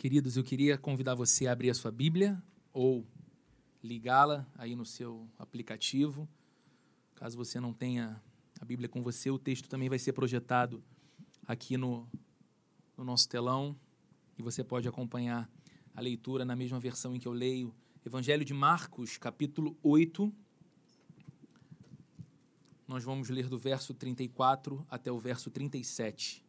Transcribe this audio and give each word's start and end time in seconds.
Queridos, 0.00 0.38
eu 0.38 0.42
queria 0.42 0.78
convidar 0.78 1.14
você 1.14 1.46
a 1.46 1.52
abrir 1.52 1.68
a 1.68 1.74
sua 1.74 1.90
Bíblia 1.90 2.42
ou 2.72 3.06
ligá-la 3.84 4.48
aí 4.56 4.74
no 4.74 4.86
seu 4.86 5.28
aplicativo. 5.38 6.26
Caso 7.14 7.36
você 7.36 7.60
não 7.60 7.74
tenha 7.74 8.18
a 8.58 8.64
Bíblia 8.64 8.88
com 8.88 9.02
você, 9.02 9.30
o 9.30 9.38
texto 9.38 9.68
também 9.68 9.90
vai 9.90 9.98
ser 9.98 10.14
projetado 10.14 10.82
aqui 11.46 11.76
no, 11.76 12.08
no 12.96 13.04
nosso 13.04 13.28
telão 13.28 13.76
e 14.38 14.42
você 14.42 14.64
pode 14.64 14.88
acompanhar 14.88 15.46
a 15.94 16.00
leitura 16.00 16.46
na 16.46 16.56
mesma 16.56 16.80
versão 16.80 17.14
em 17.14 17.18
que 17.18 17.28
eu 17.28 17.32
leio. 17.32 17.74
Evangelho 18.02 18.42
de 18.42 18.54
Marcos, 18.54 19.18
capítulo 19.18 19.76
8. 19.82 20.32
Nós 22.88 23.04
vamos 23.04 23.28
ler 23.28 23.50
do 23.50 23.58
verso 23.58 23.92
34 23.92 24.82
até 24.88 25.12
o 25.12 25.18
verso 25.18 25.50
37. 25.50 26.42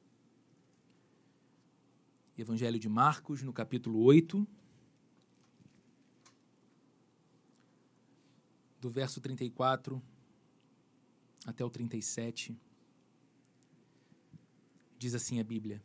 Evangelho 2.41 2.79
de 2.79 2.89
Marcos, 2.89 3.43
no 3.43 3.53
capítulo 3.53 4.01
8, 4.01 4.47
do 8.79 8.89
verso 8.89 9.21
34 9.21 10.01
até 11.45 11.63
o 11.63 11.69
37. 11.69 12.57
Diz 14.97 15.13
assim 15.13 15.39
a 15.39 15.43
Bíblia: 15.43 15.83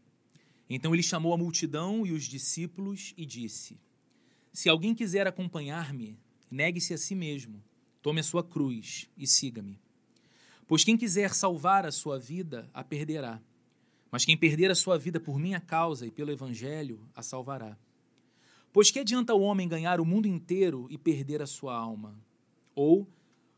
Então 0.68 0.94
ele 0.94 1.02
chamou 1.02 1.34
a 1.34 1.36
multidão 1.36 2.06
e 2.06 2.12
os 2.12 2.24
discípulos 2.24 3.12
e 3.18 3.26
disse: 3.26 3.78
Se 4.50 4.70
alguém 4.70 4.94
quiser 4.94 5.26
acompanhar-me, 5.26 6.18
negue-se 6.50 6.94
a 6.94 6.98
si 6.98 7.14
mesmo, 7.14 7.62
tome 8.00 8.20
a 8.20 8.24
sua 8.24 8.42
cruz 8.42 9.10
e 9.14 9.26
siga-me. 9.26 9.78
Pois 10.66 10.82
quem 10.82 10.96
quiser 10.96 11.34
salvar 11.34 11.84
a 11.84 11.92
sua 11.92 12.18
vida, 12.18 12.70
a 12.72 12.82
perderá 12.82 13.42
mas 14.10 14.24
quem 14.24 14.36
perder 14.36 14.70
a 14.70 14.74
sua 14.74 14.98
vida 14.98 15.18
por 15.18 15.38
minha 15.38 15.60
causa 15.60 16.06
e 16.06 16.10
pelo 16.10 16.30
Evangelho, 16.30 17.00
a 17.14 17.22
salvará. 17.22 17.76
Pois 18.72 18.90
que 18.90 18.98
adianta 18.98 19.34
o 19.34 19.40
homem 19.40 19.68
ganhar 19.68 20.00
o 20.00 20.04
mundo 20.04 20.26
inteiro 20.26 20.86
e 20.90 20.98
perder 20.98 21.40
a 21.40 21.46
sua 21.46 21.74
alma? 21.74 22.18
Ou 22.74 23.08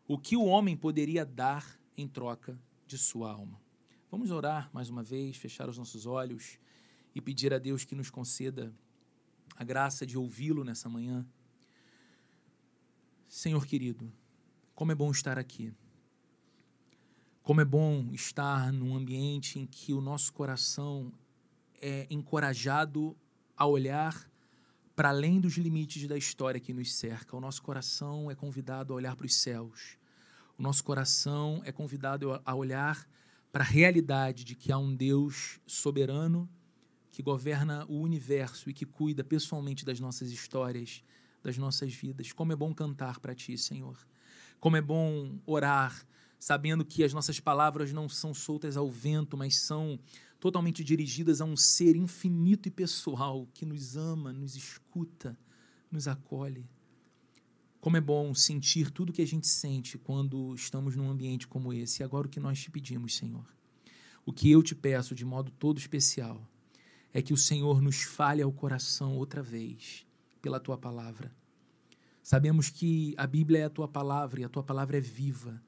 o 0.06 0.16
que 0.18 0.36
o 0.36 0.44
homem 0.44 0.76
poderia 0.76 1.24
dar 1.24 1.78
em 1.96 2.06
troca 2.06 2.58
de 2.86 2.96
sua 2.96 3.32
alma? 3.32 3.60
Vamos 4.10 4.30
orar 4.30 4.70
mais 4.72 4.88
uma 4.88 5.02
vez, 5.02 5.36
fechar 5.36 5.68
os 5.68 5.76
nossos 5.76 6.06
olhos 6.06 6.58
e 7.14 7.20
pedir 7.20 7.52
a 7.52 7.58
Deus 7.58 7.84
que 7.84 7.94
nos 7.94 8.10
conceda 8.10 8.72
a 9.56 9.64
graça 9.64 10.06
de 10.06 10.16
ouvi-lo 10.16 10.62
nessa 10.64 10.88
manhã. 10.88 11.26
Senhor 13.28 13.66
querido, 13.66 14.10
como 14.74 14.92
é 14.92 14.94
bom 14.94 15.10
estar 15.10 15.38
aqui. 15.38 15.74
Como 17.48 17.62
é 17.62 17.64
bom 17.64 18.10
estar 18.12 18.70
num 18.70 18.94
ambiente 18.94 19.58
em 19.58 19.64
que 19.64 19.94
o 19.94 20.02
nosso 20.02 20.30
coração 20.34 21.10
é 21.80 22.06
encorajado 22.10 23.16
a 23.56 23.64
olhar 23.64 24.30
para 24.94 25.08
além 25.08 25.40
dos 25.40 25.56
limites 25.56 26.06
da 26.06 26.18
história 26.18 26.60
que 26.60 26.74
nos 26.74 26.92
cerca. 26.94 27.34
O 27.34 27.40
nosso 27.40 27.62
coração 27.62 28.30
é 28.30 28.34
convidado 28.34 28.92
a 28.92 28.96
olhar 28.96 29.16
para 29.16 29.24
os 29.24 29.34
céus. 29.34 29.96
O 30.58 30.62
nosso 30.62 30.84
coração 30.84 31.62
é 31.64 31.72
convidado 31.72 32.38
a 32.44 32.54
olhar 32.54 33.08
para 33.50 33.64
a 33.64 33.66
realidade 33.66 34.44
de 34.44 34.54
que 34.54 34.70
há 34.70 34.76
um 34.76 34.94
Deus 34.94 35.58
soberano 35.66 36.46
que 37.10 37.22
governa 37.22 37.86
o 37.88 37.98
universo 38.02 38.68
e 38.68 38.74
que 38.74 38.84
cuida 38.84 39.24
pessoalmente 39.24 39.86
das 39.86 39.98
nossas 39.98 40.30
histórias, 40.30 41.02
das 41.42 41.56
nossas 41.56 41.94
vidas. 41.94 42.30
Como 42.30 42.52
é 42.52 42.56
bom 42.56 42.74
cantar 42.74 43.18
para 43.18 43.34
ti, 43.34 43.56
Senhor. 43.56 43.96
Como 44.60 44.76
é 44.76 44.82
bom 44.82 45.40
orar 45.46 46.06
sabendo 46.38 46.84
que 46.84 47.02
as 47.02 47.12
nossas 47.12 47.40
palavras 47.40 47.92
não 47.92 48.08
são 48.08 48.32
soltas 48.32 48.76
ao 48.76 48.90
vento, 48.90 49.36
mas 49.36 49.62
são 49.66 49.98
totalmente 50.38 50.84
dirigidas 50.84 51.40
a 51.40 51.44
um 51.44 51.56
ser 51.56 51.96
infinito 51.96 52.68
e 52.68 52.70
pessoal 52.70 53.48
que 53.52 53.66
nos 53.66 53.96
ama, 53.96 54.32
nos 54.32 54.54
escuta, 54.54 55.36
nos 55.90 56.06
acolhe. 56.06 56.64
Como 57.80 57.96
é 57.96 58.00
bom 58.00 58.34
sentir 58.34 58.90
tudo 58.90 59.12
que 59.12 59.22
a 59.22 59.26
gente 59.26 59.48
sente 59.48 59.98
quando 59.98 60.54
estamos 60.54 60.94
num 60.94 61.10
ambiente 61.10 61.46
como 61.46 61.72
esse. 61.72 62.02
E 62.02 62.04
agora 62.04 62.26
o 62.26 62.30
que 62.30 62.40
nós 62.40 62.60
te 62.60 62.70
pedimos, 62.70 63.16
Senhor, 63.16 63.46
o 64.24 64.32
que 64.32 64.50
eu 64.50 64.62
te 64.62 64.74
peço 64.74 65.14
de 65.14 65.24
modo 65.24 65.50
todo 65.50 65.78
especial, 65.78 66.48
é 67.12 67.22
que 67.22 67.32
o 67.32 67.36
Senhor 67.36 67.80
nos 67.80 68.02
fale 68.02 68.42
ao 68.42 68.52
coração 68.52 69.16
outra 69.16 69.42
vez 69.42 70.06
pela 70.42 70.60
tua 70.60 70.76
palavra. 70.76 71.34
Sabemos 72.22 72.68
que 72.68 73.14
a 73.16 73.26
Bíblia 73.26 73.60
é 73.60 73.64
a 73.64 73.70
tua 73.70 73.88
palavra 73.88 74.40
e 74.40 74.44
a 74.44 74.48
tua 74.48 74.62
palavra 74.62 74.98
é 74.98 75.00
viva 75.00 75.62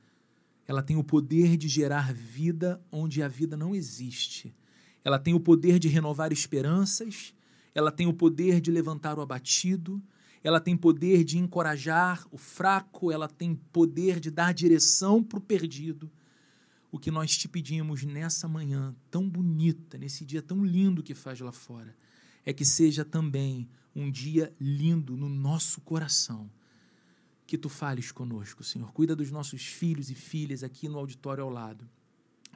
ela 0.70 0.84
tem 0.84 0.96
o 0.96 1.02
poder 1.02 1.56
de 1.56 1.66
gerar 1.66 2.14
vida 2.14 2.80
onde 2.92 3.24
a 3.24 3.26
vida 3.26 3.56
não 3.56 3.74
existe. 3.74 4.54
Ela 5.02 5.18
tem 5.18 5.34
o 5.34 5.40
poder 5.40 5.80
de 5.80 5.88
renovar 5.88 6.32
esperanças, 6.32 7.34
ela 7.74 7.90
tem 7.90 8.06
o 8.06 8.14
poder 8.14 8.60
de 8.60 8.70
levantar 8.70 9.18
o 9.18 9.20
abatido, 9.20 10.00
ela 10.44 10.60
tem 10.60 10.76
poder 10.76 11.24
de 11.24 11.38
encorajar 11.38 12.24
o 12.30 12.38
fraco, 12.38 13.10
ela 13.10 13.26
tem 13.26 13.56
poder 13.72 14.20
de 14.20 14.30
dar 14.30 14.54
direção 14.54 15.24
para 15.24 15.40
o 15.40 15.42
perdido. 15.42 16.08
O 16.92 17.00
que 17.00 17.10
nós 17.10 17.36
te 17.36 17.48
pedimos 17.48 18.04
nessa 18.04 18.46
manhã 18.46 18.94
tão 19.10 19.28
bonita, 19.28 19.98
nesse 19.98 20.24
dia 20.24 20.40
tão 20.40 20.64
lindo 20.64 21.02
que 21.02 21.16
faz 21.16 21.40
lá 21.40 21.50
fora, 21.50 21.96
é 22.46 22.52
que 22.52 22.64
seja 22.64 23.04
também 23.04 23.68
um 23.92 24.08
dia 24.08 24.54
lindo 24.60 25.16
no 25.16 25.28
nosso 25.28 25.80
coração 25.80 26.48
que 27.50 27.58
tu 27.58 27.68
fales 27.68 28.12
conosco, 28.12 28.62
Senhor. 28.62 28.92
Cuida 28.92 29.16
dos 29.16 29.32
nossos 29.32 29.66
filhos 29.66 30.08
e 30.08 30.14
filhas 30.14 30.62
aqui 30.62 30.88
no 30.88 30.96
auditório 30.98 31.42
ao 31.42 31.50
lado 31.50 31.84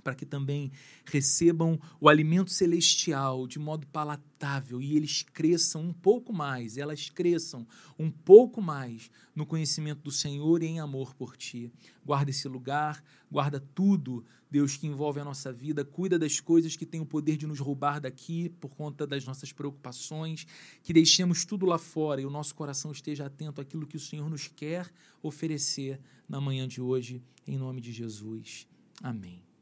para 0.04 0.15
que 0.15 0.26
também 0.26 0.70
recebam 1.06 1.81
o 1.98 2.09
alimento 2.09 2.50
celestial 2.50 3.47
de 3.47 3.59
modo 3.59 3.87
palatável 3.87 4.81
e 4.82 4.94
eles 4.94 5.22
cresçam 5.22 5.82
um 5.82 5.92
pouco 5.92 6.32
mais, 6.32 6.76
elas 6.76 7.09
cresçam 7.09 7.66
um 7.98 8.10
pouco 8.10 8.60
mais 8.60 9.10
no 9.34 9.47
conhecimento 9.47 10.03
do 10.03 10.10
Senhor 10.12 10.62
e 10.62 10.66
em 10.66 10.78
amor 10.78 11.15
por 11.15 11.37
Ti. 11.37 11.72
Guarda 12.04 12.31
esse 12.31 12.47
lugar, 12.47 13.03
guarda 13.31 13.59
tudo, 13.75 14.25
Deus, 14.50 14.76
que 14.76 14.87
envolve 14.87 15.19
a 15.19 15.25
nossa 15.25 15.53
vida, 15.53 15.84
cuida 15.84 16.19
das 16.19 16.38
coisas 16.38 16.76
que 16.76 16.86
têm 16.86 17.00
o 17.00 17.06
poder 17.06 17.36
de 17.36 17.47
nos 17.47 17.59
roubar 17.59 18.00
daqui 18.00 18.50
por 18.60 18.76
conta 18.76 19.06
das 19.06 19.25
nossas 19.25 19.53
preocupações, 19.53 20.47
que 20.82 20.92
deixemos 20.92 21.44
tudo 21.44 21.66
lá 21.66 21.78
fora 21.78 22.21
e 22.21 22.26
o 22.26 22.31
nosso 22.31 22.54
coração 22.54 22.92
esteja 22.92 23.26
atento 23.26 23.60
àquilo 23.60 23.86
que 23.86 23.97
o 23.97 24.00
Senhor 24.00 24.28
nos 24.28 24.47
quer 24.47 24.92
oferecer 25.22 25.98
na 26.28 26.41
manhã 26.41 26.69
de 26.69 26.81
hoje, 26.81 27.22
em 27.47 27.56
nome 27.56 27.81
de 27.81 27.91
Jesus. 27.91 28.69
Amém. 29.03 29.53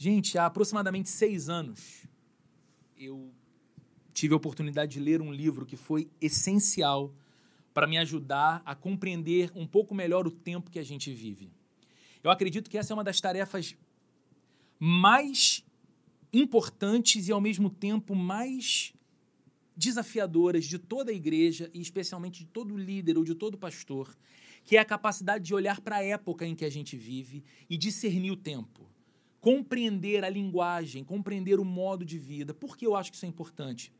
Gente, 0.00 0.38
há 0.38 0.46
aproximadamente 0.46 1.08
seis 1.08 1.48
anos, 1.48 2.06
eu 2.96 3.34
tive 4.14 4.32
a 4.32 4.36
oportunidade 4.36 4.92
de 4.92 5.00
ler 5.00 5.20
um 5.20 5.32
livro 5.32 5.66
que 5.66 5.76
foi 5.76 6.08
essencial 6.20 7.12
para 7.74 7.84
me 7.84 7.98
ajudar 7.98 8.62
a 8.64 8.76
compreender 8.76 9.50
um 9.56 9.66
pouco 9.66 9.96
melhor 9.96 10.24
o 10.24 10.30
tempo 10.30 10.70
que 10.70 10.78
a 10.78 10.84
gente 10.84 11.12
vive. 11.12 11.50
Eu 12.22 12.30
acredito 12.30 12.70
que 12.70 12.78
essa 12.78 12.92
é 12.92 12.94
uma 12.94 13.02
das 13.02 13.20
tarefas 13.20 13.74
mais 14.78 15.64
importantes 16.32 17.26
e, 17.26 17.32
ao 17.32 17.40
mesmo 17.40 17.68
tempo, 17.68 18.14
mais 18.14 18.94
desafiadoras 19.76 20.64
de 20.64 20.78
toda 20.78 21.10
a 21.10 21.14
igreja 21.14 21.68
e, 21.74 21.80
especialmente, 21.80 22.44
de 22.44 22.46
todo 22.46 22.76
líder 22.76 23.18
ou 23.18 23.24
de 23.24 23.34
todo 23.34 23.58
pastor, 23.58 24.16
que 24.64 24.76
é 24.76 24.78
a 24.78 24.84
capacidade 24.84 25.44
de 25.44 25.54
olhar 25.56 25.80
para 25.80 25.96
a 25.96 26.04
época 26.04 26.46
em 26.46 26.54
que 26.54 26.64
a 26.64 26.70
gente 26.70 26.96
vive 26.96 27.42
e 27.68 27.76
discernir 27.76 28.30
o 28.30 28.36
tempo 28.36 28.88
compreender 29.40 30.24
a 30.24 30.28
linguagem, 30.28 31.04
compreender 31.04 31.60
o 31.60 31.64
modo 31.64 32.04
de 32.04 32.18
vida. 32.18 32.52
Por 32.52 32.76
que 32.76 32.86
eu 32.86 32.96
acho 32.96 33.10
que 33.10 33.16
isso 33.16 33.26
é 33.26 33.28
importante? 33.28 33.92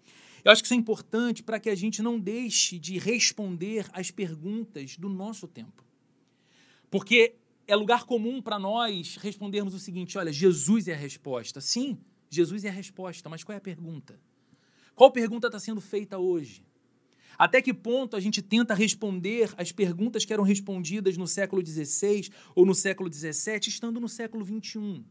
Eu 0.44 0.52
acho 0.52 0.62
que 0.62 0.66
isso 0.66 0.74
é 0.74 0.76
importante 0.76 1.42
para 1.42 1.60
que 1.60 1.70
a 1.70 1.74
gente 1.74 2.02
não 2.02 2.18
deixe 2.18 2.78
de 2.78 2.98
responder 2.98 3.86
às 3.92 4.10
perguntas 4.10 4.96
do 4.96 5.08
nosso 5.08 5.46
tempo. 5.46 5.84
Porque 6.90 7.36
é 7.66 7.76
lugar 7.76 8.04
comum 8.04 8.40
para 8.40 8.58
nós 8.58 9.16
respondermos 9.16 9.74
o 9.74 9.78
seguinte: 9.78 10.16
olha, 10.16 10.32
Jesus 10.32 10.88
é 10.88 10.94
a 10.94 10.96
resposta. 10.96 11.60
Sim, 11.60 11.98
Jesus 12.30 12.64
é 12.64 12.68
a 12.68 12.72
resposta, 12.72 13.28
mas 13.28 13.44
qual 13.44 13.54
é 13.54 13.58
a 13.58 13.60
pergunta? 13.60 14.18
Qual 14.94 15.12
pergunta 15.12 15.48
está 15.48 15.60
sendo 15.60 15.80
feita 15.80 16.18
hoje? 16.18 16.64
Até 17.38 17.62
que 17.62 17.72
ponto 17.72 18.16
a 18.16 18.20
gente 18.20 18.42
tenta 18.42 18.74
responder 18.74 19.54
as 19.56 19.70
perguntas 19.70 20.24
que 20.24 20.32
eram 20.32 20.42
respondidas 20.42 21.16
no 21.16 21.26
século 21.26 21.64
XVI 21.64 22.30
ou 22.52 22.66
no 22.66 22.74
século 22.74 23.12
XVII, 23.12 23.60
estando 23.68 24.00
no 24.00 24.08
século 24.08 24.44
XXI? 24.44 25.04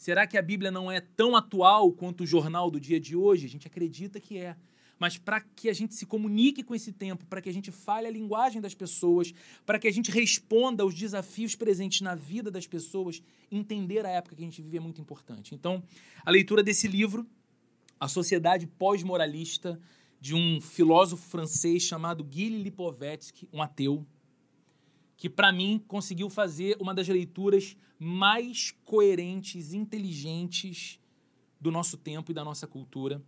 Será 0.00 0.26
que 0.26 0.38
a 0.38 0.40
Bíblia 0.40 0.70
não 0.70 0.90
é 0.90 0.98
tão 0.98 1.36
atual 1.36 1.92
quanto 1.92 2.22
o 2.22 2.26
jornal 2.26 2.70
do 2.70 2.80
dia 2.80 2.98
de 2.98 3.14
hoje? 3.14 3.44
A 3.44 3.48
gente 3.50 3.66
acredita 3.66 4.18
que 4.18 4.38
é. 4.38 4.56
Mas 4.98 5.18
para 5.18 5.42
que 5.42 5.68
a 5.68 5.74
gente 5.74 5.94
se 5.94 6.06
comunique 6.06 6.62
com 6.62 6.74
esse 6.74 6.90
tempo, 6.90 7.26
para 7.26 7.42
que 7.42 7.50
a 7.50 7.52
gente 7.52 7.70
fale 7.70 8.06
a 8.06 8.10
linguagem 8.10 8.62
das 8.62 8.72
pessoas, 8.72 9.34
para 9.66 9.78
que 9.78 9.86
a 9.86 9.92
gente 9.92 10.10
responda 10.10 10.82
aos 10.82 10.94
desafios 10.94 11.54
presentes 11.54 12.00
na 12.00 12.14
vida 12.14 12.50
das 12.50 12.66
pessoas, 12.66 13.22
entender 13.52 14.06
a 14.06 14.08
época 14.08 14.36
que 14.36 14.40
a 14.42 14.46
gente 14.46 14.62
vive 14.62 14.78
é 14.78 14.80
muito 14.80 15.02
importante. 15.02 15.54
Então, 15.54 15.82
a 16.24 16.30
leitura 16.30 16.62
desse 16.62 16.88
livro, 16.88 17.26
A 18.00 18.08
Sociedade 18.08 18.66
Pós-Moralista, 18.66 19.78
de 20.18 20.34
um 20.34 20.62
filósofo 20.62 21.28
francês 21.28 21.82
chamado 21.82 22.24
Guy 22.24 22.48
Lipovetsky, 22.48 23.46
um 23.52 23.60
ateu, 23.60 24.06
que 25.20 25.28
para 25.28 25.52
mim 25.52 25.84
conseguiu 25.86 26.30
fazer 26.30 26.78
uma 26.80 26.94
das 26.94 27.06
leituras 27.06 27.76
mais 27.98 28.74
coerentes, 28.86 29.74
inteligentes 29.74 30.98
do 31.60 31.70
nosso 31.70 31.98
tempo 31.98 32.30
e 32.30 32.34
da 32.34 32.42
nossa 32.42 32.66
cultura. 32.66 33.22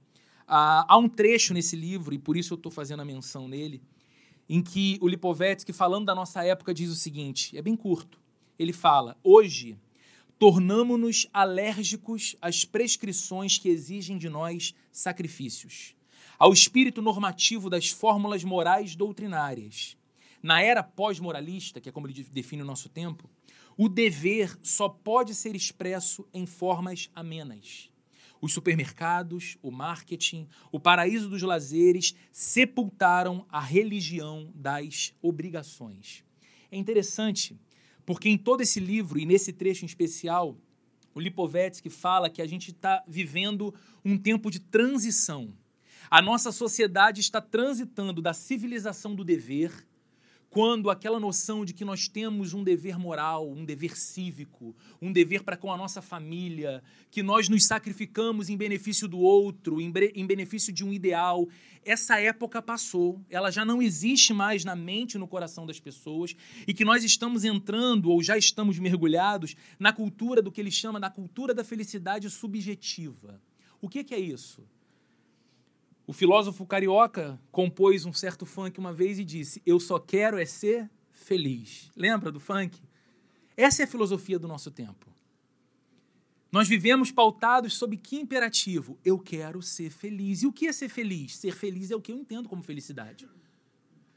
Ah, 0.48 0.86
há 0.88 0.96
um 0.96 1.06
trecho 1.06 1.52
nesse 1.52 1.76
livro, 1.76 2.14
e 2.14 2.18
por 2.18 2.34
isso 2.34 2.54
eu 2.54 2.56
estou 2.56 2.72
fazendo 2.72 3.00
a 3.00 3.04
menção 3.04 3.46
nele, 3.46 3.82
em 4.48 4.62
que 4.62 4.96
o 5.02 5.06
Lipovetsky, 5.06 5.70
falando 5.70 6.06
da 6.06 6.14
nossa 6.14 6.42
época, 6.42 6.72
diz 6.72 6.90
o 6.90 6.94
seguinte: 6.94 7.54
é 7.58 7.60
bem 7.60 7.76
curto. 7.76 8.18
Ele 8.58 8.72
fala: 8.72 9.18
hoje 9.22 9.78
tornamo-nos 10.38 11.26
alérgicos 11.30 12.36
às 12.40 12.64
prescrições 12.64 13.58
que 13.58 13.68
exigem 13.68 14.16
de 14.16 14.30
nós 14.30 14.74
sacrifícios, 14.90 15.94
ao 16.38 16.54
espírito 16.54 17.02
normativo 17.02 17.68
das 17.68 17.90
fórmulas 17.90 18.42
morais 18.44 18.96
doutrinárias. 18.96 19.94
Na 20.42 20.60
era 20.60 20.82
pós-moralista, 20.82 21.80
que 21.80 21.88
é 21.88 21.92
como 21.92 22.06
ele 22.08 22.24
define 22.24 22.62
o 22.62 22.66
nosso 22.66 22.88
tempo, 22.88 23.30
o 23.76 23.88
dever 23.88 24.58
só 24.60 24.88
pode 24.88 25.34
ser 25.34 25.54
expresso 25.54 26.26
em 26.34 26.44
formas 26.46 27.08
amenas. 27.14 27.90
Os 28.40 28.52
supermercados, 28.52 29.56
o 29.62 29.70
marketing, 29.70 30.48
o 30.72 30.80
paraíso 30.80 31.28
dos 31.28 31.42
lazeres 31.42 32.14
sepultaram 32.32 33.46
a 33.48 33.60
religião 33.60 34.50
das 34.52 35.14
obrigações. 35.22 36.24
É 36.68 36.76
interessante, 36.76 37.56
porque 38.04 38.28
em 38.28 38.36
todo 38.36 38.62
esse 38.62 38.80
livro 38.80 39.20
e 39.20 39.24
nesse 39.24 39.52
trecho 39.52 39.84
em 39.84 39.86
especial, 39.86 40.58
o 41.14 41.20
Lipovetsky 41.20 41.88
fala 41.88 42.28
que 42.28 42.42
a 42.42 42.46
gente 42.46 42.72
está 42.72 43.04
vivendo 43.06 43.72
um 44.04 44.18
tempo 44.18 44.50
de 44.50 44.58
transição. 44.58 45.54
A 46.10 46.20
nossa 46.20 46.50
sociedade 46.50 47.20
está 47.20 47.40
transitando 47.40 48.20
da 48.20 48.34
civilização 48.34 49.14
do 49.14 49.24
dever 49.24 49.86
quando 50.52 50.90
aquela 50.90 51.18
noção 51.18 51.64
de 51.64 51.72
que 51.72 51.82
nós 51.82 52.08
temos 52.08 52.52
um 52.52 52.62
dever 52.62 52.98
moral, 52.98 53.50
um 53.50 53.64
dever 53.64 53.96
cívico, 53.96 54.76
um 55.00 55.10
dever 55.10 55.42
para 55.42 55.56
com 55.56 55.72
a 55.72 55.78
nossa 55.78 56.02
família, 56.02 56.82
que 57.10 57.22
nós 57.22 57.48
nos 57.48 57.64
sacrificamos 57.64 58.50
em 58.50 58.56
benefício 58.56 59.08
do 59.08 59.18
outro, 59.18 59.80
em, 59.80 59.90
em 60.14 60.26
benefício 60.26 60.70
de 60.70 60.84
um 60.84 60.92
ideal, 60.92 61.48
essa 61.82 62.20
época 62.20 62.60
passou, 62.60 63.18
ela 63.30 63.50
já 63.50 63.64
não 63.64 63.80
existe 63.80 64.34
mais 64.34 64.62
na 64.62 64.76
mente 64.76 65.14
e 65.14 65.18
no 65.18 65.26
coração 65.26 65.64
das 65.64 65.80
pessoas, 65.80 66.36
e 66.68 66.74
que 66.74 66.84
nós 66.84 67.02
estamos 67.02 67.44
entrando 67.46 68.10
ou 68.10 68.22
já 68.22 68.36
estamos 68.36 68.78
mergulhados 68.78 69.56
na 69.78 69.90
cultura 69.90 70.42
do 70.42 70.52
que 70.52 70.60
ele 70.60 70.70
chama 70.70 71.00
da 71.00 71.08
cultura 71.08 71.54
da 71.54 71.64
felicidade 71.64 72.28
subjetiva. 72.28 73.40
O 73.80 73.88
que, 73.88 74.04
que 74.04 74.14
é 74.14 74.20
isso? 74.20 74.62
O 76.12 76.14
filósofo 76.14 76.66
carioca 76.66 77.40
compôs 77.50 78.04
um 78.04 78.12
certo 78.12 78.44
funk 78.44 78.78
uma 78.78 78.92
vez 78.92 79.18
e 79.18 79.24
disse: 79.24 79.62
Eu 79.64 79.80
só 79.80 79.98
quero 79.98 80.38
é 80.38 80.44
ser 80.44 80.90
feliz. 81.10 81.90
Lembra 81.96 82.30
do 82.30 82.38
funk? 82.38 82.82
Essa 83.56 83.80
é 83.80 83.84
a 83.86 83.88
filosofia 83.88 84.38
do 84.38 84.46
nosso 84.46 84.70
tempo. 84.70 85.10
Nós 86.52 86.68
vivemos 86.68 87.10
pautados 87.10 87.78
sob 87.78 87.96
que 87.96 88.16
imperativo? 88.16 88.98
Eu 89.02 89.18
quero 89.18 89.62
ser 89.62 89.88
feliz. 89.88 90.42
E 90.42 90.46
o 90.46 90.52
que 90.52 90.66
é 90.66 90.72
ser 90.74 90.90
feliz? 90.90 91.34
Ser 91.38 91.52
feliz 91.52 91.90
é 91.90 91.96
o 91.96 92.00
que 92.02 92.12
eu 92.12 92.18
entendo 92.18 92.46
como 92.46 92.62
felicidade. 92.62 93.26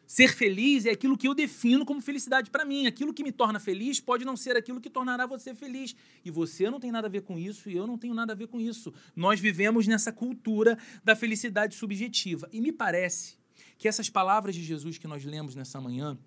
Ser 0.07 0.33
feliz 0.33 0.85
é 0.85 0.91
aquilo 0.91 1.17
que 1.17 1.27
eu 1.27 1.33
defino 1.33 1.85
como 1.85 1.99
felicidade 1.99 2.51
para 2.51 2.63
mim. 2.63 2.85
Aquilo 2.85 3.13
que 3.13 3.23
me 3.23 3.31
torna 3.31 3.59
feliz 3.59 3.99
pode 3.99 4.23
não 4.23 4.37
ser 4.37 4.55
aquilo 4.55 4.79
que 4.79 4.89
tornará 4.89 5.25
você 5.25 5.55
feliz. 5.55 5.95
E 6.23 6.29
você 6.29 6.69
não 6.69 6.79
tem 6.79 6.91
nada 6.91 7.07
a 7.07 7.09
ver 7.09 7.21
com 7.21 7.39
isso 7.39 7.69
e 7.69 7.75
eu 7.75 7.87
não 7.87 7.97
tenho 7.97 8.13
nada 8.13 8.33
a 8.33 8.35
ver 8.35 8.47
com 8.47 8.61
isso. 8.61 8.93
Nós 9.15 9.39
vivemos 9.39 9.87
nessa 9.87 10.11
cultura 10.11 10.77
da 11.03 11.15
felicidade 11.15 11.75
subjetiva. 11.75 12.47
E 12.53 12.61
me 12.61 12.71
parece 12.71 13.37
que 13.77 13.87
essas 13.87 14.09
palavras 14.09 14.55
de 14.55 14.63
Jesus 14.63 14.97
que 14.97 15.07
nós 15.07 15.25
lemos 15.25 15.55
nessa 15.55 15.81
manhã 15.81 16.17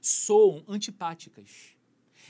soam 0.00 0.64
antipáticas. 0.66 1.76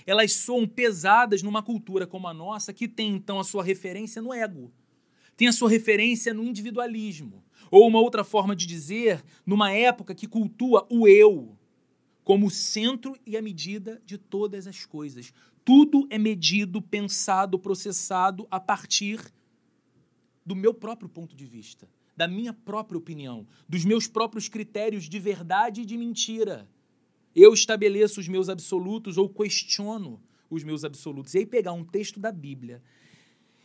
Elas 0.07 0.33
soam 0.33 0.67
pesadas 0.67 1.43
numa 1.43 1.63
cultura 1.63 2.07
como 2.07 2.29
a 2.29 2.35
nossa, 2.35 2.73
que 2.73 2.89
tem 2.89 3.15
então 3.15 3.39
a 3.39 3.45
sua 3.45 3.63
referência 3.63 4.21
no 4.21 4.33
ego, 4.33 4.73
tem 5.37 5.47
a 5.47 5.53
sua 5.53 5.71
referência 5.71 6.35
no 6.35 6.45
individualismo 6.45 7.43
ou 7.71 7.87
uma 7.87 8.01
outra 8.01 8.25
forma 8.25 8.57
de 8.57 8.67
dizer, 8.67 9.25
numa 9.47 9.73
época 9.73 10.15
que 10.15 10.27
cultua 10.27 10.87
o 10.91 11.07
eu 11.07 11.57
como 12.25 12.47
o 12.47 12.51
centro 12.51 13.17
e 13.27 13.37
a 13.37 13.43
medida 13.43 14.01
de 14.05 14.19
todas 14.19 14.67
as 14.67 14.85
coisas. 14.85 15.33
Tudo 15.65 16.07
é 16.11 16.19
medido, 16.19 16.81
pensado, 16.81 17.59
processado 17.59 18.47
a 18.51 18.61
partir 18.61 19.21
do 20.45 20.55
meu 20.55 20.73
próprio 20.73 21.09
ponto 21.09 21.35
de 21.35 21.45
vista, 21.45 21.89
da 22.17 22.27
minha 22.27 22.53
própria 22.53 22.99
opinião, 22.99 23.47
dos 23.69 23.85
meus 23.85 24.07
próprios 24.07 24.49
critérios 24.49 25.09
de 25.09 25.19
verdade 25.19 25.83
e 25.83 25.87
de 25.87 25.97
mentira. 25.97 26.69
Eu 27.35 27.55
estabeleço 27.55 28.21
os 28.21 28.29
meus 28.29 28.49
absolutos 28.49 29.17
ou 29.17 29.29
questiono 29.29 30.21
os 30.49 30.65
meus 30.65 30.85
absolutos. 30.85 31.35
E 31.35 31.39
aí 31.39 31.47
pegar 31.47 31.73
um 31.73 31.85
texto 31.85 32.19
da 32.19 32.33
Bíblia 32.33 32.83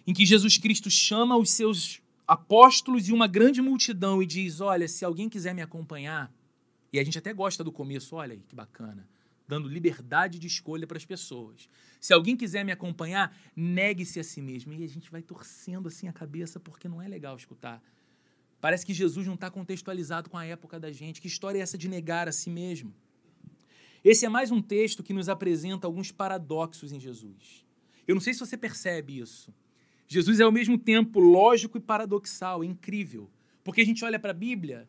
em 0.06 0.14
que 0.14 0.26
Jesus 0.26 0.58
Cristo 0.58 0.90
chama 0.90 1.36
os 1.36 1.50
seus 1.50 2.02
apóstolos 2.28 3.08
e 3.08 3.14
uma 3.14 3.28
grande 3.28 3.62
multidão 3.62 4.22
e 4.22 4.26
diz: 4.26 4.62
Olha, 4.62 4.88
se 4.88 5.06
alguém 5.06 5.30
quiser 5.30 5.54
me 5.54 5.62
acompanhar, 5.62 6.34
e 6.92 7.00
a 7.00 7.04
gente 7.04 7.18
até 7.18 7.34
gosta 7.34 7.64
do 7.64 7.72
começo, 7.72 8.16
olha 8.16 8.38
que 8.38 8.56
bacana, 8.56 9.08
dando 9.48 9.68
liberdade 9.68 10.40
de 10.40 10.48
escolha 10.48 10.88
para 10.88 10.98
as 10.98 11.06
pessoas. 11.06 11.70
Se 12.00 12.14
alguém 12.14 12.38
quiser 12.38 12.64
me 12.64 12.72
acompanhar, 12.72 13.36
negue-se 13.56 14.20
a 14.20 14.24
si 14.24 14.42
mesmo. 14.42 14.74
E 14.74 14.84
a 14.84 14.88
gente 14.88 15.12
vai 15.12 15.22
torcendo 15.22 15.88
assim 15.88 16.08
a 16.08 16.14
cabeça 16.14 16.60
porque 16.60 16.88
não 16.88 17.02
é 17.02 17.08
legal 17.08 17.36
escutar. 17.36 17.82
Parece 18.62 18.86
que 18.86 18.94
Jesus 18.94 19.28
não 19.28 19.36
está 19.36 19.50
contextualizado 19.52 20.30
com 20.30 20.38
a 20.38 20.46
época 20.46 20.80
da 20.80 20.92
gente. 20.92 21.22
Que 21.22 21.28
história 21.28 21.60
é 21.60 21.62
essa 21.62 21.78
de 21.78 21.88
negar 21.88 22.28
a 22.28 22.32
si 22.32 22.50
mesmo? 22.50 22.94
Esse 24.04 24.26
é 24.26 24.30
mais 24.30 24.52
um 24.52 24.62
texto 24.62 25.04
que 25.04 25.14
nos 25.14 25.30
apresenta 25.30 25.88
alguns 25.88 26.12
paradoxos 26.12 26.92
em 26.92 27.00
Jesus. 27.00 27.66
Eu 28.08 28.14
não 28.16 28.22
sei 28.22 28.34
se 28.34 28.40
você 28.40 28.56
percebe 28.56 29.20
isso. 29.20 29.54
Jesus 30.08 30.40
é 30.40 30.44
ao 30.44 30.52
mesmo 30.52 30.78
tempo 30.78 31.20
lógico 31.20 31.78
e 31.78 31.82
paradoxal, 31.82 32.64
incrível. 32.64 33.30
Porque 33.64 33.82
a 33.82 33.86
gente 33.86 34.06
olha 34.06 34.20
para 34.20 34.32
a 34.32 34.34
Bíblia 34.34 34.88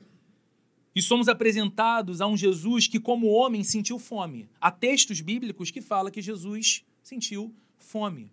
e 0.94 1.00
somos 1.00 1.28
apresentados 1.28 2.20
a 2.20 2.26
um 2.26 2.36
Jesus 2.36 2.86
que, 2.86 3.00
como 3.00 3.28
homem, 3.28 3.62
sentiu 3.64 3.98
fome. 3.98 4.48
Há 4.60 4.70
textos 4.70 5.20
bíblicos 5.20 5.70
que 5.70 5.80
falam 5.80 6.12
que 6.12 6.22
Jesus 6.22 6.84
sentiu 7.02 7.54
fome. 7.78 8.32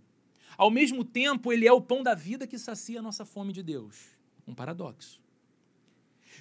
Ao 0.57 0.69
mesmo 0.69 1.03
tempo, 1.03 1.51
ele 1.51 1.67
é 1.67 1.71
o 1.71 1.81
pão 1.81 2.03
da 2.03 2.13
vida 2.13 2.45
que 2.45 2.57
sacia 2.57 2.99
a 2.99 3.01
nossa 3.01 3.25
fome 3.25 3.53
de 3.53 3.63
Deus. 3.63 3.97
Um 4.45 4.53
paradoxo. 4.53 5.21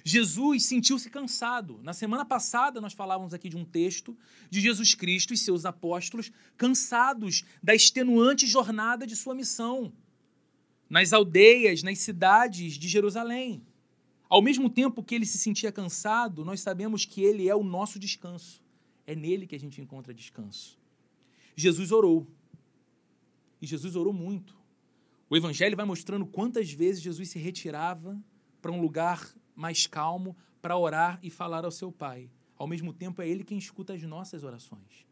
Jesus 0.03 0.65
sentiu-se 0.65 1.09
cansado. 1.09 1.79
Na 1.81 1.93
semana 1.93 2.25
passada, 2.25 2.81
nós 2.81 2.93
falávamos 2.93 3.33
aqui 3.33 3.47
de 3.47 3.55
um 3.55 3.63
texto 3.63 4.17
de 4.49 4.59
Jesus 4.59 4.93
Cristo 4.93 5.33
e 5.33 5.37
seus 5.37 5.65
apóstolos 5.65 6.31
cansados 6.57 7.43
da 7.61 7.73
extenuante 7.73 8.45
jornada 8.45 9.07
de 9.07 9.15
sua 9.15 9.33
missão 9.33 9.93
nas 10.93 11.11
aldeias, 11.11 11.81
nas 11.81 11.97
cidades 11.97 12.73
de 12.75 12.87
Jerusalém. 12.87 13.65
Ao 14.29 14.43
mesmo 14.43 14.69
tempo 14.69 15.01
que 15.01 15.15
ele 15.15 15.25
se 15.25 15.39
sentia 15.39 15.71
cansado, 15.71 16.45
nós 16.45 16.61
sabemos 16.61 17.03
que 17.03 17.23
ele 17.23 17.49
é 17.49 17.55
o 17.55 17.63
nosso 17.63 17.97
descanso. 17.97 18.61
É 19.07 19.15
nele 19.15 19.47
que 19.47 19.55
a 19.55 19.59
gente 19.59 19.81
encontra 19.81 20.13
descanso. 20.13 20.77
Jesus 21.55 21.91
orou. 21.91 22.27
E 23.59 23.65
Jesus 23.65 23.95
orou 23.95 24.13
muito. 24.13 24.55
O 25.27 25.35
Evangelho 25.35 25.75
vai 25.75 25.83
mostrando 25.83 26.27
quantas 26.27 26.71
vezes 26.71 27.01
Jesus 27.01 27.27
se 27.27 27.39
retirava 27.39 28.15
para 28.61 28.71
um 28.71 28.79
lugar 28.79 29.35
mais 29.55 29.87
calmo 29.87 30.37
para 30.61 30.77
orar 30.77 31.19
e 31.23 31.31
falar 31.31 31.65
ao 31.65 31.71
seu 31.71 31.91
Pai. 31.91 32.29
Ao 32.55 32.67
mesmo 32.67 32.93
tempo, 32.93 33.19
é 33.19 33.27
Ele 33.27 33.43
quem 33.43 33.57
escuta 33.57 33.93
as 33.93 34.03
nossas 34.03 34.43
orações. 34.43 35.07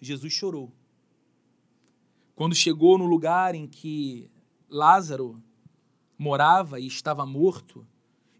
Jesus 0.00 0.32
chorou. 0.32 0.72
Quando 2.34 2.56
chegou 2.56 2.98
no 2.98 3.06
lugar 3.06 3.54
em 3.54 3.68
que 3.68 4.28
Lázaro 4.72 5.42
morava 6.16 6.80
e 6.80 6.86
estava 6.86 7.26
morto, 7.26 7.86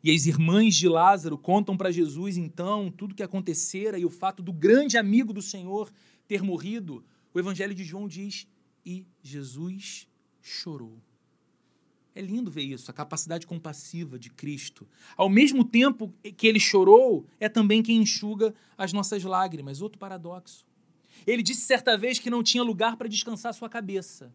e 0.03 0.11
as 0.11 0.25
irmãs 0.25 0.75
de 0.75 0.89
Lázaro 0.89 1.37
contam 1.37 1.77
para 1.77 1.93
Jesus 1.93 2.39
então 2.39 2.91
tudo 2.91 3.13
o 3.13 3.15
que 3.15 3.23
acontecera 3.23 3.99
e 3.99 4.05
o 4.05 4.11
fato 4.11 4.43
do 4.43 4.53
grande 4.53 4.97
amigo 4.97 5.33
do 5.33 5.43
Senhor 5.43 5.93
ter 6.27 6.43
morrido. 6.43 7.05
O 7.35 7.39
Evangelho 7.39 7.75
de 7.75 7.85
João 7.85 8.09
diz: 8.09 8.49
e 8.85 9.07
Jesus 9.23 10.09
chorou. 10.41 10.99
É 12.15 12.21
lindo 12.21 12.51
ver 12.51 12.63
isso, 12.63 12.91
a 12.91 12.95
capacidade 12.95 13.47
compassiva 13.47 14.19
de 14.19 14.31
Cristo. 14.31 14.89
Ao 15.17 15.29
mesmo 15.29 15.65
tempo 15.65 16.13
que 16.37 16.47
ele 16.47 16.61
chorou, 16.61 17.27
é 17.39 17.49
também 17.49 17.83
quem 17.83 17.99
enxuga 17.99 18.55
as 18.77 18.93
nossas 18.93 19.23
lágrimas. 19.23 19.81
Outro 19.81 19.99
paradoxo. 19.99 20.67
Ele 21.27 21.43
disse 21.43 21.63
certa 21.63 21.97
vez 21.97 22.19
que 22.19 22.31
não 22.31 22.43
tinha 22.43 22.63
lugar 22.63 22.97
para 22.97 23.09
descansar 23.09 23.55
sua 23.55 23.69
cabeça. 23.69 24.33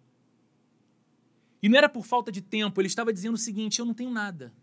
E 1.61 1.69
não 1.69 1.77
era 1.77 1.89
por 1.89 2.05
falta 2.05 2.31
de 2.31 2.41
tempo, 2.41 2.79
ele 2.79 2.87
estava 2.87 3.11
dizendo 3.11 3.35
o 3.35 3.37
seguinte: 3.37 3.79
eu 3.79 3.85
não 3.85 3.93
tenho 3.93 4.11
nada. 4.11 4.53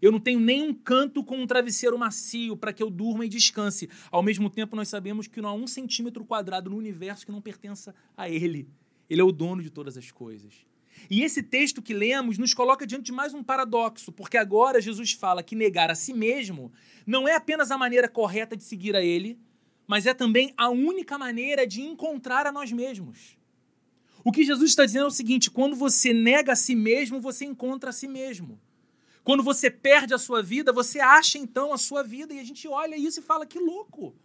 Eu 0.00 0.12
não 0.12 0.20
tenho 0.20 0.38
nem 0.38 0.62
um 0.62 0.74
canto 0.74 1.24
com 1.24 1.38
um 1.38 1.46
travesseiro 1.46 1.98
macio 1.98 2.56
para 2.56 2.72
que 2.72 2.82
eu 2.82 2.90
durma 2.90 3.24
e 3.24 3.28
descanse. 3.28 3.88
Ao 4.10 4.22
mesmo 4.22 4.50
tempo, 4.50 4.76
nós 4.76 4.88
sabemos 4.88 5.26
que 5.26 5.40
não 5.40 5.48
há 5.48 5.54
um 5.54 5.66
centímetro 5.66 6.24
quadrado 6.24 6.68
no 6.68 6.76
universo 6.76 7.24
que 7.24 7.32
não 7.32 7.40
pertença 7.40 7.94
a 8.16 8.28
Ele. 8.28 8.68
Ele 9.08 9.20
é 9.20 9.24
o 9.24 9.32
dono 9.32 9.62
de 9.62 9.70
todas 9.70 9.96
as 9.96 10.10
coisas. 10.10 10.66
E 11.10 11.22
esse 11.22 11.42
texto 11.42 11.82
que 11.82 11.94
lemos 11.94 12.38
nos 12.38 12.54
coloca 12.54 12.86
diante 12.86 13.06
de 13.06 13.12
mais 13.12 13.34
um 13.34 13.42
paradoxo, 13.42 14.12
porque 14.12 14.36
agora 14.36 14.80
Jesus 14.80 15.12
fala 15.12 15.42
que 15.42 15.56
negar 15.56 15.90
a 15.90 15.94
si 15.94 16.12
mesmo 16.12 16.72
não 17.06 17.26
é 17.26 17.34
apenas 17.34 17.70
a 17.70 17.78
maneira 17.78 18.08
correta 18.08 18.56
de 18.56 18.62
seguir 18.62 18.94
a 18.94 19.02
Ele, 19.02 19.38
mas 19.86 20.06
é 20.06 20.14
também 20.14 20.52
a 20.56 20.68
única 20.68 21.18
maneira 21.18 21.66
de 21.66 21.82
encontrar 21.82 22.46
a 22.46 22.52
nós 22.52 22.70
mesmos. 22.72 23.36
O 24.24 24.32
que 24.32 24.42
Jesus 24.42 24.70
está 24.70 24.86
dizendo 24.86 25.04
é 25.04 25.08
o 25.08 25.10
seguinte: 25.10 25.50
quando 25.50 25.76
você 25.76 26.14
nega 26.14 26.52
a 26.52 26.56
si 26.56 26.74
mesmo, 26.74 27.20
você 27.20 27.44
encontra 27.44 27.90
a 27.90 27.92
si 27.92 28.08
mesmo. 28.08 28.58
Quando 29.22 29.42
você 29.42 29.70
perde 29.70 30.14
a 30.14 30.18
sua 30.18 30.42
vida, 30.42 30.72
você 30.72 30.98
acha 30.98 31.38
então 31.38 31.72
a 31.72 31.78
sua 31.78 32.02
vida. 32.02 32.32
E 32.32 32.40
a 32.40 32.44
gente 32.44 32.66
olha 32.66 32.96
isso 32.96 33.20
e 33.20 33.22
fala: 33.22 33.44
que 33.44 33.58
louco, 33.58 34.16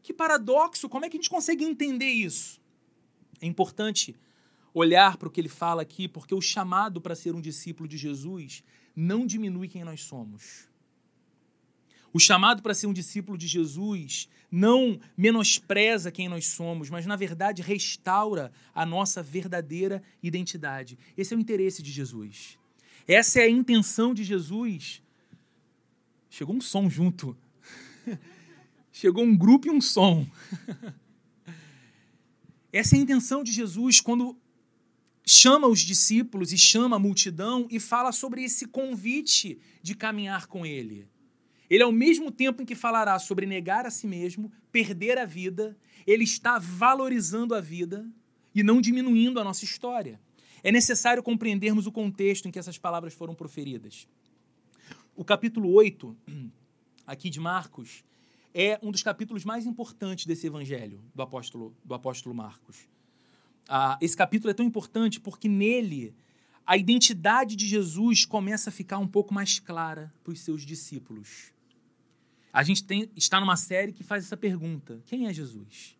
que 0.00 0.12
paradoxo, 0.12 0.88
como 0.88 1.04
é 1.04 1.10
que 1.10 1.16
a 1.16 1.20
gente 1.20 1.30
consegue 1.30 1.64
entender 1.64 2.10
isso? 2.10 2.60
É 3.40 3.46
importante 3.46 4.16
olhar 4.72 5.16
para 5.16 5.28
o 5.28 5.30
que 5.30 5.40
ele 5.40 5.48
fala 5.48 5.82
aqui, 5.82 6.08
porque 6.08 6.34
o 6.34 6.40
chamado 6.40 7.00
para 7.00 7.16
ser 7.16 7.34
um 7.34 7.40
discípulo 7.40 7.88
de 7.88 7.96
Jesus 7.96 8.62
não 8.94 9.26
diminui 9.26 9.68
quem 9.68 9.84
nós 9.84 10.02
somos. 10.02 10.68
O 12.12 12.18
chamado 12.18 12.62
para 12.62 12.74
ser 12.74 12.86
um 12.86 12.92
discípulo 12.92 13.38
de 13.38 13.46
Jesus 13.46 14.28
não 14.50 15.00
menospreza 15.16 16.12
quem 16.12 16.28
nós 16.28 16.46
somos, 16.46 16.90
mas 16.90 17.06
na 17.06 17.16
verdade 17.16 17.62
restaura 17.62 18.52
a 18.74 18.84
nossa 18.84 19.22
verdadeira 19.22 20.02
identidade. 20.22 20.98
Esse 21.16 21.32
é 21.32 21.36
o 21.36 21.40
interesse 21.40 21.82
de 21.82 21.90
Jesus. 21.90 22.58
Essa 23.08 23.40
é 23.40 23.44
a 23.44 23.50
intenção 23.50 24.12
de 24.12 24.24
Jesus. 24.24 25.02
Chegou 26.28 26.54
um 26.54 26.60
som 26.60 26.88
junto. 26.90 27.36
Chegou 28.92 29.24
um 29.24 29.34
grupo 29.34 29.68
e 29.68 29.70
um 29.70 29.80
som. 29.80 30.26
Essa 32.70 32.94
é 32.94 32.98
a 32.98 33.02
intenção 33.02 33.42
de 33.42 33.52
Jesus 33.52 34.00
quando 34.00 34.36
chama 35.26 35.66
os 35.66 35.80
discípulos 35.80 36.52
e 36.52 36.58
chama 36.58 36.96
a 36.96 36.98
multidão 36.98 37.66
e 37.70 37.80
fala 37.80 38.12
sobre 38.12 38.42
esse 38.42 38.66
convite 38.66 39.58
de 39.82 39.94
caminhar 39.94 40.46
com 40.46 40.66
ele. 40.66 41.06
Ele, 41.72 41.82
ao 41.82 41.90
mesmo 41.90 42.30
tempo 42.30 42.60
em 42.60 42.66
que 42.66 42.74
falará 42.74 43.18
sobre 43.18 43.46
negar 43.46 43.86
a 43.86 43.90
si 43.90 44.06
mesmo, 44.06 44.52
perder 44.70 45.16
a 45.16 45.24
vida, 45.24 45.74
ele 46.06 46.22
está 46.22 46.58
valorizando 46.58 47.54
a 47.54 47.62
vida 47.62 48.06
e 48.54 48.62
não 48.62 48.78
diminuindo 48.78 49.40
a 49.40 49.44
nossa 49.44 49.64
história. 49.64 50.20
É 50.62 50.70
necessário 50.70 51.22
compreendermos 51.22 51.86
o 51.86 51.90
contexto 51.90 52.46
em 52.46 52.50
que 52.50 52.58
essas 52.58 52.76
palavras 52.76 53.14
foram 53.14 53.34
proferidas. 53.34 54.06
O 55.16 55.24
capítulo 55.24 55.72
8, 55.72 56.14
aqui 57.06 57.30
de 57.30 57.40
Marcos, 57.40 58.04
é 58.52 58.78
um 58.82 58.90
dos 58.90 59.02
capítulos 59.02 59.42
mais 59.42 59.64
importantes 59.64 60.26
desse 60.26 60.46
evangelho 60.46 61.02
do 61.14 61.22
apóstolo, 61.22 61.74
do 61.82 61.94
apóstolo 61.94 62.34
Marcos. 62.34 62.86
Ah, 63.66 63.96
esse 63.98 64.14
capítulo 64.14 64.50
é 64.50 64.54
tão 64.54 64.66
importante 64.66 65.18
porque 65.18 65.48
nele 65.48 66.14
a 66.66 66.76
identidade 66.76 67.56
de 67.56 67.66
Jesus 67.66 68.26
começa 68.26 68.68
a 68.68 68.72
ficar 68.72 68.98
um 68.98 69.08
pouco 69.08 69.32
mais 69.32 69.58
clara 69.58 70.12
para 70.22 70.34
os 70.34 70.40
seus 70.40 70.66
discípulos. 70.66 71.50
A 72.52 72.62
gente 72.62 72.84
tem, 72.84 73.08
está 73.16 73.40
numa 73.40 73.56
série 73.56 73.92
que 73.92 74.04
faz 74.04 74.24
essa 74.24 74.36
pergunta: 74.36 75.00
quem 75.06 75.26
é 75.26 75.32
Jesus? 75.32 75.96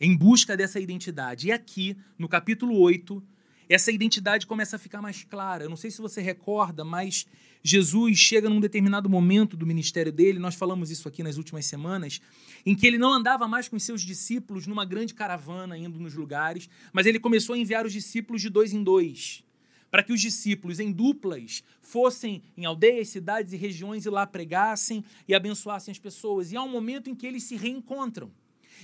Em 0.00 0.16
busca 0.16 0.56
dessa 0.56 0.78
identidade. 0.78 1.48
E 1.48 1.52
aqui, 1.52 1.96
no 2.18 2.28
capítulo 2.28 2.78
8, 2.78 3.22
essa 3.68 3.92
identidade 3.92 4.46
começa 4.46 4.76
a 4.76 4.78
ficar 4.78 5.00
mais 5.00 5.22
clara. 5.22 5.64
Eu 5.64 5.70
não 5.70 5.76
sei 5.76 5.90
se 5.90 6.00
você 6.00 6.20
recorda, 6.20 6.84
mas 6.84 7.26
Jesus 7.62 8.18
chega 8.18 8.48
num 8.48 8.60
determinado 8.60 9.08
momento 9.08 9.56
do 9.56 9.66
ministério 9.66 10.10
dele, 10.10 10.38
nós 10.38 10.54
falamos 10.54 10.90
isso 10.90 11.06
aqui 11.06 11.22
nas 11.22 11.36
últimas 11.36 11.66
semanas, 11.66 12.20
em 12.64 12.74
que 12.74 12.86
ele 12.86 12.98
não 12.98 13.12
andava 13.12 13.46
mais 13.46 13.68
com 13.68 13.78
seus 13.78 14.02
discípulos 14.02 14.66
numa 14.66 14.84
grande 14.84 15.14
caravana 15.14 15.78
indo 15.78 16.00
nos 16.00 16.14
lugares, 16.14 16.68
mas 16.92 17.06
ele 17.06 17.20
começou 17.20 17.54
a 17.54 17.58
enviar 17.58 17.86
os 17.86 17.92
discípulos 17.92 18.42
de 18.42 18.48
dois 18.48 18.72
em 18.72 18.82
dois, 18.82 19.44
para 19.90 20.02
que 20.02 20.12
os 20.12 20.20
discípulos 20.20 20.78
em 20.78 20.92
duplas 20.92 21.62
fossem 21.82 22.42
em 22.56 22.64
aldeias, 22.64 23.08
cidades 23.08 23.52
e 23.52 23.56
regiões 23.56 24.06
e 24.06 24.10
lá 24.10 24.26
pregassem 24.26 25.04
e 25.26 25.34
abençoassem 25.34 25.92
as 25.92 25.98
pessoas. 25.98 26.52
E 26.52 26.56
há 26.56 26.62
um 26.62 26.68
momento 26.68 27.10
em 27.10 27.14
que 27.14 27.26
eles 27.26 27.42
se 27.42 27.56
reencontram. 27.56 28.30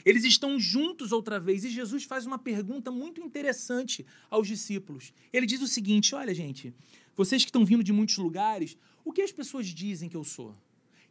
Eles 0.04 0.24
estão 0.24 0.58
juntos 0.58 1.12
outra 1.12 1.40
vez 1.40 1.64
e 1.64 1.70
Jesus 1.70 2.04
faz 2.04 2.26
uma 2.26 2.38
pergunta 2.38 2.90
muito 2.90 3.20
interessante 3.20 4.04
aos 4.28 4.46
discípulos. 4.46 5.12
Ele 5.32 5.46
diz 5.46 5.62
o 5.62 5.66
seguinte: 5.66 6.14
Olha, 6.14 6.34
gente, 6.34 6.74
vocês 7.16 7.42
que 7.42 7.48
estão 7.48 7.64
vindo 7.64 7.82
de 7.82 7.92
muitos 7.92 8.18
lugares, 8.18 8.76
o 9.04 9.12
que 9.12 9.22
as 9.22 9.32
pessoas 9.32 9.66
dizem 9.66 10.08
que 10.08 10.16
eu 10.16 10.24
sou? 10.24 10.54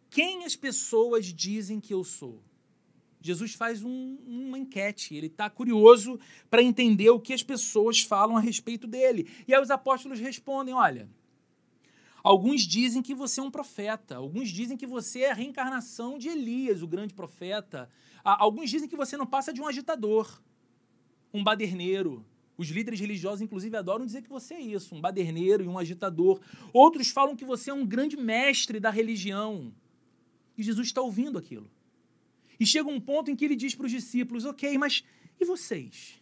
Quem 0.09 0.45
as 0.45 0.55
pessoas 0.55 1.25
dizem 1.25 1.79
que 1.79 1.93
eu 1.93 2.03
sou? 2.03 2.41
Jesus 3.25 3.55
faz 3.55 3.84
um, 3.84 4.17
uma 4.24 4.60
enquete, 4.60 5.15
ele 5.15 5.25
está 5.25 5.50
curioso 5.50 6.20
para 6.48 6.62
entender 6.62 7.10
o 7.10 7.20
que 7.20 7.34
as 7.34 7.41
pessoas 7.41 8.01
falam 8.01 8.38
a 8.38 8.39
respeito 8.39 8.86
dele. 8.86 9.27
E 9.48 9.53
aí 9.53 9.60
os 9.60 9.72
apóstolos 9.72 10.20
respondem: 10.20 10.75
Olha. 10.75 11.10
Alguns 12.24 12.62
dizem 12.62 13.03
que 13.03 13.13
você 13.13 13.39
é 13.39 13.44
um 13.44 13.51
profeta, 13.51 14.15
alguns 14.15 14.50
dizem 14.50 14.75
que 14.75 14.88
você 14.88 15.22
é 15.22 15.32
a 15.32 15.36
reencarnação 15.36 16.17
de 16.17 16.27
Elias, 16.27 16.82
o 16.82 16.88
grande 16.88 17.13
profeta. 17.13 17.88
Alguns 18.24 18.72
dizem 18.72 18.89
que 18.89 18.96
você 18.96 19.15
não 19.15 19.27
passa 19.27 19.53
de 19.53 19.62
um 19.62 19.67
agitador, 19.67 20.41
um 21.32 21.44
baderneiro. 21.44 22.25
Os 22.58 22.70
líderes 22.70 23.00
religiosos, 23.00 23.41
inclusive, 23.41 23.77
adoram 23.77 24.08
dizer 24.08 24.24
que 24.24 24.29
você 24.29 24.55
é 24.55 24.62
isso, 24.62 24.96
um 24.96 25.01
baderneiro 25.01 25.63
e 25.63 25.67
um 25.67 25.77
agitador. 25.77 26.39
Outros 26.74 27.10
falam 27.10 27.36
que 27.36 27.46
você 27.46 27.70
é 27.70 27.74
um 27.74 27.86
grande 27.86 28.17
mestre 28.17 28.79
da 28.79 28.89
religião. 28.89 29.72
E 30.58 30.63
Jesus 30.63 30.88
está 30.88 31.01
ouvindo 31.01 31.38
aquilo. 31.38 31.70
E 32.59 32.65
chega 32.65 32.89
um 32.89 33.00
ponto 33.00 33.29
em 33.29 33.35
que 33.35 33.45
ele 33.45 33.55
diz 33.55 33.75
para 33.75 33.85
os 33.85 33.91
discípulos: 33.91 34.45
Ok, 34.45 34.77
mas 34.77 35.03
e 35.39 35.45
vocês? 35.45 36.21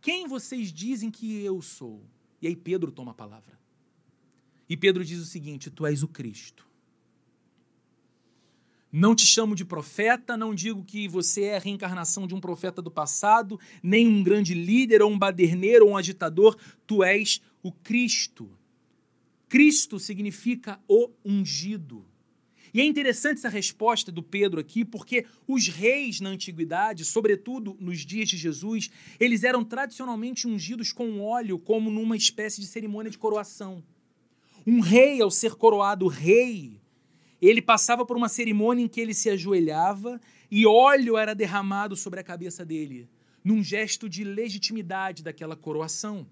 Quem 0.00 0.26
vocês 0.26 0.72
dizem 0.72 1.10
que 1.10 1.42
eu 1.44 1.60
sou? 1.60 2.02
E 2.40 2.46
aí 2.46 2.56
Pedro 2.56 2.90
toma 2.90 3.10
a 3.10 3.14
palavra. 3.14 3.58
E 4.68 4.76
Pedro 4.76 5.04
diz 5.04 5.20
o 5.20 5.26
seguinte: 5.26 5.70
Tu 5.70 5.86
és 5.86 6.02
o 6.02 6.08
Cristo. 6.08 6.70
Não 8.92 9.14
te 9.14 9.24
chamo 9.24 9.54
de 9.54 9.64
profeta, 9.64 10.36
não 10.36 10.52
digo 10.52 10.84
que 10.84 11.06
você 11.06 11.42
é 11.44 11.56
a 11.56 11.60
reencarnação 11.60 12.26
de 12.26 12.34
um 12.34 12.40
profeta 12.40 12.82
do 12.82 12.90
passado, 12.90 13.58
nem 13.80 14.08
um 14.08 14.20
grande 14.20 14.52
líder, 14.52 15.00
ou 15.00 15.10
um 15.10 15.18
baderneiro, 15.18 15.86
ou 15.86 15.92
um 15.92 15.96
agitador. 15.96 16.56
Tu 16.86 17.04
és 17.04 17.40
o 17.62 17.70
Cristo. 17.70 18.50
Cristo 19.48 19.98
significa 19.98 20.80
o 20.88 21.10
ungido. 21.24 22.04
E 22.72 22.80
é 22.80 22.84
interessante 22.84 23.38
essa 23.38 23.48
resposta 23.48 24.12
do 24.12 24.22
Pedro 24.22 24.60
aqui, 24.60 24.84
porque 24.84 25.26
os 25.46 25.68
reis 25.68 26.20
na 26.20 26.30
antiguidade, 26.30 27.04
sobretudo 27.04 27.76
nos 27.80 28.00
dias 28.00 28.28
de 28.28 28.36
Jesus, 28.36 28.90
eles 29.18 29.42
eram 29.42 29.64
tradicionalmente 29.64 30.46
ungidos 30.46 30.92
com 30.92 31.20
óleo, 31.20 31.58
como 31.58 31.90
numa 31.90 32.16
espécie 32.16 32.60
de 32.60 32.66
cerimônia 32.66 33.10
de 33.10 33.18
coroação. 33.18 33.82
Um 34.66 34.80
rei, 34.80 35.20
ao 35.20 35.30
ser 35.30 35.54
coroado 35.54 36.06
rei, 36.06 36.80
ele 37.40 37.62
passava 37.62 38.04
por 38.04 38.16
uma 38.16 38.28
cerimônia 38.28 38.84
em 38.84 38.88
que 38.88 39.00
ele 39.00 39.14
se 39.14 39.30
ajoelhava 39.30 40.20
e 40.50 40.66
óleo 40.66 41.16
era 41.16 41.34
derramado 41.34 41.96
sobre 41.96 42.20
a 42.20 42.24
cabeça 42.24 42.64
dele, 42.64 43.08
num 43.42 43.62
gesto 43.64 44.08
de 44.08 44.22
legitimidade 44.22 45.22
daquela 45.22 45.56
coroação. 45.56 46.26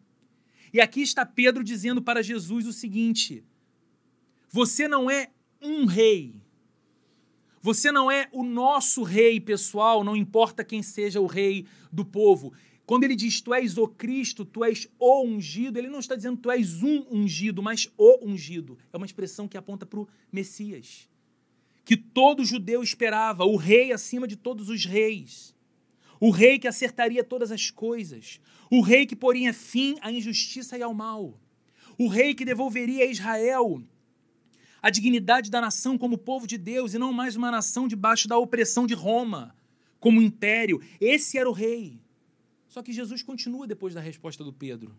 E 0.73 0.81
aqui 0.81 1.01
está 1.01 1.25
Pedro 1.25 1.65
dizendo 1.65 2.03
para 2.03 2.23
Jesus 2.23 2.67
o 2.67 2.73
seguinte: 2.73 3.43
Você 4.51 4.87
não 4.87 5.11
é 5.11 5.31
um 5.61 5.87
rei. 5.87 6.35
Você 7.61 7.91
não 7.91 8.11
é 8.11 8.29
o 8.33 8.45
nosso 8.45 9.03
rei 9.03 9.41
pessoal, 9.41 10.05
não 10.05 10.17
importa 10.17 10.65
quem 10.65 10.83
seja 10.83 11.21
o 11.21 11.27
rei 11.27 11.67
do 11.93 12.05
povo. 12.05 12.53
Quando 12.87 13.05
ele 13.05 13.15
diz 13.15 13.41
tu 13.41 13.53
és 13.53 13.77
o 13.77 13.87
Cristo, 13.87 14.45
tu 14.45 14.65
és 14.65 14.89
o 14.99 15.23
ungido, 15.23 15.79
ele 15.79 15.91
não 15.91 15.99
está 15.99 16.17
dizendo 16.17 16.39
tu 16.39 16.51
és 16.51 16.83
um 16.83 17.05
ungido, 17.11 17.63
mas 17.63 17.87
o 17.99 18.25
ungido. 18.27 18.79
É 18.93 18.97
uma 18.97 19.05
expressão 19.05 19.47
que 19.47 19.59
aponta 19.59 19.85
para 19.85 20.01
o 20.01 20.09
Messias. 20.33 21.09
Que 21.85 21.97
todo 21.97 22.45
judeu 22.45 22.83
esperava, 22.83 23.45
o 23.45 23.57
rei 23.57 23.93
acima 23.93 24.27
de 24.27 24.37
todos 24.37 24.71
os 24.71 24.87
reis. 24.87 25.55
O 26.21 26.31
rei 26.31 26.59
que 26.59 26.67
acertaria 26.67 27.23
todas 27.23 27.53
as 27.53 27.71
coisas. 27.71 28.41
O 28.71 28.81
rei 28.81 29.05
que 29.05 29.15
poria 29.15 29.53
fim 29.53 29.97
à 30.01 30.11
injustiça 30.11 30.79
e 30.79 30.83
ao 30.83 30.95
mal. 30.95 31.39
O 31.99 32.09
rei 32.09 32.35
que 32.35 32.45
devolveria 32.45 33.05
a 33.05 33.09
Israel 33.09 33.83
a 34.81 34.91
dignidade 34.91 35.51
da 35.51 35.61
nação 35.61 35.99
como 35.99 36.19
povo 36.19 36.47
de 36.47 36.57
Deus 36.57 36.95
e 36.95 36.99
não 36.99 37.13
mais 37.13 37.37
uma 37.37 37.51
nação 37.51 37.89
debaixo 37.89 38.29
da 38.29 38.39
opressão 38.39 38.87
de 38.87 38.95
Roma, 38.95 39.55
como 39.99 40.23
império. 40.23 40.81
Esse 41.01 41.39
era 41.39 41.49
o 41.49 41.53
rei. 41.53 42.01
Só 42.69 42.83
que 42.83 42.93
Jesus 42.93 43.23
continua 43.23 43.67
depois 43.67 43.95
da 43.95 44.01
resposta 44.01 44.45
do 44.45 44.53
Pedro. 44.53 44.99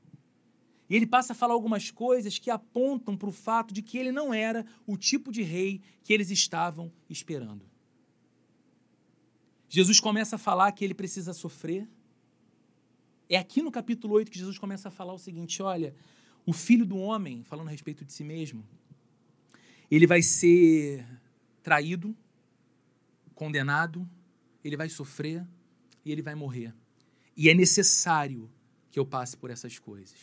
E 0.89 0.95
ele 0.95 1.05
passa 1.05 1.33
a 1.33 1.35
falar 1.35 1.53
algumas 1.53 1.91
coisas 1.91 2.39
que 2.39 2.49
apontam 2.49 3.15
para 3.15 3.29
o 3.29 3.31
fato 3.31 3.73
de 3.73 3.81
que 3.81 3.97
ele 3.97 4.11
não 4.11 4.33
era 4.33 4.65
o 4.87 4.97
tipo 4.97 5.31
de 5.31 5.43
rei 5.43 5.81
que 6.03 6.11
eles 6.11 6.31
estavam 6.31 6.91
esperando. 7.07 7.63
Jesus 9.69 9.99
começa 9.99 10.35
a 10.35 10.39
falar 10.39 10.71
que 10.71 10.83
ele 10.83 10.95
precisa 10.95 11.31
sofrer. 11.31 11.87
É 13.29 13.37
aqui 13.37 13.61
no 13.61 13.71
capítulo 13.71 14.15
8 14.15 14.31
que 14.31 14.39
Jesus 14.39 14.57
começa 14.57 14.87
a 14.87 14.91
falar 14.91 15.13
o 15.13 15.19
seguinte: 15.19 15.61
olha, 15.61 15.93
o 16.43 16.51
filho 16.51 16.87
do 16.87 16.97
homem, 16.97 17.43
falando 17.43 17.67
a 17.67 17.71
respeito 17.71 18.03
de 18.03 18.11
si 18.11 18.23
mesmo, 18.23 18.67
ele 19.89 20.05
vai 20.05 20.21
ser 20.21 21.05
traído, 21.63 22.15
condenado, 23.33 24.07
ele 24.63 24.77
vai 24.77 24.89
sofrer 24.89 25.45
e 26.05 26.11
ele 26.11 26.21
vai 26.21 26.35
morrer. 26.35 26.73
E 27.35 27.49
é 27.49 27.53
necessário 27.53 28.49
que 28.91 28.99
eu 28.99 29.05
passe 29.05 29.37
por 29.37 29.49
essas 29.49 29.79
coisas. 29.79 30.17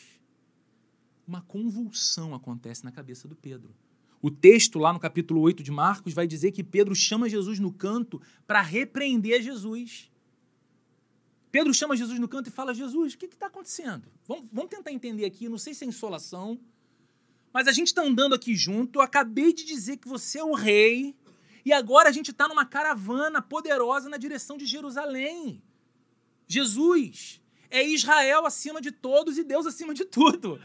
Uma 1.26 1.42
convulsão 1.42 2.34
acontece 2.34 2.84
na 2.84 2.92
cabeça 2.92 3.26
do 3.26 3.34
Pedro. 3.34 3.74
O 4.22 4.30
texto, 4.30 4.78
lá 4.78 4.92
no 4.92 5.00
capítulo 5.00 5.40
8 5.40 5.62
de 5.62 5.70
Marcos, 5.70 6.14
vai 6.14 6.26
dizer 6.26 6.52
que 6.52 6.62
Pedro 6.62 6.94
chama 6.94 7.28
Jesus 7.28 7.58
no 7.58 7.72
canto 7.72 8.20
para 8.46 8.60
repreender 8.60 9.42
Jesus. 9.42 10.10
Pedro 11.50 11.72
chama 11.72 11.96
Jesus 11.96 12.18
no 12.18 12.28
canto 12.28 12.48
e 12.48 12.52
fala: 12.52 12.74
Jesus, 12.74 13.14
o 13.14 13.18
que 13.18 13.26
está 13.26 13.46
acontecendo? 13.46 14.08
Vamos, 14.26 14.48
vamos 14.52 14.70
tentar 14.70 14.92
entender 14.92 15.24
aqui. 15.24 15.48
Não 15.48 15.58
sei 15.58 15.74
se 15.74 15.84
é 15.84 15.88
insolação, 15.88 16.60
mas 17.56 17.66
a 17.66 17.72
gente 17.72 17.86
está 17.86 18.02
andando 18.02 18.34
aqui 18.34 18.54
junto. 18.54 18.98
Eu 18.98 19.02
acabei 19.02 19.50
de 19.50 19.64
dizer 19.64 19.96
que 19.96 20.06
você 20.06 20.38
é 20.38 20.44
o 20.44 20.52
rei. 20.52 21.16
E 21.64 21.72
agora 21.72 22.06
a 22.06 22.12
gente 22.12 22.30
está 22.30 22.46
numa 22.46 22.66
caravana 22.66 23.40
poderosa 23.40 24.10
na 24.10 24.18
direção 24.18 24.58
de 24.58 24.66
Jerusalém. 24.66 25.62
Jesus 26.46 27.40
é 27.70 27.82
Israel 27.82 28.44
acima 28.44 28.78
de 28.78 28.92
todos 28.92 29.38
e 29.38 29.42
Deus 29.42 29.64
acima 29.64 29.94
de 29.94 30.04
tudo. 30.04 30.60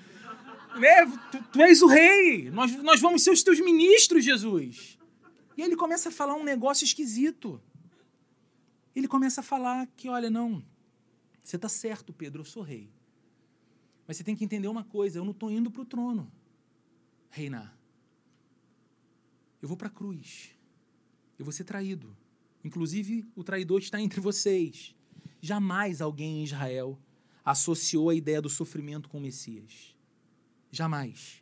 Né? 0.76 1.06
Tu, 1.32 1.42
tu 1.54 1.62
és 1.62 1.82
o 1.82 1.88
rei. 1.88 2.52
Nós, 2.52 2.76
nós 2.84 3.00
vamos 3.00 3.24
ser 3.24 3.32
os 3.32 3.42
teus 3.42 3.62
ministros, 3.62 4.26
Jesus. 4.26 5.00
E 5.56 5.62
ele 5.62 5.78
começa 5.78 6.10
a 6.10 6.12
falar 6.12 6.36
um 6.36 6.44
negócio 6.44 6.84
esquisito. 6.84 7.62
Ele 8.94 9.08
começa 9.08 9.40
a 9.40 9.44
falar 9.46 9.88
que, 9.96 10.10
olha, 10.10 10.30
não, 10.30 10.62
você 11.42 11.56
está 11.56 11.70
certo, 11.70 12.12
Pedro, 12.12 12.42
eu 12.42 12.46
sou 12.46 12.62
rei. 12.62 12.92
Mas 14.06 14.18
você 14.18 14.26
tem 14.26 14.36
que 14.36 14.44
entender 14.44 14.68
uma 14.68 14.84
coisa: 14.84 15.20
eu 15.20 15.24
não 15.24 15.32
estou 15.32 15.50
indo 15.50 15.72
para 15.72 15.84
o 15.84 15.86
trono 15.86 16.30
reinar. 17.32 17.76
Eu 19.62 19.68
vou 19.68 19.78
para 19.78 19.88
a 19.88 19.92
cruz. 19.92 20.52
Eu 21.40 21.46
vou 21.46 21.52
ser 21.52 21.64
traído. 21.64 22.16
Inclusive, 22.64 23.26
o 23.36 23.44
traidor 23.44 23.80
está 23.80 24.00
entre 24.00 24.20
vocês. 24.20 24.96
Jamais 25.42 26.02
alguém 26.02 26.42
em 26.42 26.44
Israel 26.44 27.00
associou 27.44 28.10
a 28.10 28.16
ideia 28.16 28.42
do 28.42 28.50
sofrimento 28.50 29.10
com 29.10 29.18
o 29.18 29.22
Messias. 29.22 29.96
Jamais. 30.72 31.42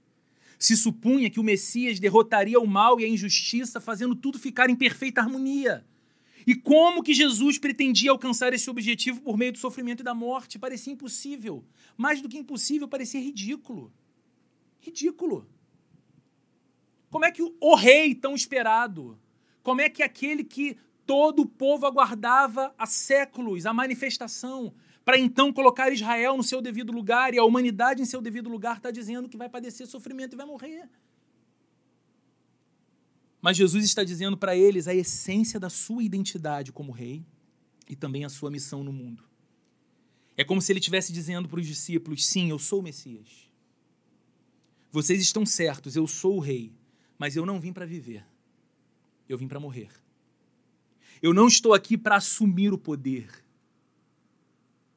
Se 0.57 0.75
supunha 0.77 1.29
que 1.29 1.39
o 1.39 1.43
Messias 1.43 1.99
derrotaria 1.99 2.59
o 2.59 2.67
mal 2.67 2.99
e 2.99 3.05
a 3.05 3.07
injustiça, 3.07 3.81
fazendo 3.81 4.15
tudo 4.15 4.39
ficar 4.39 4.69
em 4.69 4.75
perfeita 4.75 5.21
harmonia. 5.21 5.85
E 6.47 6.55
como 6.55 7.03
que 7.03 7.13
Jesus 7.13 7.57
pretendia 7.57 8.11
alcançar 8.11 8.53
esse 8.53 8.69
objetivo 8.69 9.21
por 9.21 9.37
meio 9.37 9.51
do 9.51 9.57
sofrimento 9.57 10.01
e 10.01 10.03
da 10.03 10.13
morte? 10.13 10.57
Parecia 10.57 10.93
impossível. 10.93 11.65
Mais 11.97 12.21
do 12.21 12.29
que 12.29 12.37
impossível, 12.37 12.87
parecia 12.87 13.19
ridículo. 13.19 13.93
Ridículo. 14.79 15.47
Como 17.09 17.25
é 17.25 17.31
que 17.31 17.41
o 17.41 17.75
rei 17.75 18.13
tão 18.13 18.35
esperado, 18.35 19.19
como 19.63 19.81
é 19.81 19.89
que 19.89 20.03
aquele 20.03 20.43
que 20.43 20.77
todo 21.05 21.41
o 21.41 21.47
povo 21.47 21.85
aguardava 21.85 22.73
há 22.77 22.85
séculos, 22.85 23.65
a 23.65 23.73
manifestação, 23.73 24.73
para 25.03 25.17
então 25.17 25.51
colocar 25.51 25.91
Israel 25.91 26.37
no 26.37 26.43
seu 26.43 26.61
devido 26.61 26.91
lugar 26.91 27.33
e 27.33 27.39
a 27.39 27.43
humanidade 27.43 28.01
em 28.01 28.05
seu 28.05 28.21
devido 28.21 28.47
lugar, 28.47 28.77
está 28.77 28.91
dizendo 28.91 29.27
que 29.27 29.37
vai 29.37 29.49
padecer 29.49 29.87
sofrimento 29.87 30.33
e 30.33 30.37
vai 30.37 30.45
morrer. 30.45 30.87
Mas 33.41 33.57
Jesus 33.57 33.85
está 33.85 34.03
dizendo 34.03 34.37
para 34.37 34.55
eles 34.55 34.87
a 34.87 34.93
essência 34.93 35.59
da 35.59 35.69
sua 35.69 36.03
identidade 36.03 36.71
como 36.71 36.91
rei 36.91 37.25
e 37.89 37.95
também 37.95 38.23
a 38.23 38.29
sua 38.29 38.51
missão 38.51 38.83
no 38.83 38.93
mundo. 38.93 39.23
É 40.37 40.43
como 40.43 40.61
se 40.61 40.71
ele 40.71 40.79
estivesse 40.79 41.11
dizendo 41.11 41.49
para 41.49 41.59
os 41.59 41.65
discípulos: 41.65 42.25
sim, 42.25 42.49
eu 42.49 42.59
sou 42.59 42.79
o 42.79 42.83
Messias. 42.83 43.49
Vocês 44.91 45.21
estão 45.21 45.45
certos, 45.45 45.95
eu 45.95 46.05
sou 46.07 46.37
o 46.37 46.39
rei. 46.39 46.71
Mas 47.19 47.35
eu 47.35 47.45
não 47.45 47.59
vim 47.59 47.71
para 47.71 47.85
viver. 47.85 48.25
Eu 49.27 49.37
vim 49.37 49.47
para 49.47 49.59
morrer. 49.59 49.91
Eu 51.21 51.33
não 51.33 51.47
estou 51.47 51.73
aqui 51.73 51.97
para 51.97 52.15
assumir 52.15 52.73
o 52.73 52.77
poder. 52.77 53.29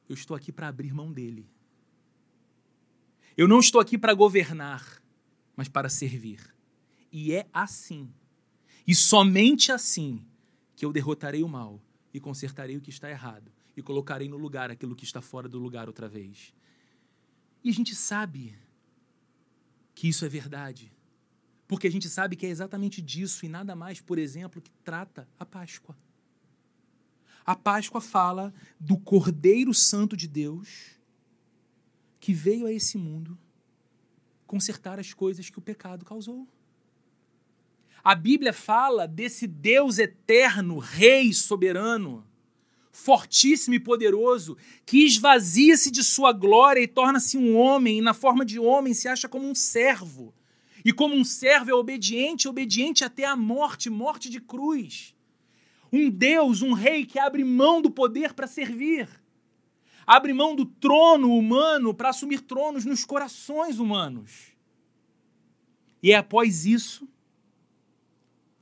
Eu 0.09 0.15
estou 0.15 0.35
aqui 0.35 0.51
para 0.51 0.69
abrir 0.69 0.93
mão 0.93 1.11
dele. 1.11 1.47
Eu 3.35 3.47
não 3.47 3.59
estou 3.59 3.81
aqui 3.81 3.97
para 3.97 4.13
governar, 4.13 5.03
mas 5.55 5.67
para 5.67 5.89
servir. 5.89 6.39
E 7.11 7.33
é 7.33 7.47
assim, 7.53 8.11
e 8.87 8.95
somente 8.95 9.71
assim, 9.71 10.25
que 10.75 10.85
eu 10.85 10.91
derrotarei 10.91 11.43
o 11.43 11.47
mal 11.47 11.81
e 12.13 12.19
consertarei 12.19 12.77
o 12.77 12.81
que 12.81 12.89
está 12.89 13.09
errado 13.09 13.51
e 13.75 13.81
colocarei 13.81 14.27
no 14.27 14.37
lugar 14.37 14.69
aquilo 14.69 14.95
que 14.95 15.03
está 15.03 15.21
fora 15.21 15.49
do 15.49 15.59
lugar 15.59 15.87
outra 15.87 16.07
vez. 16.07 16.53
E 17.63 17.69
a 17.69 17.73
gente 17.73 17.95
sabe 17.95 18.55
que 19.95 20.07
isso 20.07 20.25
é 20.25 20.29
verdade. 20.29 20.91
Porque 21.73 21.87
a 21.87 21.91
gente 21.91 22.07
sabe 22.07 22.35
que 22.35 22.45
é 22.45 22.49
exatamente 22.49 23.01
disso 23.01 23.47
e 23.47 23.49
nada 23.49 23.75
mais, 23.75 23.99
por 23.99 24.19
exemplo, 24.19 24.61
que 24.61 24.69
trata 24.83 25.27
a 25.39 25.43
Páscoa. 25.43 25.97
A 27.43 27.55
Páscoa 27.55 27.99
fala 27.99 28.53
do 28.79 28.95
Cordeiro 28.95 29.73
Santo 29.73 30.15
de 30.15 30.27
Deus 30.27 30.91
que 32.19 32.31
veio 32.31 32.67
a 32.67 32.71
esse 32.71 32.95
mundo 32.95 33.35
consertar 34.45 34.99
as 34.99 35.15
coisas 35.15 35.49
que 35.49 35.57
o 35.57 35.63
pecado 35.63 36.05
causou. 36.05 36.47
A 38.03 38.13
Bíblia 38.13 38.53
fala 38.53 39.07
desse 39.07 39.47
Deus 39.47 39.97
eterno, 39.97 40.77
Rei 40.77 41.33
soberano, 41.33 42.23
fortíssimo 42.91 43.73
e 43.73 43.79
poderoso, 43.79 44.55
que 44.85 45.07
esvazia-se 45.07 45.89
de 45.89 46.03
sua 46.03 46.31
glória 46.31 46.81
e 46.81 46.87
torna-se 46.87 47.35
um 47.35 47.57
homem, 47.57 47.97
e 47.97 48.01
na 48.01 48.13
forma 48.13 48.45
de 48.45 48.59
homem 48.59 48.93
se 48.93 49.07
acha 49.07 49.27
como 49.27 49.49
um 49.49 49.55
servo 49.55 50.35
e 50.83 50.91
como 50.91 51.15
um 51.15 51.23
servo 51.23 51.71
é 51.71 51.73
obediente, 51.73 52.47
obediente 52.47 53.03
até 53.03 53.25
a 53.25 53.35
morte 53.35 53.89
morte 53.89 54.29
de 54.29 54.41
cruz. 54.41 55.15
Um 55.91 56.09
Deus, 56.09 56.61
um 56.61 56.73
rei 56.73 57.05
que 57.05 57.19
abre 57.19 57.43
mão 57.43 57.81
do 57.81 57.89
poder 57.89 58.33
para 58.33 58.47
servir. 58.47 59.07
Abre 60.05 60.33
mão 60.33 60.55
do 60.55 60.65
trono 60.65 61.31
humano 61.37 61.93
para 61.93 62.09
assumir 62.09 62.41
tronos 62.41 62.83
nos 62.83 63.05
corações 63.05 63.79
humanos. 63.79 64.51
E 66.01 66.11
é 66.11 66.15
após 66.15 66.65
isso, 66.65 67.07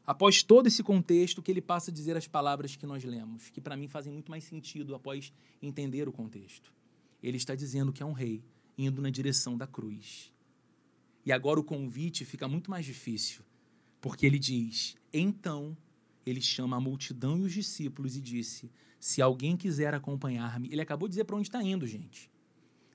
após 0.05 0.43
todo 0.43 0.67
esse 0.67 0.83
contexto, 0.83 1.41
que 1.41 1.49
ele 1.49 1.61
passa 1.61 1.89
a 1.89 1.93
dizer 1.93 2.15
as 2.15 2.27
palavras 2.27 2.75
que 2.75 2.85
nós 2.85 3.03
lemos, 3.03 3.49
que 3.49 3.59
para 3.59 3.75
mim 3.75 3.87
fazem 3.87 4.13
muito 4.13 4.29
mais 4.29 4.43
sentido 4.43 4.93
após 4.93 5.33
entender 5.61 6.07
o 6.07 6.11
contexto. 6.11 6.71
Ele 7.23 7.37
está 7.37 7.55
dizendo 7.55 7.91
que 7.91 8.03
é 8.03 8.05
um 8.05 8.11
rei 8.11 8.43
indo 8.77 9.01
na 9.01 9.09
direção 9.09 9.57
da 9.57 9.65
cruz. 9.65 10.31
E 11.25 11.31
agora 11.31 11.59
o 11.59 11.63
convite 11.63 12.25
fica 12.25 12.47
muito 12.47 12.69
mais 12.69 12.85
difícil, 12.85 13.43
porque 13.99 14.25
ele 14.25 14.39
diz: 14.39 14.95
Então 15.13 15.77
ele 16.25 16.41
chama 16.41 16.77
a 16.77 16.81
multidão 16.81 17.37
e 17.37 17.43
os 17.43 17.53
discípulos 17.53 18.15
e 18.15 18.21
disse: 18.21 18.71
Se 18.99 19.21
alguém 19.21 19.55
quiser 19.55 19.93
acompanhar-me, 19.93 20.69
ele 20.71 20.81
acabou 20.81 21.07
de 21.07 21.13
dizer 21.13 21.25
para 21.25 21.35
onde 21.35 21.47
está 21.47 21.61
indo, 21.61 21.85
gente. 21.85 22.29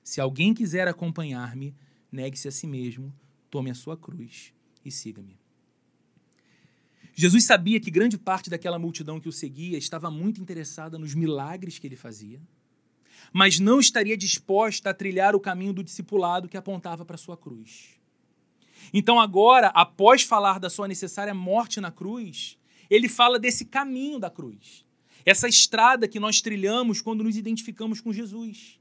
Se 0.03 0.21
alguém 0.21 0.53
quiser 0.53 0.87
acompanhar-me, 0.87 1.75
negue-se 2.11 2.47
a 2.47 2.51
si 2.51 2.65
mesmo, 2.65 3.13
tome 3.49 3.69
a 3.69 3.75
sua 3.75 3.97
cruz 3.97 4.53
e 4.83 4.91
siga-me. 4.91 5.37
Jesus 7.13 7.45
sabia 7.45 7.79
que 7.79 7.89
grande 7.89 8.17
parte 8.17 8.49
daquela 8.49 8.77
multidão 8.77 9.19
que 9.19 9.27
o 9.27 9.31
seguia 9.31 9.77
estava 9.77 10.11
muito 10.11 10.39
interessada 10.39 10.99
nos 10.99 11.15
milagres 11.15 11.79
que 11.79 11.87
ele 11.87 11.95
fazia, 11.95 12.39
mas 13.33 13.59
não 13.59 13.79
estaria 13.79 14.15
disposta 14.15 14.91
a 14.91 14.93
trilhar 14.93 15.35
o 15.35 15.39
caminho 15.39 15.73
do 15.73 15.83
discipulado 15.83 16.47
que 16.47 16.55
apontava 16.55 17.03
para 17.03 17.15
a 17.15 17.17
sua 17.17 17.35
cruz. 17.35 17.96
Então, 18.93 19.19
agora, 19.19 19.67
após 19.67 20.23
falar 20.23 20.59
da 20.59 20.69
sua 20.69 20.87
necessária 20.87 21.33
morte 21.33 21.81
na 21.81 21.91
cruz, 21.91 22.57
ele 22.89 23.09
fala 23.09 23.39
desse 23.39 23.65
caminho 23.65 24.19
da 24.19 24.29
cruz, 24.29 24.85
essa 25.25 25.47
estrada 25.47 26.07
que 26.07 26.19
nós 26.19 26.41
trilhamos 26.41 27.01
quando 27.01 27.23
nos 27.23 27.35
identificamos 27.35 27.99
com 27.99 28.13
Jesus. 28.13 28.79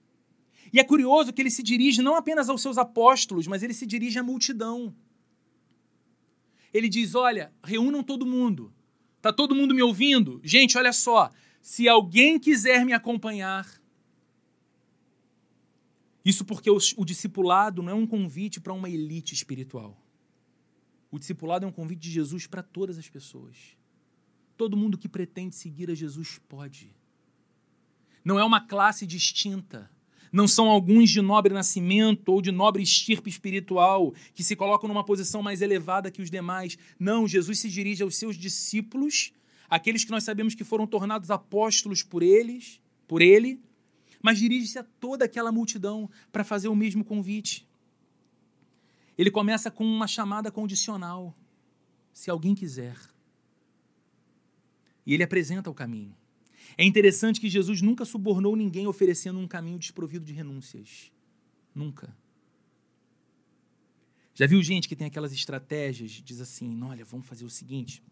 E 0.73 0.79
é 0.79 0.85
curioso 0.85 1.33
que 1.33 1.43
ele 1.43 1.51
se 1.51 1.63
dirige 1.63 2.03
não 2.03 2.17
apenas 2.17 2.49
aos 2.49 2.63
seus 2.63 2.79
apóstolos, 2.79 3.47
mas 3.47 3.63
ele 3.63 3.75
se 3.75 3.87
dirige 3.87 4.19
à 4.19 4.23
multidão. 4.23 4.95
Ele 6.73 6.89
diz: 6.89 7.15
Olha, 7.15 7.53
reúnam 7.65 8.03
todo 8.03 8.27
mundo. 8.27 8.73
Está 9.17 9.33
todo 9.33 9.55
mundo 9.55 9.75
me 9.75 9.83
ouvindo? 9.83 10.41
Gente, 10.45 10.77
olha 10.77 10.93
só. 10.93 11.31
Se 11.63 11.89
alguém 11.89 12.39
quiser 12.39 12.85
me 12.85 12.93
acompanhar, 12.93 13.67
isso 16.27 16.45
porque 16.45 16.69
o, 16.69 16.77
o 16.97 17.05
discipulado 17.05 17.85
não 17.85 17.93
é 17.93 17.95
um 17.95 18.07
convite 18.07 18.61
para 18.61 18.73
uma 18.73 18.91
elite 18.91 19.33
espiritual. 19.33 19.97
O 21.09 21.21
discipulado 21.21 21.65
é 21.65 21.69
um 21.69 21.73
convite 21.73 22.01
de 22.01 22.11
Jesus 22.11 22.49
para 22.49 22.65
todas 22.65 22.99
as 22.99 23.09
pessoas. 23.09 23.57
Todo 24.57 24.77
mundo 24.77 24.99
que 24.99 25.09
pretende 25.09 25.55
seguir 25.55 25.89
a 25.89 25.95
Jesus 25.95 26.41
pode. 26.49 26.91
Não 28.25 28.41
é 28.41 28.45
uma 28.45 28.61
classe 28.61 29.07
distinta. 29.07 29.89
Não 30.33 30.49
são 30.49 30.69
alguns 30.69 31.11
de 31.11 31.23
nobre 31.23 31.55
nascimento 31.55 32.31
ou 32.31 32.43
de 32.43 32.51
nobre 32.51 32.83
estirpe 32.83 33.31
espiritual 33.31 34.13
que 34.35 34.43
se 34.43 34.57
colocam 34.57 34.89
numa 34.89 35.05
posição 35.05 35.45
mais 35.45 35.63
elevada 35.63 36.11
que 36.11 36.21
os 36.21 36.29
demais. 36.29 36.77
Não, 36.99 37.29
Jesus 37.29 37.61
se 37.61 37.71
dirige 37.71 38.03
aos 38.03 38.17
seus 38.17 38.37
discípulos, 38.37 39.33
aqueles 39.71 40.05
que 40.05 40.11
nós 40.11 40.25
sabemos 40.25 40.57
que 40.57 40.65
foram 40.65 40.89
tornados 40.89 41.31
apóstolos 41.31 42.03
por 42.03 42.21
eles, 42.21 42.81
por 43.07 43.23
ele, 43.23 43.61
mas 44.27 44.41
dirige-se 44.41 44.77
a 44.77 44.83
toda 44.83 45.25
aquela 45.25 45.53
multidão 45.53 46.11
para 46.33 46.43
fazer 46.43 46.67
o 46.67 46.75
mesmo 46.75 47.05
convite. 47.05 47.65
Ele 49.17 49.31
começa 49.31 49.71
com 49.71 49.85
uma 49.85 50.09
chamada 50.09 50.51
condicional: 50.51 51.33
se 52.13 52.29
alguém 52.29 52.53
quiser. 52.53 52.99
E 55.07 55.15
ele 55.15 55.23
apresenta 55.23 55.71
o 55.71 55.75
caminho. 55.75 56.13
É 56.77 56.85
interessante 56.85 57.41
que 57.41 57.49
Jesus 57.49 57.81
nunca 57.81 58.05
subornou 58.05 58.57
ninguém 58.57 58.89
oferecendo 58.89 59.39
um 59.39 59.47
caminho 59.47 59.79
desprovido 59.79 60.25
de 60.25 60.33
renúncias. 60.33 61.13
Nunca. 61.73 62.13
Já 64.35 64.45
viu 64.49 64.61
gente 64.61 64.89
que 64.89 64.97
tem 64.97 65.07
aquelas 65.07 65.33
estratégias, 65.33 66.11
diz 66.11 66.41
assim: 66.41 66.83
olha, 66.83 67.05
vamos 67.05 67.29
fazer 67.29 67.45
o 67.45 67.51
seguinte. 67.51 68.03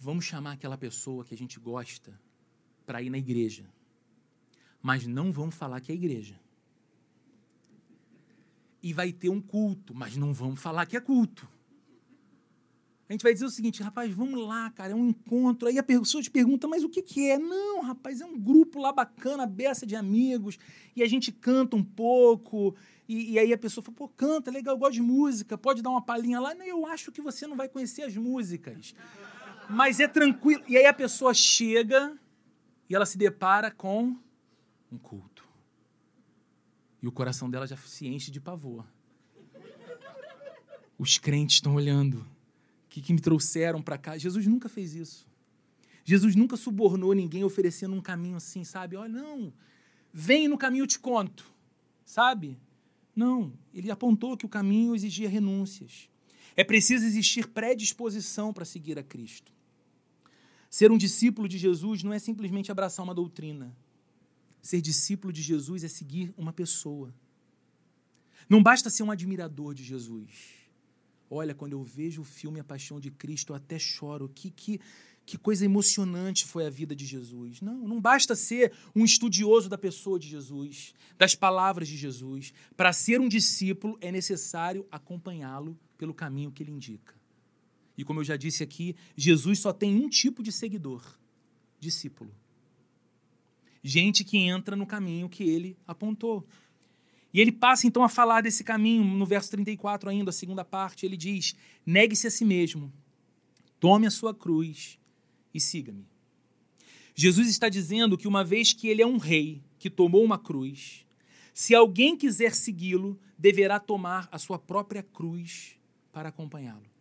Vamos 0.00 0.24
chamar 0.24 0.52
aquela 0.52 0.78
pessoa 0.78 1.26
que 1.26 1.34
a 1.34 1.36
gente 1.36 1.60
gosta 1.60 2.18
para 2.86 3.02
ir 3.02 3.10
na 3.10 3.18
igreja 3.18 3.66
mas 4.88 5.06
não 5.06 5.30
vão 5.30 5.50
falar 5.50 5.82
que 5.82 5.92
é 5.92 5.94
igreja. 5.94 6.40
e 8.82 8.92
vai 8.94 9.12
ter 9.12 9.28
um 9.28 9.40
culto, 9.40 9.94
mas 9.94 10.16
não 10.16 10.32
vamos 10.32 10.60
falar 10.60 10.86
que 10.86 10.96
é 10.96 11.00
culto. 11.00 11.46
A 13.06 13.12
gente 13.12 13.22
vai 13.22 13.34
dizer 13.34 13.44
o 13.44 13.50
seguinte, 13.50 13.82
rapaz, 13.82 14.10
vamos 14.10 14.40
lá, 14.46 14.70
cara, 14.70 14.92
é 14.92 14.94
um 14.94 15.08
encontro. 15.08 15.68
Aí 15.68 15.78
a 15.78 15.82
pessoa 15.82 16.22
te 16.22 16.30
pergunta, 16.30 16.66
mas 16.66 16.82
o 16.84 16.88
que, 16.88 17.02
que 17.02 17.28
é? 17.28 17.38
Não, 17.38 17.82
rapaz, 17.82 18.22
é 18.22 18.24
um 18.24 18.38
grupo 18.38 18.78
lá 18.78 18.90
bacana, 18.90 19.46
beça 19.46 19.84
de 19.84 19.94
amigos, 19.94 20.58
e 20.96 21.02
a 21.02 21.08
gente 21.08 21.30
canta 21.32 21.76
um 21.76 21.84
pouco, 21.84 22.74
e, 23.06 23.32
e, 23.32 23.38
aí 23.38 23.52
a 23.52 23.58
pessoa 23.58 23.84
fala, 23.84 23.96
pô, 23.96 24.08
canta, 24.08 24.50
legal, 24.50 24.74
eu 24.74 24.78
gosto 24.78 24.94
de 24.94 25.02
música, 25.02 25.58
pode 25.58 25.82
dar 25.82 25.90
uma 25.90 26.00
palhinha 26.00 26.40
lá. 26.40 26.54
Não, 26.54 26.64
eu 26.64 26.86
acho 26.86 27.12
que 27.12 27.20
você 27.20 27.46
não 27.46 27.56
vai 27.56 27.68
conhecer 27.68 28.04
as 28.04 28.16
músicas. 28.16 28.94
Mas 29.68 30.00
é 30.00 30.08
tranquilo. 30.08 30.62
E 30.66 30.78
aí 30.78 30.86
a 30.86 30.94
pessoa 30.94 31.34
chega 31.34 32.16
e 32.88 32.94
ela 32.94 33.04
se 33.04 33.18
depara 33.18 33.70
com 33.70 34.16
um 34.90 34.98
culto. 34.98 35.46
E 37.02 37.06
o 37.06 37.12
coração 37.12 37.48
dela 37.48 37.66
já 37.66 37.76
se 37.76 38.06
enche 38.06 38.30
de 38.30 38.40
pavor. 38.40 38.84
Os 40.98 41.16
crentes 41.16 41.56
estão 41.56 41.74
olhando 41.74 42.26
que, 42.88 43.00
que 43.00 43.12
me 43.12 43.20
trouxeram 43.20 43.80
para 43.80 43.96
cá. 43.96 44.18
Jesus 44.18 44.46
nunca 44.46 44.68
fez 44.68 44.94
isso. 44.94 45.28
Jesus 46.04 46.34
nunca 46.34 46.56
subornou 46.56 47.12
ninguém 47.12 47.44
oferecendo 47.44 47.94
um 47.94 48.00
caminho 48.00 48.36
assim, 48.36 48.64
sabe? 48.64 48.96
Olha, 48.96 49.10
não, 49.10 49.52
vem 50.12 50.48
no 50.48 50.56
caminho 50.56 50.84
eu 50.84 50.86
te 50.86 50.98
conto, 50.98 51.44
sabe? 52.04 52.58
Não, 53.14 53.52
ele 53.74 53.90
apontou 53.90 54.36
que 54.36 54.46
o 54.46 54.48
caminho 54.48 54.94
exigia 54.94 55.28
renúncias. 55.28 56.08
É 56.56 56.64
preciso 56.64 57.04
existir 57.04 57.48
predisposição 57.48 58.52
para 58.52 58.64
seguir 58.64 58.98
a 58.98 59.02
Cristo. 59.02 59.52
Ser 60.70 60.90
um 60.90 60.98
discípulo 60.98 61.48
de 61.48 61.58
Jesus 61.58 62.02
não 62.02 62.12
é 62.12 62.18
simplesmente 62.18 62.72
abraçar 62.72 63.04
uma 63.04 63.14
doutrina. 63.14 63.76
Ser 64.62 64.80
discípulo 64.80 65.32
de 65.32 65.42
Jesus 65.42 65.84
é 65.84 65.88
seguir 65.88 66.32
uma 66.36 66.52
pessoa. 66.52 67.14
Não 68.48 68.62
basta 68.62 68.90
ser 68.90 69.02
um 69.02 69.10
admirador 69.10 69.74
de 69.74 69.84
Jesus. 69.84 70.58
Olha, 71.30 71.54
quando 71.54 71.72
eu 71.72 71.82
vejo 71.82 72.22
o 72.22 72.24
filme 72.24 72.58
A 72.58 72.64
Paixão 72.64 72.98
de 72.98 73.10
Cristo, 73.10 73.52
eu 73.52 73.56
até 73.56 73.78
choro. 73.78 74.30
Que, 74.34 74.50
que, 74.50 74.80
que 75.26 75.36
coisa 75.36 75.64
emocionante 75.64 76.46
foi 76.46 76.66
a 76.66 76.70
vida 76.70 76.96
de 76.96 77.04
Jesus. 77.04 77.60
Não, 77.60 77.86
não 77.86 78.00
basta 78.00 78.34
ser 78.34 78.72
um 78.96 79.04
estudioso 79.04 79.68
da 79.68 79.76
pessoa 79.76 80.18
de 80.18 80.26
Jesus, 80.26 80.94
das 81.18 81.34
palavras 81.34 81.86
de 81.86 81.96
Jesus. 81.96 82.54
Para 82.76 82.92
ser 82.94 83.20
um 83.20 83.28
discípulo, 83.28 83.98
é 84.00 84.10
necessário 84.10 84.86
acompanhá-lo 84.90 85.78
pelo 85.98 86.14
caminho 86.14 86.50
que 86.50 86.62
ele 86.62 86.72
indica. 86.72 87.14
E 87.96 88.04
como 88.04 88.20
eu 88.20 88.24
já 88.24 88.36
disse 88.36 88.62
aqui, 88.62 88.96
Jesus 89.16 89.58
só 89.58 89.72
tem 89.72 89.94
um 89.96 90.08
tipo 90.08 90.42
de 90.42 90.52
seguidor: 90.52 91.18
discípulo. 91.78 92.32
Gente 93.82 94.24
que 94.24 94.36
entra 94.36 94.74
no 94.74 94.86
caminho 94.86 95.28
que 95.28 95.44
ele 95.44 95.76
apontou. 95.86 96.46
E 97.32 97.40
ele 97.40 97.52
passa 97.52 97.86
então 97.86 98.02
a 98.02 98.08
falar 98.08 98.40
desse 98.40 98.64
caminho, 98.64 99.04
no 99.04 99.26
verso 99.26 99.50
34 99.50 100.08
ainda, 100.08 100.30
a 100.30 100.32
segunda 100.32 100.64
parte, 100.64 101.04
ele 101.04 101.16
diz: 101.16 101.54
Negue-se 101.84 102.26
a 102.26 102.30
si 102.30 102.44
mesmo, 102.44 102.92
tome 103.78 104.06
a 104.06 104.10
sua 104.10 104.34
cruz 104.34 104.98
e 105.52 105.60
siga-me. 105.60 106.06
Jesus 107.14 107.48
está 107.48 107.68
dizendo 107.68 108.16
que 108.16 108.28
uma 108.28 108.44
vez 108.44 108.72
que 108.72 108.88
ele 108.88 109.02
é 109.02 109.06
um 109.06 109.18
rei 109.18 109.62
que 109.78 109.90
tomou 109.90 110.24
uma 110.24 110.38
cruz, 110.38 111.04
se 111.52 111.74
alguém 111.74 112.16
quiser 112.16 112.54
segui-lo, 112.54 113.18
deverá 113.36 113.80
tomar 113.80 114.28
a 114.30 114.38
sua 114.38 114.58
própria 114.58 115.02
cruz 115.02 115.76
para 116.12 116.28
acompanhá-lo. 116.28 116.97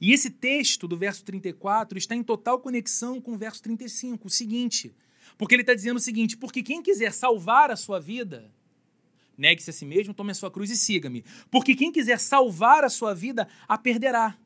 E 0.00 0.12
esse 0.12 0.30
texto 0.30 0.88
do 0.88 0.96
verso 0.96 1.24
34 1.24 1.96
está 1.98 2.14
em 2.14 2.22
total 2.22 2.58
conexão 2.60 3.20
com 3.20 3.32
o 3.32 3.38
verso 3.38 3.62
35, 3.62 4.26
o 4.26 4.30
seguinte: 4.30 4.94
porque 5.36 5.54
ele 5.54 5.62
está 5.62 5.74
dizendo 5.74 5.96
o 5.96 6.00
seguinte: 6.00 6.36
porque 6.36 6.62
quem 6.62 6.82
quiser 6.82 7.12
salvar 7.12 7.70
a 7.70 7.76
sua 7.76 8.00
vida, 8.00 8.50
negue-se 9.36 9.70
a 9.70 9.72
si 9.72 9.84
mesmo, 9.84 10.14
tome 10.14 10.30
a 10.30 10.34
sua 10.34 10.50
cruz 10.50 10.70
e 10.70 10.76
siga-me. 10.76 11.24
Porque 11.50 11.74
quem 11.74 11.90
quiser 11.90 12.18
salvar 12.18 12.84
a 12.84 12.88
sua 12.88 13.14
vida, 13.14 13.48
a 13.66 13.76
perderá. 13.76 14.38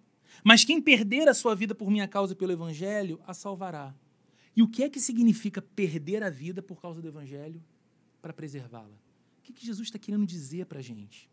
Mas 0.45 0.65
quem 0.65 0.81
perder 0.81 1.29
a 1.29 1.35
sua 1.35 1.55
vida 1.55 1.75
por 1.75 1.91
minha 1.91 2.07
causa 2.07 2.33
e 2.33 2.37
pelo 2.37 2.53
evangelho, 2.53 3.21
a 3.27 3.35
salvará. 3.35 3.95
E 4.55 4.63
o 4.63 4.69
que 4.69 4.83
é 4.83 4.89
que 4.89 5.01
significa 5.01 5.61
perder 5.61 6.23
a 6.23 6.31
vida 6.31 6.63
por 6.63 6.81
causa 6.81 7.01
do 7.01 7.09
evangelho 7.09 7.63
para 8.21 8.33
preservá-la? 8.33 8.97
O 9.39 9.43
que, 9.43 9.53
que 9.53 9.65
Jesus 9.65 9.89
está 9.89 9.99
querendo 9.99 10.27
dizer 10.27 10.67
para 10.67 10.79
a 10.79 10.83
gente? 10.83 11.29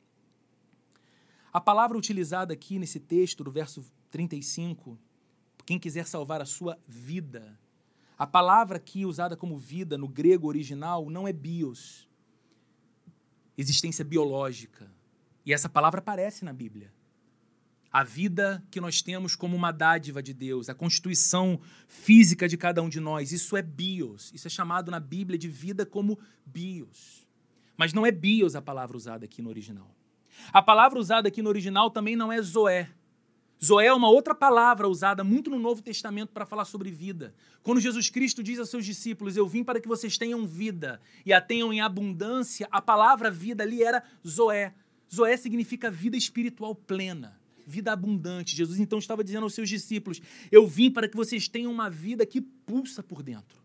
A 1.51 1.61
palavra 1.61 1.97
utilizada 1.97 2.53
aqui 2.53 2.77
nesse 2.77 2.99
texto, 2.99 3.43
do 3.43 3.51
verso 3.51 3.83
35, 4.15 4.97
quem 5.65 5.77
quiser 5.77 6.07
salvar 6.07 6.41
a 6.41 6.45
sua 6.45 6.79
vida, 6.87 7.59
a 8.17 8.25
palavra 8.25 8.77
aqui 8.77 9.05
usada 9.05 9.35
como 9.35 9.57
vida 9.57 9.97
no 9.97 10.07
grego 10.07 10.47
original 10.47 11.09
não 11.09 11.27
é 11.27 11.33
bios, 11.33 12.07
existência 13.57 14.05
biológica. 14.05 14.89
E 15.45 15.51
essa 15.51 15.67
palavra 15.67 15.99
aparece 15.99 16.45
na 16.45 16.53
Bíblia. 16.53 16.93
A 17.91 18.05
vida 18.05 18.63
que 18.71 18.79
nós 18.79 19.01
temos 19.01 19.35
como 19.35 19.53
uma 19.53 19.73
dádiva 19.73 20.23
de 20.23 20.33
Deus, 20.33 20.69
a 20.69 20.73
constituição 20.73 21.59
física 21.85 22.47
de 22.47 22.55
cada 22.55 22.81
um 22.81 22.87
de 22.87 23.01
nós, 23.01 23.33
isso 23.33 23.57
é 23.57 23.61
bios. 23.61 24.31
Isso 24.33 24.47
é 24.47 24.49
chamado 24.49 24.89
na 24.89 24.99
Bíblia 24.99 25.37
de 25.37 25.49
vida 25.49 25.85
como 25.85 26.17
bios. 26.45 27.27
Mas 27.75 27.91
não 27.91 28.05
é 28.05 28.11
bios 28.11 28.55
a 28.55 28.61
palavra 28.61 28.95
usada 28.95 29.25
aqui 29.25 29.41
no 29.41 29.49
original. 29.49 29.93
A 30.53 30.61
palavra 30.61 30.97
usada 30.97 31.27
aqui 31.27 31.41
no 31.41 31.49
original 31.49 31.91
também 31.91 32.15
não 32.15 32.31
é 32.31 32.41
zoé, 32.41 32.89
Zoé 33.63 33.87
é 33.87 33.93
uma 33.93 34.09
outra 34.09 34.35
palavra 34.35 34.87
usada 34.87 35.23
muito 35.23 35.49
no 35.49 35.57
Novo 35.57 35.81
Testamento 35.81 36.29
para 36.29 36.45
falar 36.45 36.65
sobre 36.65 36.91
vida. 36.91 37.33
Quando 37.63 37.79
Jesus 37.79 38.09
Cristo 38.09 38.43
diz 38.43 38.59
aos 38.59 38.69
seus 38.69 38.85
discípulos: 38.85 39.37
Eu 39.37 39.47
vim 39.47 39.63
para 39.63 39.79
que 39.79 39.87
vocês 39.87 40.17
tenham 40.17 40.45
vida 40.45 40.99
e 41.25 41.31
a 41.31 41.39
tenham 41.39 41.71
em 41.71 41.81
abundância, 41.81 42.67
a 42.69 42.81
palavra 42.81 43.31
vida 43.31 43.63
ali 43.63 43.81
era 43.81 44.03
Zoé. 44.27 44.73
Zoé 45.13 45.37
significa 45.37 45.89
vida 45.89 46.17
espiritual 46.17 46.75
plena, 46.75 47.39
vida 47.65 47.91
abundante. 47.91 48.55
Jesus 48.55 48.79
então 48.79 48.99
estava 48.99 49.23
dizendo 49.23 49.43
aos 49.43 49.53
seus 49.53 49.69
discípulos: 49.69 50.21
Eu 50.51 50.67
vim 50.67 50.91
para 50.91 51.07
que 51.07 51.15
vocês 51.15 51.47
tenham 51.47 51.71
uma 51.71 51.89
vida 51.89 52.25
que 52.25 52.41
pulsa 52.41 53.01
por 53.01 53.23
dentro. 53.23 53.63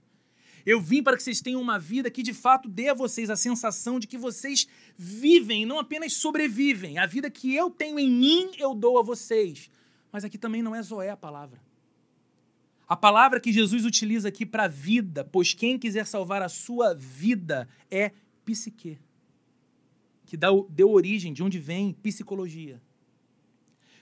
Eu 0.64 0.80
vim 0.80 1.02
para 1.02 1.16
que 1.16 1.22
vocês 1.22 1.40
tenham 1.40 1.60
uma 1.60 1.78
vida 1.78 2.10
que 2.10 2.22
de 2.22 2.34
fato 2.34 2.68
dê 2.68 2.90
a 2.90 2.94
vocês 2.94 3.30
a 3.30 3.36
sensação 3.36 3.98
de 3.98 4.06
que 4.06 4.18
vocês 4.18 4.68
vivem, 4.96 5.64
não 5.64 5.78
apenas 5.78 6.12
sobrevivem. 6.12 6.98
A 6.98 7.06
vida 7.06 7.30
que 7.30 7.54
eu 7.54 7.70
tenho 7.70 7.98
em 7.98 8.10
mim, 8.10 8.50
eu 8.58 8.74
dou 8.74 8.98
a 8.98 9.02
vocês. 9.02 9.70
Mas 10.12 10.24
aqui 10.24 10.36
também 10.36 10.62
não 10.62 10.74
é 10.74 10.82
Zoé 10.82 11.10
a 11.10 11.16
palavra. 11.16 11.60
A 12.88 12.96
palavra 12.96 13.38
que 13.38 13.52
Jesus 13.52 13.84
utiliza 13.84 14.28
aqui 14.28 14.44
para 14.44 14.66
vida, 14.66 15.24
pois 15.24 15.54
quem 15.54 15.78
quiser 15.78 16.04
salvar 16.06 16.42
a 16.42 16.48
sua 16.48 16.92
vida 16.92 17.68
é 17.88 18.10
psique, 18.44 18.98
que 20.26 20.36
deu 20.36 20.90
origem, 20.90 21.32
de 21.32 21.40
onde 21.40 21.60
vem 21.60 21.92
psicologia. 21.92 22.82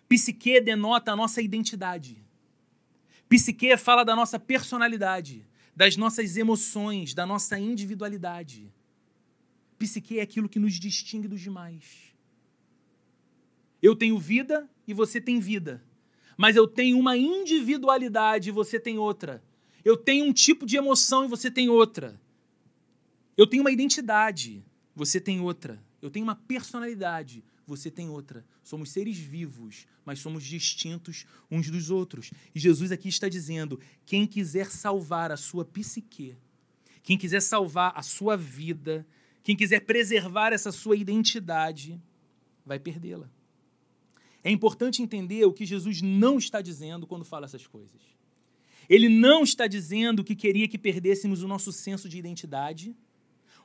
Psique 0.09 0.59
denota 0.63 1.13
a 1.13 1.17
nossa 1.17 1.43
identidade. 1.43 2.25
Psique 3.29 3.77
fala 3.77 4.05
da 4.05 4.17
nossa 4.17 4.41
personalidade, 4.41 5.47
das 5.77 5.99
nossas 5.99 6.39
emoções, 6.39 7.13
da 7.13 7.27
nossa 7.27 7.59
individualidade. 7.59 8.73
Psique 9.79 10.19
é 10.19 10.23
aquilo 10.23 10.49
que 10.49 10.59
nos 10.59 10.81
distingue 10.81 11.29
dos 11.29 11.43
demais. 11.43 12.15
Eu 13.83 13.95
tenho 13.95 14.19
vida 14.19 14.67
e 14.87 14.95
você 14.95 15.21
tem 15.21 15.39
vida 15.39 15.87
mas 16.39 16.55
eu 16.55 16.69
tenho 16.69 16.97
uma 16.97 17.17
individualidade 17.17 18.49
e 18.49 18.53
você 18.53 18.79
tem 18.79 18.97
outra. 18.97 19.43
Eu 19.85 19.97
tenho 19.97 20.25
um 20.25 20.33
tipo 20.33 20.65
de 20.65 20.77
emoção 20.77 21.25
e 21.25 21.29
você 21.29 21.51
tem 21.51 21.69
outra. 21.69 22.19
Eu 23.37 23.45
tenho 23.45 23.63
uma 23.63 23.73
identidade, 23.73 24.65
você 24.95 25.21
tem 25.21 25.41
outra. 25.41 25.83
Eu 26.01 26.11
tenho 26.11 26.23
uma 26.23 26.37
personalidade, 26.37 27.43
você 27.67 27.91
tem 27.91 28.09
outra. 28.09 28.47
Somos 28.63 28.91
seres 28.93 29.19
vivos, 29.19 29.85
mas 30.05 30.21
somos 30.21 30.45
distintos 30.45 31.27
uns 31.51 31.69
dos 31.69 31.91
outros. 31.91 32.31
E 32.55 32.61
Jesus 32.61 32.93
aqui 32.93 33.09
está 33.09 33.29
dizendo: 33.29 33.81
quem 34.07 34.25
quiser 34.25 34.71
salvar 34.71 35.33
a 35.33 35.37
sua 35.37 35.65
psique, 35.65 36.37
quem 37.03 37.19
quiser 37.19 37.43
salvar 37.43 37.93
a 37.97 38.03
sua 38.03 38.37
vida, 38.37 39.05
quem 39.43 39.57
quiser 39.57 39.81
preservar 39.81 40.53
essa 40.53 40.71
sua 40.71 40.95
identidade, 40.95 42.01
vai 42.65 42.79
perdê-la. 42.79 43.29
É 44.43 44.51
importante 44.51 45.03
entender 45.03 45.45
o 45.45 45.53
que 45.53 45.67
Jesus 45.67 46.01
não 46.01 46.39
está 46.39 46.61
dizendo 46.61 47.07
quando 47.07 47.25
fala 47.25 47.47
essas 47.47 47.67
coisas. 47.67 48.01
Ele 48.89 49.09
não 49.09 49.43
está 49.43 49.67
dizendo 49.67 50.25
que 50.25 50.35
queria 50.35 50.67
que 50.67 50.79
perdêssemos 50.79 51.43
o 51.43 51.49
nosso 51.49 51.73
senso 51.73 52.09
de 52.09 52.19
identidade 52.19 52.97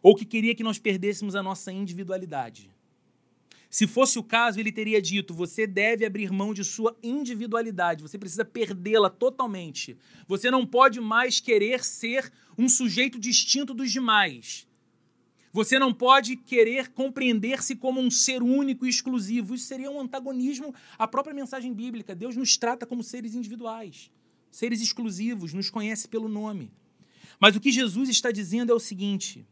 ou 0.01 0.15
que 0.15 0.25
queria 0.25 0.53
que 0.53 0.63
nós 0.63 0.77
perdêssemos 0.77 1.35
a 1.35 1.41
nossa 1.41 1.71
individualidade. 1.71 2.69
Se 3.69 3.87
fosse 3.87 4.19
o 4.19 4.23
caso, 4.23 4.59
ele 4.59 4.71
teria 4.71 5.01
dito: 5.01 5.33
você 5.33 5.65
deve 5.65 6.05
abrir 6.05 6.31
mão 6.31 6.53
de 6.53 6.63
sua 6.63 6.95
individualidade, 7.01 8.03
você 8.03 8.19
precisa 8.19 8.45
perdê-la 8.45 9.09
totalmente. 9.09 9.97
Você 10.27 10.51
não 10.51 10.63
pode 10.63 10.99
mais 10.99 11.39
querer 11.39 11.83
ser 11.83 12.31
um 12.57 12.69
sujeito 12.69 13.17
distinto 13.17 13.73
dos 13.73 13.91
demais. 13.91 14.67
Você 15.53 15.77
não 15.77 15.93
pode 15.93 16.35
querer 16.35 16.89
compreender-se 16.89 17.75
como 17.75 18.01
um 18.01 18.09
ser 18.09 18.41
único 18.41 18.87
e 18.87 18.89
exclusivo. 18.89 19.53
Isso 19.53 19.67
seria 19.67 19.91
um 19.91 20.01
antagonismo 20.01 20.73
à 20.97 21.07
própria 21.07 21.33
mensagem 21.33 21.71
bíblica. 21.71 22.15
Deus 22.15 22.35
nos 22.35 22.57
trata 22.57 22.87
como 22.87 23.03
seres 23.03 23.35
individuais, 23.35 24.09
seres 24.49 24.81
exclusivos, 24.81 25.53
nos 25.53 25.69
conhece 25.69 26.07
pelo 26.07 26.27
nome. 26.27 26.71
Mas 27.39 27.55
o 27.55 27.59
que 27.59 27.71
Jesus 27.71 28.09
está 28.09 28.31
dizendo 28.31 28.71
é 28.71 28.75
o 28.75 28.79
seguinte: 28.79 29.45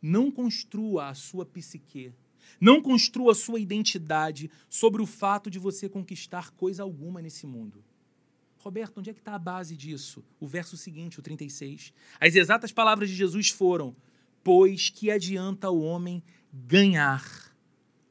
não 0.00 0.30
construa 0.30 1.08
a 1.08 1.14
sua 1.14 1.44
psique, 1.44 2.14
Não 2.58 2.80
construa 2.80 3.34
sua 3.34 3.60
identidade 3.60 4.50
sobre 4.70 5.02
o 5.02 5.06
fato 5.06 5.50
de 5.50 5.58
você 5.58 5.90
conquistar 5.90 6.52
coisa 6.52 6.82
alguma 6.82 7.20
nesse 7.20 7.46
mundo. 7.46 7.84
Roberto, 8.60 8.96
onde 8.96 9.10
é 9.10 9.12
que 9.12 9.20
está 9.20 9.34
a 9.34 9.38
base 9.38 9.76
disso? 9.76 10.24
O 10.40 10.46
verso 10.46 10.74
seguinte, 10.74 11.18
o 11.18 11.22
36. 11.22 11.92
As 12.18 12.34
exatas 12.34 12.72
palavras 12.72 13.10
de 13.10 13.14
Jesus 13.14 13.50
foram: 13.50 13.94
Pois 14.44 14.90
que 14.90 15.10
adianta 15.10 15.70
o 15.70 15.80
homem 15.80 16.22
ganhar 16.52 17.24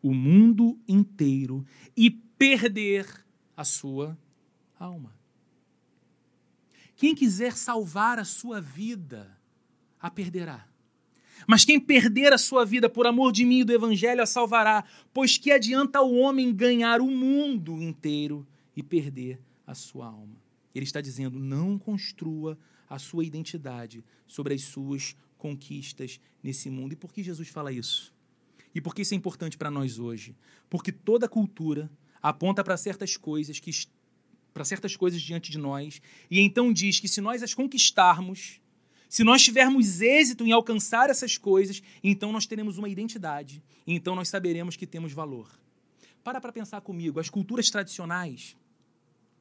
o 0.02 0.14
mundo 0.14 0.78
inteiro 0.86 1.66
e 1.96 2.10
perder 2.10 3.08
a 3.56 3.64
sua 3.64 4.18
alma. 4.78 5.16
Quem 6.96 7.16
quiser 7.16 7.54
salvar 7.54 8.20
a 8.20 8.26
sua 8.26 8.60
vida, 8.60 9.38
a 10.00 10.10
perderá. 10.10 10.68
Mas 11.48 11.66
quem 11.66 11.80
perder 11.80 12.34
a 12.34 12.38
sua 12.38 12.66
vida 12.66 12.90
por 12.90 13.06
amor 13.06 13.32
de 13.32 13.46
mim 13.46 13.60
e 13.60 13.64
do 13.64 13.74
Evangelho 13.74 14.22
a 14.22 14.26
salvará, 14.26 14.84
pois 15.14 15.38
que 15.38 15.52
adianta 15.52 16.02
o 16.02 16.16
homem 16.16 16.54
ganhar 16.54 17.02
o 17.02 17.08
mundo 17.08 17.82
inteiro 17.82 18.46
e 18.76 18.82
perder 18.82 19.40
a 19.66 19.76
sua 19.76 20.08
alma. 20.08 20.36
Ele 20.74 20.86
está 20.86 21.02
dizendo: 21.02 21.40
não 21.40 21.78
construa 21.78 22.58
a 22.94 23.00
sua 23.00 23.26
identidade 23.26 24.04
sobre 24.28 24.54
as 24.54 24.64
suas 24.64 25.16
conquistas 25.38 26.20
nesse 26.42 26.70
mundo. 26.70 26.94
E 26.94 26.96
por 26.96 27.12
que 27.12 27.24
Jesus 27.24 27.50
fala 27.50 27.72
isso? 27.72 28.14
E 28.74 28.82
por 28.82 28.94
que 28.94 29.02
isso 29.02 29.14
é 29.14 29.18
importante 29.18 29.58
para 29.58 29.72
nós 29.72 30.00
hoje? 30.00 30.36
Porque 30.70 30.92
toda 30.92 31.28
cultura 31.28 31.92
aponta 32.22 32.64
para 32.64 32.78
certas 32.78 33.18
coisas 33.18 33.60
que 33.60 33.72
para 34.54 34.64
certas 34.64 34.96
coisas 34.96 35.22
diante 35.22 35.52
de 35.52 35.58
nós 35.58 36.00
e 36.30 36.40
então 36.40 36.72
diz 36.72 37.00
que 37.00 37.08
se 37.08 37.20
nós 37.20 37.42
as 37.42 37.56
conquistarmos, 37.56 38.62
se 39.10 39.24
nós 39.24 39.44
tivermos 39.44 40.00
êxito 40.00 40.46
em 40.46 40.52
alcançar 40.52 41.10
essas 41.10 41.38
coisas, 41.38 41.82
então 42.04 42.32
nós 42.32 42.46
teremos 42.46 42.78
uma 42.78 42.88
identidade, 42.88 43.64
então 43.86 44.16
nós 44.16 44.30
saberemos 44.30 44.76
que 44.76 44.86
temos 44.86 45.12
valor. 45.12 45.60
Para 46.24 46.40
para 46.40 46.54
pensar 46.54 46.82
comigo, 46.82 47.20
as 47.20 47.30
culturas 47.30 47.70
tradicionais 47.70 48.56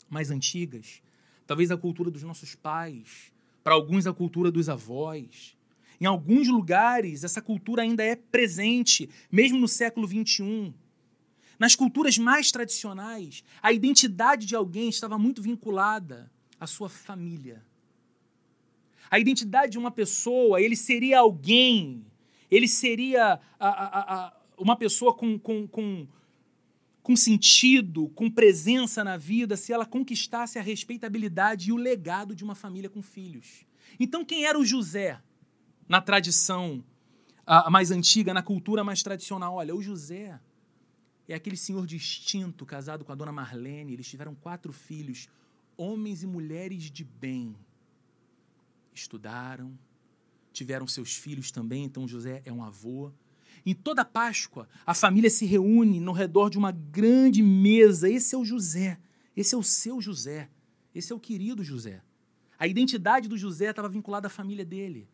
mais 0.09 0.31
antigas, 0.31 1.03
talvez 1.47 1.71
a 1.71 1.77
cultura 1.77 2.11
dos 2.11 2.23
nossos 2.23 2.55
pais, 2.55 3.32
para 3.63 3.75
alguns 3.75 4.07
a 4.07 4.13
cultura 4.13 4.51
dos 4.51 4.69
avós, 4.69 5.57
em 6.03 6.05
alguns 6.05 6.49
lugares, 6.49 7.23
essa 7.23 7.41
cultura 7.41 7.83
ainda 7.83 8.03
é 8.03 8.17
presente, 8.17 9.09
mesmo 9.31 9.57
no 9.57 9.69
século 9.69 10.05
XXI. 10.05 10.75
Nas 11.57 11.77
culturas 11.77 12.19
mais 12.19 12.51
tradicionais, 12.51 13.45
a 13.63 13.73
identidade 13.73 14.45
de 14.45 14.57
alguém 14.57 14.89
estava 14.89 15.17
muito 15.17 15.41
vinculada 15.41 16.29
à 16.59 16.67
sua 16.67 16.89
família. 16.89 17.65
A 19.09 19.21
identidade 19.21 19.71
de 19.71 19.79
uma 19.79 19.93
pessoa, 19.93 20.61
ele 20.61 20.75
seria 20.75 21.21
alguém, 21.21 22.05
ele 22.51 22.67
seria 22.67 23.39
a, 23.61 23.69
a, 23.69 24.15
a, 24.27 24.37
uma 24.59 24.75
pessoa 24.75 25.15
com, 25.15 25.39
com, 25.39 25.69
com, 25.69 26.09
com 27.03 27.17
sentido, 27.17 28.09
com 28.11 28.31
presença 28.31 29.03
na 29.03 29.17
vida, 29.17 29.57
se 29.57 29.73
ela 29.73 29.85
conquistasse 29.85 30.59
a 30.59 30.63
respeitabilidade 30.63 31.71
e 31.71 31.73
o 31.73 31.77
legado 31.77 32.35
de 32.35 32.45
uma 32.45 32.55
família 32.55 32.89
com 32.89 33.03
filhos. 33.03 33.67
Então, 33.99 34.25
quem 34.25 34.45
era 34.45 34.59
o 34.59 34.65
José? 34.65 35.21
na 35.93 36.01
tradição 36.01 36.83
a, 37.47 37.69
mais 37.71 37.91
antiga, 37.91 38.33
na 38.33 38.43
cultura 38.43 38.83
mais 38.83 39.03
tradicional. 39.03 39.57
Olha, 39.57 39.75
o 39.75 39.83
José 39.83 40.41
é 41.29 41.35
aquele 41.35 41.57
senhor 41.57 41.87
distinto, 41.87 42.65
casado 42.65 43.05
com 43.05 43.13
a 43.13 43.15
dona 43.15 43.31
Marlene. 43.31 43.93
Eles 43.93 44.09
tiveram 44.09 44.35
quatro 44.35 44.73
filhos, 44.73 45.29
homens 45.77 46.23
e 46.23 46.27
mulheres 46.27 46.85
de 46.85 47.05
bem. 47.05 47.55
Estudaram, 48.95 49.79
tiveram 50.51 50.87
seus 50.87 51.15
filhos 51.15 51.51
também, 51.51 51.85
então 51.85 52.09
José 52.09 52.41
é 52.45 52.51
um 52.51 52.65
avô. 52.65 53.13
Em 53.65 53.75
toda 53.75 54.05
Páscoa, 54.05 54.69
a 54.85 54.93
família 54.93 55.31
se 55.31 55.47
reúne 55.47 56.01
no 56.01 56.13
redor 56.13 56.51
de 56.51 56.59
uma 56.59 56.73
grande 56.73 57.43
mesa. 57.43 58.11
Esse 58.11 58.35
é 58.35 58.39
o 58.39 58.45
José, 58.45 58.99
esse 59.37 59.55
é 59.55 59.59
o 59.59 59.63
seu 59.63 60.01
José, 60.01 60.49
esse 60.95 61.13
é 61.13 61.17
o 61.17 61.21
querido 61.21 61.63
José. 61.63 62.03
A 62.59 62.67
identidade 62.67 63.29
do 63.29 63.37
José 63.37 63.71
estava 63.71 63.89
vinculada 63.89 64.27
à 64.27 64.31
família 64.31 64.65
dele. 64.65 65.09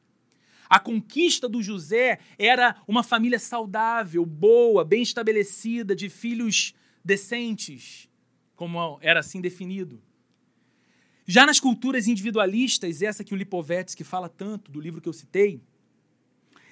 A 0.69 0.79
conquista 0.79 1.49
do 1.49 1.63
José 1.63 2.19
era 2.39 2.77
uma 2.87 3.03
família 3.03 3.39
saudável, 3.39 4.25
boa, 4.27 4.85
bem 4.85 5.03
estabelecida, 5.03 5.97
de 5.97 6.11
filhos 6.11 6.75
decentes, 7.03 8.09
como 8.55 8.99
era 9.01 9.21
assim 9.21 9.41
definido. 9.41 10.03
Já 11.27 11.47
nas 11.47 11.61
culturas 11.61 12.07
individualistas, 12.07 13.03
essa 13.03 13.25
que 13.25 13.33
o 13.33 13.37
Lipovetsky 13.37 14.05
fala 14.05 14.29
tanto 14.29 14.71
do 14.71 14.81
livro 14.81 15.01
que 15.01 15.09
eu 15.09 15.13
citei, 15.13 15.63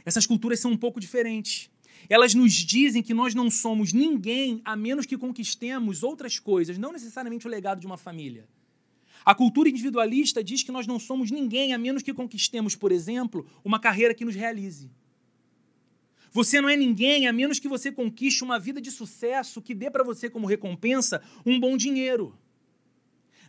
essas 0.07 0.25
culturas 0.25 0.61
são 0.61 0.71
um 0.71 0.77
pouco 0.77 1.01
diferentes. 1.01 1.69
Elas 2.09 2.33
nos 2.33 2.53
dizem 2.53 3.03
que 3.03 3.13
nós 3.13 3.35
não 3.35 3.51
somos 3.51 3.93
ninguém 3.93 4.63
a 4.65 4.77
menos 4.77 5.05
que 5.05 5.19
conquistemos 5.19 6.05
outras 6.05 6.39
coisas, 6.39 6.79
não 6.79 6.93
necessariamente 6.93 7.47
o 7.47 7.51
legado 7.51 7.81
de 7.81 7.87
uma 7.87 7.97
família. 7.97 8.49
A 9.25 9.35
cultura 9.35 9.69
individualista 9.69 10.45
diz 10.45 10.63
que 10.63 10.71
nós 10.71 10.87
não 10.87 11.01
somos 11.01 11.33
ninguém 11.33 11.75
a 11.75 11.79
menos 11.79 12.05
que 12.05 12.15
conquistemos, 12.15 12.77
por 12.77 12.93
exemplo, 12.93 13.45
uma 13.65 13.81
carreira 13.81 14.15
que 14.15 14.25
nos 14.25 14.37
realize. 14.37 14.89
Você 16.31 16.61
não 16.61 16.69
é 16.69 16.77
ninguém 16.77 17.27
a 17.27 17.33
menos 17.33 17.59
que 17.59 17.67
você 17.67 17.91
conquiste 17.91 18.45
uma 18.45 18.61
vida 18.61 18.81
de 18.81 18.93
sucesso 18.93 19.61
que 19.61 19.75
dê 19.75 19.91
para 19.91 20.05
você 20.05 20.31
como 20.31 20.47
recompensa 20.47 21.21
um 21.45 21.59
bom 21.59 21.77
dinheiro. 21.77 22.39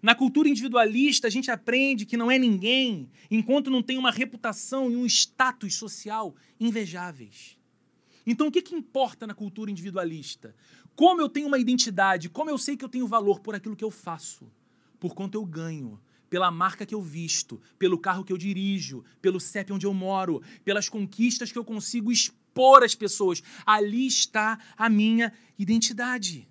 Na 0.01 0.13
cultura 0.13 0.49
individualista, 0.49 1.27
a 1.27 1.29
gente 1.29 1.49
aprende 1.49 2.05
que 2.05 2.17
não 2.17 2.29
é 2.29 2.37
ninguém 2.37 3.09
enquanto 3.29 3.71
não 3.71 3.81
tem 3.81 3.97
uma 3.97 4.11
reputação 4.11 4.91
e 4.91 4.95
um 4.95 5.05
status 5.05 5.75
social 5.75 6.35
invejáveis. 6.59 7.57
Então, 8.25 8.47
o 8.47 8.51
que, 8.51 8.61
que 8.61 8.75
importa 8.75 9.25
na 9.25 9.33
cultura 9.33 9.71
individualista? 9.71 10.55
Como 10.95 11.21
eu 11.21 11.29
tenho 11.29 11.47
uma 11.47 11.59
identidade, 11.59 12.29
como 12.29 12.49
eu 12.49 12.57
sei 12.57 12.75
que 12.75 12.83
eu 12.83 12.89
tenho 12.89 13.07
valor 13.07 13.39
por 13.39 13.55
aquilo 13.55 13.75
que 13.75 13.83
eu 13.83 13.91
faço 13.91 14.51
por 14.99 15.13
quanto 15.13 15.35
eu 15.35 15.45
ganho, 15.45 15.99
pela 16.29 16.51
marca 16.51 16.85
que 16.85 16.93
eu 16.93 17.01
visto, 17.01 17.61
pelo 17.77 17.97
carro 17.97 18.23
que 18.23 18.33
eu 18.33 18.37
dirijo, 18.37 19.03
pelo 19.21 19.39
CEP 19.39 19.71
onde 19.71 19.85
eu 19.85 19.93
moro, 19.93 20.41
pelas 20.63 20.89
conquistas 20.89 21.51
que 21.51 21.57
eu 21.57 21.63
consigo 21.63 22.11
expor 22.11 22.83
às 22.83 22.95
pessoas. 22.95 23.41
Ali 23.65 24.07
está 24.07 24.59
a 24.75 24.89
minha 24.89 25.31
identidade. 25.57 26.47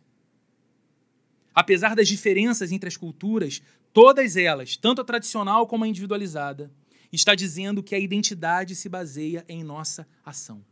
Apesar 1.56 1.96
das 1.96 2.06
diferenças 2.06 2.70
entre 2.70 2.86
as 2.86 2.98
culturas, 2.98 3.62
todas 3.90 4.36
elas, 4.36 4.76
tanto 4.76 5.00
a 5.00 5.04
tradicional 5.04 5.66
como 5.66 5.84
a 5.84 5.88
individualizada, 5.88 6.70
está 7.10 7.34
dizendo 7.34 7.82
que 7.82 7.94
a 7.94 7.98
identidade 7.98 8.74
se 8.74 8.90
baseia 8.90 9.42
em 9.48 9.64
nossa 9.64 10.06
ação. 10.22 10.62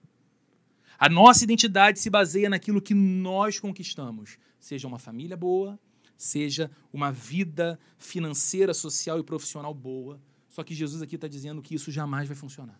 A 0.98 1.08
nossa 1.08 1.42
identidade 1.42 1.98
se 1.98 2.10
baseia 2.10 2.50
naquilo 2.50 2.82
que 2.82 2.92
nós 2.92 3.58
conquistamos, 3.58 4.36
seja 4.60 4.86
uma 4.86 4.98
família 4.98 5.38
boa, 5.38 5.80
seja 6.18 6.70
uma 6.92 7.10
vida 7.10 7.80
financeira, 7.96 8.74
social 8.74 9.18
e 9.18 9.24
profissional 9.24 9.72
boa. 9.72 10.20
Só 10.50 10.62
que 10.62 10.74
Jesus 10.74 11.00
aqui 11.00 11.14
está 11.14 11.26
dizendo 11.26 11.62
que 11.62 11.74
isso 11.74 11.90
jamais 11.90 12.28
vai 12.28 12.36
funcionar. 12.36 12.78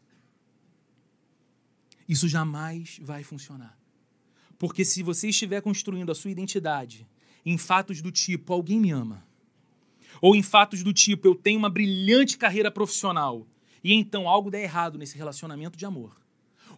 Isso 2.07 2.29
jamais 2.29 2.99
vai 3.01 3.25
funcionar. 3.25 3.79
Porque 4.59 4.85
se 4.85 5.03
você 5.03 5.31
estiver 5.31 5.63
construindo 5.63 6.13
a 6.13 6.15
sua 6.15 6.31
identidade 6.31 7.09
em 7.45 7.59
fatos 7.59 8.01
do 8.01 8.11
tipo 8.11 8.53
alguém 8.53 8.81
me 8.81 8.91
ama, 8.91 9.27
ou 10.21 10.35
em 10.35 10.43
fatos 10.43 10.83
do 10.83 10.93
tipo 10.93 11.27
eu 11.27 11.35
tenho 11.35 11.59
uma 11.59 11.71
brilhante 11.71 12.39
carreira 12.39 12.71
profissional, 12.71 13.47
e 13.83 13.93
então 13.93 14.29
algo 14.29 14.51
der 14.51 14.63
errado 14.63 14.99
nesse 14.99 15.17
relacionamento 15.17 15.77
de 15.77 15.85
amor, 15.85 16.17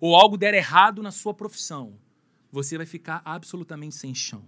ou 0.01 0.17
algo 0.17 0.37
der 0.37 0.55
errado 0.55 1.03
na 1.03 1.11
sua 1.11 1.33
profissão, 1.33 1.99
você 2.51 2.77
vai 2.77 2.87
ficar 2.87 3.23
absolutamente 3.25 3.95
sem 3.95 4.15
chão. 4.15 4.45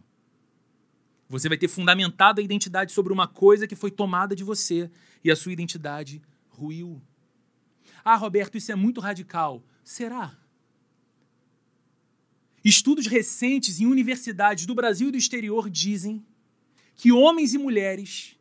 Você 1.29 1.49
vai 1.49 1.59
ter 1.59 1.69
fundamentado 1.69 2.41
a 2.41 2.45
identidade 2.45 2.91
sobre 2.91 3.13
uma 3.13 3.29
coisa 3.29 3.67
que 3.67 3.77
foi 3.77 3.91
tomada 3.91 4.35
de 4.35 4.43
você 4.43 4.91
e 5.23 5.31
a 5.31 5.37
sua 5.37 5.53
identidade 5.53 6.23
ruiu. 6.49 7.03
Ah, 8.03 8.17
Roberto, 8.17 8.57
isso 8.57 8.73
é 8.73 8.75
muito 8.75 9.01
radical. 9.01 9.63
Será? 9.85 10.37
Estudos 12.65 13.07
recentes 13.07 13.81
em 13.81 13.87
universidades 13.87 14.67
do 14.67 14.75
Brasil 14.75 15.09
e 15.09 15.13
do 15.13 15.19
exterior 15.19 15.71
dizem 15.71 16.25
que 16.95 17.13
homens 17.13 17.55
e 17.55 17.59
mulheres 17.59 18.37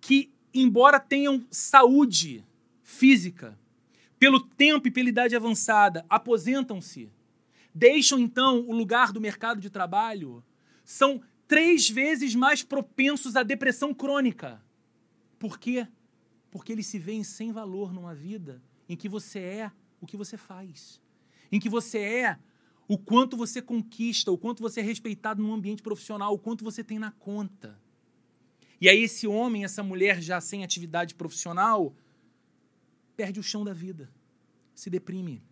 que, 0.00 0.32
embora 0.52 0.98
tenham 0.98 1.46
saúde 1.50 2.44
física, 2.82 3.58
pelo 4.18 4.40
tempo 4.40 4.88
e 4.88 4.90
pela 4.90 5.08
idade 5.08 5.36
avançada, 5.36 6.04
aposentam-se, 6.08 7.08
deixam 7.74 8.18
então 8.18 8.60
o 8.68 8.72
lugar 8.72 9.12
do 9.12 9.20
mercado 9.20 9.60
de 9.60 9.70
trabalho, 9.70 10.44
são 10.84 11.22
três 11.46 11.88
vezes 11.88 12.34
mais 12.34 12.62
propensos 12.62 13.36
à 13.36 13.42
depressão 13.42 13.94
crônica. 13.94 14.62
Por 15.38 15.58
quê? 15.58 15.86
Porque 16.50 16.72
eles 16.72 16.86
se 16.86 16.98
veem 16.98 17.24
sem 17.24 17.52
valor 17.52 17.92
numa 17.92 18.14
vida 18.14 18.62
em 18.88 18.96
que 18.96 19.08
você 19.08 19.38
é 19.38 19.72
o 20.00 20.06
que 20.06 20.16
você 20.16 20.36
faz, 20.36 21.00
em 21.50 21.60
que 21.60 21.68
você 21.68 21.98
é 21.98 22.38
o 22.92 22.98
quanto 22.98 23.38
você 23.38 23.62
conquista, 23.62 24.30
o 24.30 24.36
quanto 24.36 24.60
você 24.60 24.80
é 24.80 24.82
respeitado 24.82 25.42
no 25.42 25.50
ambiente 25.50 25.82
profissional, 25.82 26.34
o 26.34 26.38
quanto 26.38 26.62
você 26.62 26.84
tem 26.84 26.98
na 26.98 27.10
conta. 27.10 27.80
E 28.78 28.86
aí 28.86 29.02
esse 29.02 29.26
homem, 29.26 29.64
essa 29.64 29.82
mulher 29.82 30.20
já 30.20 30.38
sem 30.42 30.62
atividade 30.62 31.14
profissional, 31.14 31.96
perde 33.16 33.40
o 33.40 33.42
chão 33.42 33.64
da 33.64 33.72
vida, 33.72 34.12
se 34.74 34.90
deprime, 34.90 35.42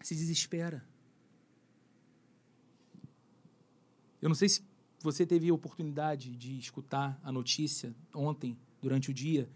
se 0.00 0.14
desespera. 0.14 0.82
Eu 4.22 4.30
não 4.30 4.34
sei 4.34 4.48
se 4.48 4.62
você 5.02 5.26
teve 5.26 5.50
a 5.50 5.54
oportunidade 5.54 6.34
de 6.34 6.58
escutar 6.58 7.20
a 7.22 7.30
notícia 7.30 7.94
ontem, 8.14 8.56
durante 8.80 9.10
o 9.10 9.14
dia, 9.14 9.46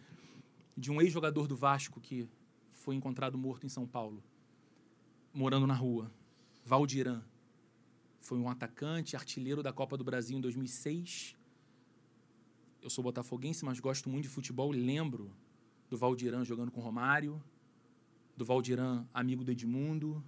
de 0.76 0.90
um 0.90 1.00
ex-jogador 1.00 1.48
do 1.48 1.56
Vasco 1.56 1.98
que 1.98 2.28
foi 2.72 2.94
encontrado 2.94 3.38
morto 3.38 3.64
em 3.64 3.70
São 3.70 3.86
Paulo, 3.86 4.22
morando 5.32 5.66
na 5.66 5.74
rua. 5.74 6.12
Valdiran. 6.64 7.22
Foi 8.20 8.38
um 8.38 8.48
atacante, 8.48 9.16
artilheiro 9.16 9.62
da 9.62 9.72
Copa 9.72 9.96
do 9.96 10.04
Brasil 10.04 10.38
em 10.38 10.40
2006. 10.40 11.36
Eu 12.80 12.88
sou 12.88 13.02
botafoguense, 13.02 13.64
mas 13.64 13.80
gosto 13.80 14.08
muito 14.08 14.24
de 14.24 14.28
futebol 14.28 14.74
e 14.74 14.78
lembro 14.78 15.30
do 15.90 15.96
Valdiran 15.96 16.44
jogando 16.44 16.70
com 16.70 16.80
Romário, 16.80 17.42
do 18.36 18.44
Valdiran 18.44 19.06
amigo 19.12 19.44
do 19.44 19.50
Edmundo, 19.50 20.24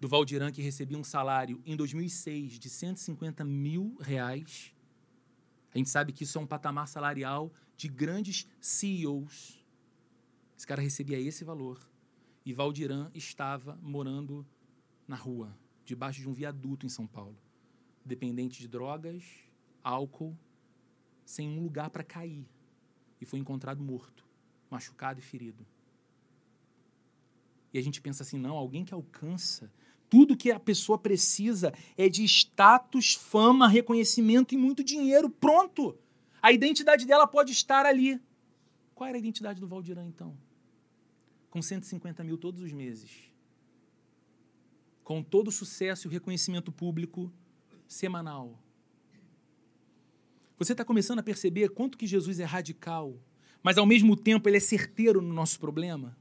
do 0.00 0.08
Valdiran 0.08 0.50
que 0.50 0.60
recebia 0.60 0.98
um 0.98 1.04
salário 1.04 1.62
em 1.64 1.76
2006 1.76 2.58
de 2.58 2.68
150 2.68 3.44
mil 3.44 3.96
reais. 4.00 4.74
A 5.74 5.78
gente 5.78 5.90
sabe 5.90 6.12
que 6.12 6.24
isso 6.24 6.38
é 6.38 6.40
um 6.40 6.46
patamar 6.46 6.88
salarial 6.88 7.52
de 7.76 7.88
grandes 7.88 8.46
CEOs. 8.60 9.62
Esse 10.56 10.66
cara 10.66 10.80
recebia 10.80 11.18
esse 11.18 11.44
valor. 11.44 11.78
E 12.44 12.52
Valdiran 12.52 13.10
estava 13.14 13.78
morando 13.82 14.46
na 15.06 15.16
rua, 15.16 15.56
debaixo 15.84 16.20
de 16.20 16.28
um 16.28 16.32
viaduto 16.32 16.86
em 16.86 16.88
São 16.88 17.06
Paulo, 17.06 17.36
dependente 18.04 18.58
de 18.60 18.68
drogas, 18.68 19.24
álcool, 19.82 20.36
sem 21.24 21.48
um 21.48 21.62
lugar 21.62 21.90
para 21.90 22.02
cair. 22.02 22.46
E 23.20 23.24
foi 23.24 23.38
encontrado 23.38 23.82
morto, 23.82 24.26
machucado 24.70 25.20
e 25.20 25.22
ferido. 25.22 25.66
E 27.72 27.78
a 27.78 27.82
gente 27.82 28.00
pensa 28.00 28.22
assim: 28.22 28.38
não, 28.38 28.56
alguém 28.56 28.84
que 28.84 28.94
alcança 28.94 29.70
tudo 30.08 30.36
que 30.36 30.52
a 30.52 30.60
pessoa 30.60 30.96
precisa 30.96 31.72
é 31.96 32.08
de 32.08 32.22
status, 32.24 33.14
fama, 33.14 33.66
reconhecimento 33.66 34.54
e 34.54 34.56
muito 34.56 34.84
dinheiro. 34.84 35.28
Pronto! 35.28 35.98
A 36.40 36.52
identidade 36.52 37.04
dela 37.04 37.26
pode 37.26 37.50
estar 37.50 37.84
ali. 37.84 38.20
Qual 38.94 39.08
era 39.08 39.16
a 39.16 39.18
identidade 39.18 39.60
do 39.60 39.66
Valdirã, 39.66 40.06
então? 40.06 40.36
Com 41.50 41.60
150 41.60 42.22
mil 42.22 42.38
todos 42.38 42.60
os 42.60 42.72
meses. 42.72 43.33
Com 45.04 45.22
todo 45.22 45.48
o 45.48 45.52
sucesso 45.52 46.06
e 46.06 46.08
o 46.08 46.10
reconhecimento 46.10 46.72
público 46.72 47.30
semanal. 47.86 48.58
Você 50.58 50.72
está 50.72 50.84
começando 50.84 51.18
a 51.18 51.22
perceber 51.22 51.68
quanto 51.68 51.98
que 51.98 52.06
Jesus 52.06 52.40
é 52.40 52.44
radical, 52.44 53.14
mas 53.62 53.76
ao 53.76 53.84
mesmo 53.84 54.16
tempo 54.16 54.48
ele 54.48 54.56
é 54.56 54.60
certeiro 54.60 55.20
no 55.20 55.32
nosso 55.32 55.60
problema? 55.60 56.16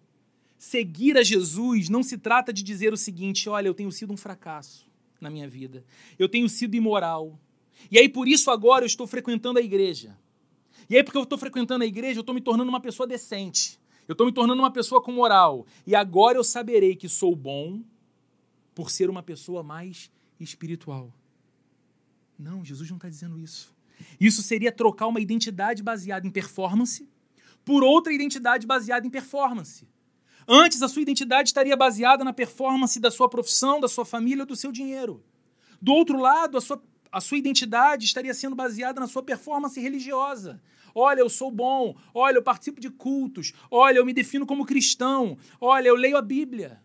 Seguir 0.57 1.17
a 1.17 1.23
Jesus 1.23 1.87
não 1.87 2.03
se 2.03 2.17
trata 2.17 2.51
de 2.51 2.61
dizer 2.61 2.91
o 2.91 2.97
seguinte: 2.97 3.47
olha, 3.47 3.67
eu 3.67 3.73
tenho 3.73 3.91
sido 3.91 4.11
um 4.11 4.17
fracasso 4.17 4.89
na 5.21 5.29
minha 5.29 5.47
vida, 5.47 5.85
eu 6.19 6.27
tenho 6.27 6.49
sido 6.49 6.75
imoral, 6.75 7.39
e 7.89 7.97
aí 7.97 8.09
por 8.09 8.27
isso 8.27 8.51
agora 8.51 8.83
eu 8.83 8.87
estou 8.87 9.07
frequentando 9.07 9.59
a 9.59 9.61
igreja. 9.61 10.17
E 10.89 10.97
aí 10.97 11.03
porque 11.03 11.17
eu 11.17 11.23
estou 11.23 11.37
frequentando 11.37 11.83
a 11.83 11.87
igreja, 11.87 12.19
eu 12.19 12.21
estou 12.21 12.35
me 12.35 12.41
tornando 12.41 12.69
uma 12.69 12.81
pessoa 12.81 13.07
decente, 13.07 13.79
eu 14.07 14.13
estou 14.13 14.27
me 14.27 14.33
tornando 14.33 14.61
uma 14.61 14.71
pessoa 14.71 15.01
com 15.01 15.11
moral, 15.11 15.65
e 15.87 15.95
agora 15.95 16.37
eu 16.37 16.43
saberei 16.43 16.95
que 16.95 17.07
sou 17.07 17.35
bom 17.35 17.81
por 18.73 18.89
ser 18.89 19.09
uma 19.09 19.23
pessoa 19.23 19.63
mais 19.63 20.11
espiritual. 20.39 21.13
Não, 22.37 22.63
Jesus 22.63 22.89
não 22.89 22.97
está 22.97 23.09
dizendo 23.09 23.39
isso. 23.39 23.73
Isso 24.19 24.41
seria 24.41 24.71
trocar 24.71 25.07
uma 25.07 25.19
identidade 25.19 25.83
baseada 25.83 26.27
em 26.27 26.31
performance 26.31 27.07
por 27.63 27.83
outra 27.83 28.11
identidade 28.11 28.67
baseada 28.67 29.07
em 29.07 29.09
performance. 29.09 29.87
Antes, 30.47 30.81
a 30.81 30.89
sua 30.89 31.01
identidade 31.01 31.49
estaria 31.49 31.77
baseada 31.77 32.23
na 32.23 32.33
performance 32.33 32.99
da 32.99 33.09
sua 33.09 33.29
profissão, 33.29 33.79
da 33.79 33.87
sua 33.87 34.03
família, 34.03 34.45
do 34.45 34.55
seu 34.55 34.71
dinheiro. 34.71 35.23
Do 35.81 35.93
outro 35.93 36.19
lado, 36.19 36.57
a 36.57 36.61
sua, 36.61 36.83
a 37.11 37.21
sua 37.21 37.37
identidade 37.37 38.05
estaria 38.05 38.33
sendo 38.33 38.55
baseada 38.55 38.99
na 38.99 39.07
sua 39.07 39.23
performance 39.23 39.79
religiosa. 39.79 40.61
Olha, 40.93 41.21
eu 41.21 41.29
sou 41.29 41.49
bom. 41.49 41.95
Olha, 42.13 42.35
eu 42.35 42.43
participo 42.43 42.81
de 42.81 42.89
cultos. 42.89 43.53
Olha, 43.71 43.97
eu 43.97 44.05
me 44.05 44.13
defino 44.13 44.45
como 44.45 44.65
cristão. 44.65 45.37
Olha, 45.61 45.87
eu 45.87 45.95
leio 45.95 46.17
a 46.17 46.21
Bíblia. 46.21 46.82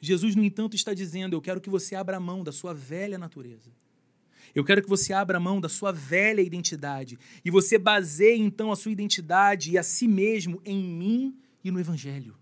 Jesus, 0.00 0.34
no 0.36 0.44
entanto, 0.44 0.76
está 0.76 0.94
dizendo: 0.94 1.34
Eu 1.34 1.40
quero 1.40 1.60
que 1.60 1.70
você 1.70 1.94
abra 1.94 2.20
mão 2.20 2.44
da 2.44 2.52
sua 2.52 2.72
velha 2.72 3.18
natureza. 3.18 3.70
Eu 4.54 4.64
quero 4.64 4.82
que 4.82 4.88
você 4.88 5.12
abra 5.12 5.38
mão 5.38 5.60
da 5.60 5.68
sua 5.68 5.92
velha 5.92 6.40
identidade 6.40 7.18
e 7.44 7.50
você 7.50 7.78
baseie 7.78 8.40
então 8.40 8.72
a 8.72 8.76
sua 8.76 8.90
identidade 8.90 9.72
e 9.72 9.78
a 9.78 9.82
si 9.82 10.08
mesmo 10.08 10.60
em 10.64 10.82
mim 10.82 11.36
e 11.62 11.70
no 11.70 11.78
Evangelho. 11.78 12.36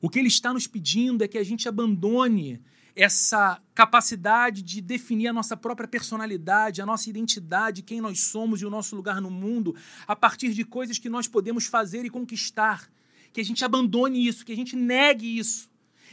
O 0.00 0.08
que 0.08 0.18
ele 0.18 0.28
está 0.28 0.52
nos 0.52 0.66
pedindo 0.66 1.22
é 1.22 1.28
que 1.28 1.38
a 1.38 1.44
gente 1.44 1.68
abandone 1.68 2.60
essa 2.96 3.62
capacidade 3.74 4.62
de 4.62 4.80
definir 4.80 5.28
a 5.28 5.32
nossa 5.32 5.56
própria 5.56 5.86
personalidade, 5.86 6.82
a 6.82 6.86
nossa 6.86 7.08
identidade, 7.08 7.82
quem 7.82 8.00
nós 8.00 8.20
somos 8.20 8.60
e 8.60 8.66
o 8.66 8.70
nosso 8.70 8.96
lugar 8.96 9.20
no 9.20 9.30
mundo, 9.30 9.76
a 10.06 10.16
partir 10.16 10.52
de 10.52 10.64
coisas 10.64 10.98
que 10.98 11.08
nós 11.08 11.28
podemos 11.28 11.66
fazer 11.66 12.04
e 12.04 12.10
conquistar. 12.10 12.90
Que 13.32 13.40
a 13.40 13.44
gente 13.44 13.64
abandone 13.64 14.26
isso, 14.26 14.44
que 14.44 14.52
a 14.52 14.56
gente 14.56 14.74
negue 14.74 15.38
isso. 15.38 15.69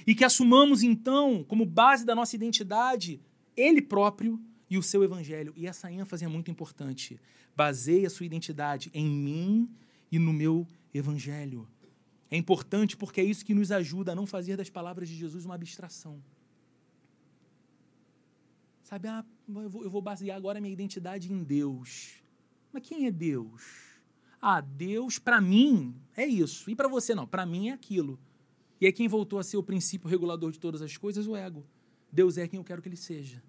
E 0.08 0.16
que 0.16 0.24
assumamos, 0.24 0.82
então, 0.82 1.44
como 1.44 1.66
base 1.66 2.06
da 2.06 2.16
nossa 2.16 2.36
identidade, 2.36 3.22
Ele 3.56 3.82
próprio 3.82 4.42
e 4.70 4.78
o 4.78 4.84
seu 4.84 5.04
Evangelho. 5.04 5.54
E 5.56 5.68
essa 5.68 5.92
ênfase 5.92 6.24
é 6.24 6.28
muito 6.30 6.50
importante. 6.50 7.20
Baseie 7.54 8.06
a 8.06 8.10
sua 8.10 8.26
identidade 8.26 8.90
em 8.94 9.06
mim 9.06 9.70
e 10.12 10.18
no 10.18 10.32
meu 10.32 10.66
evangelho. 10.94 11.68
É 12.30 12.38
importante 12.38 12.98
porque 12.98 13.22
é 13.22 13.24
isso 13.24 13.46
que 13.46 13.54
nos 13.54 13.72
ajuda 13.72 14.12
a 14.12 14.16
não 14.16 14.28
fazer 14.28 14.58
das 14.58 14.70
palavras 14.70 15.08
de 15.08 15.16
Jesus 15.16 15.46
uma 15.46 15.56
abstração. 15.56 16.22
Sabe, 18.84 19.08
ah, 19.08 19.26
eu 19.50 19.90
vou 19.90 20.02
basear 20.02 20.38
agora 20.38 20.60
a 20.60 20.62
minha 20.62 20.74
identidade 20.74 21.32
em 21.32 21.44
Deus. 21.44 22.22
Mas 22.72 22.84
quem 22.88 23.06
é 23.06 23.12
Deus? 23.12 23.64
Ah, 24.42 24.62
Deus, 24.62 25.20
para 25.20 25.42
mim, 25.42 25.96
é 26.16 26.26
isso. 26.26 26.70
E 26.70 26.76
para 26.76 26.88
você, 26.88 27.14
não. 27.16 27.28
Para 27.28 27.46
mim 27.46 27.70
é 27.70 27.74
aquilo. 27.74 28.20
E 28.80 28.86
é 28.86 28.92
quem 28.92 29.08
voltou 29.08 29.40
a 29.40 29.44
ser 29.44 29.58
o 29.58 29.64
princípio 29.64 30.08
regulador 30.08 30.52
de 30.52 30.60
todas 30.60 30.82
as 30.82 30.96
coisas? 30.98 31.28
O 31.28 31.36
ego. 31.36 31.66
Deus 32.12 32.38
é 32.38 32.48
quem 32.48 32.58
eu 32.58 32.64
quero 32.64 32.82
que 32.82 32.88
ele 32.88 32.96
seja. 32.96 33.42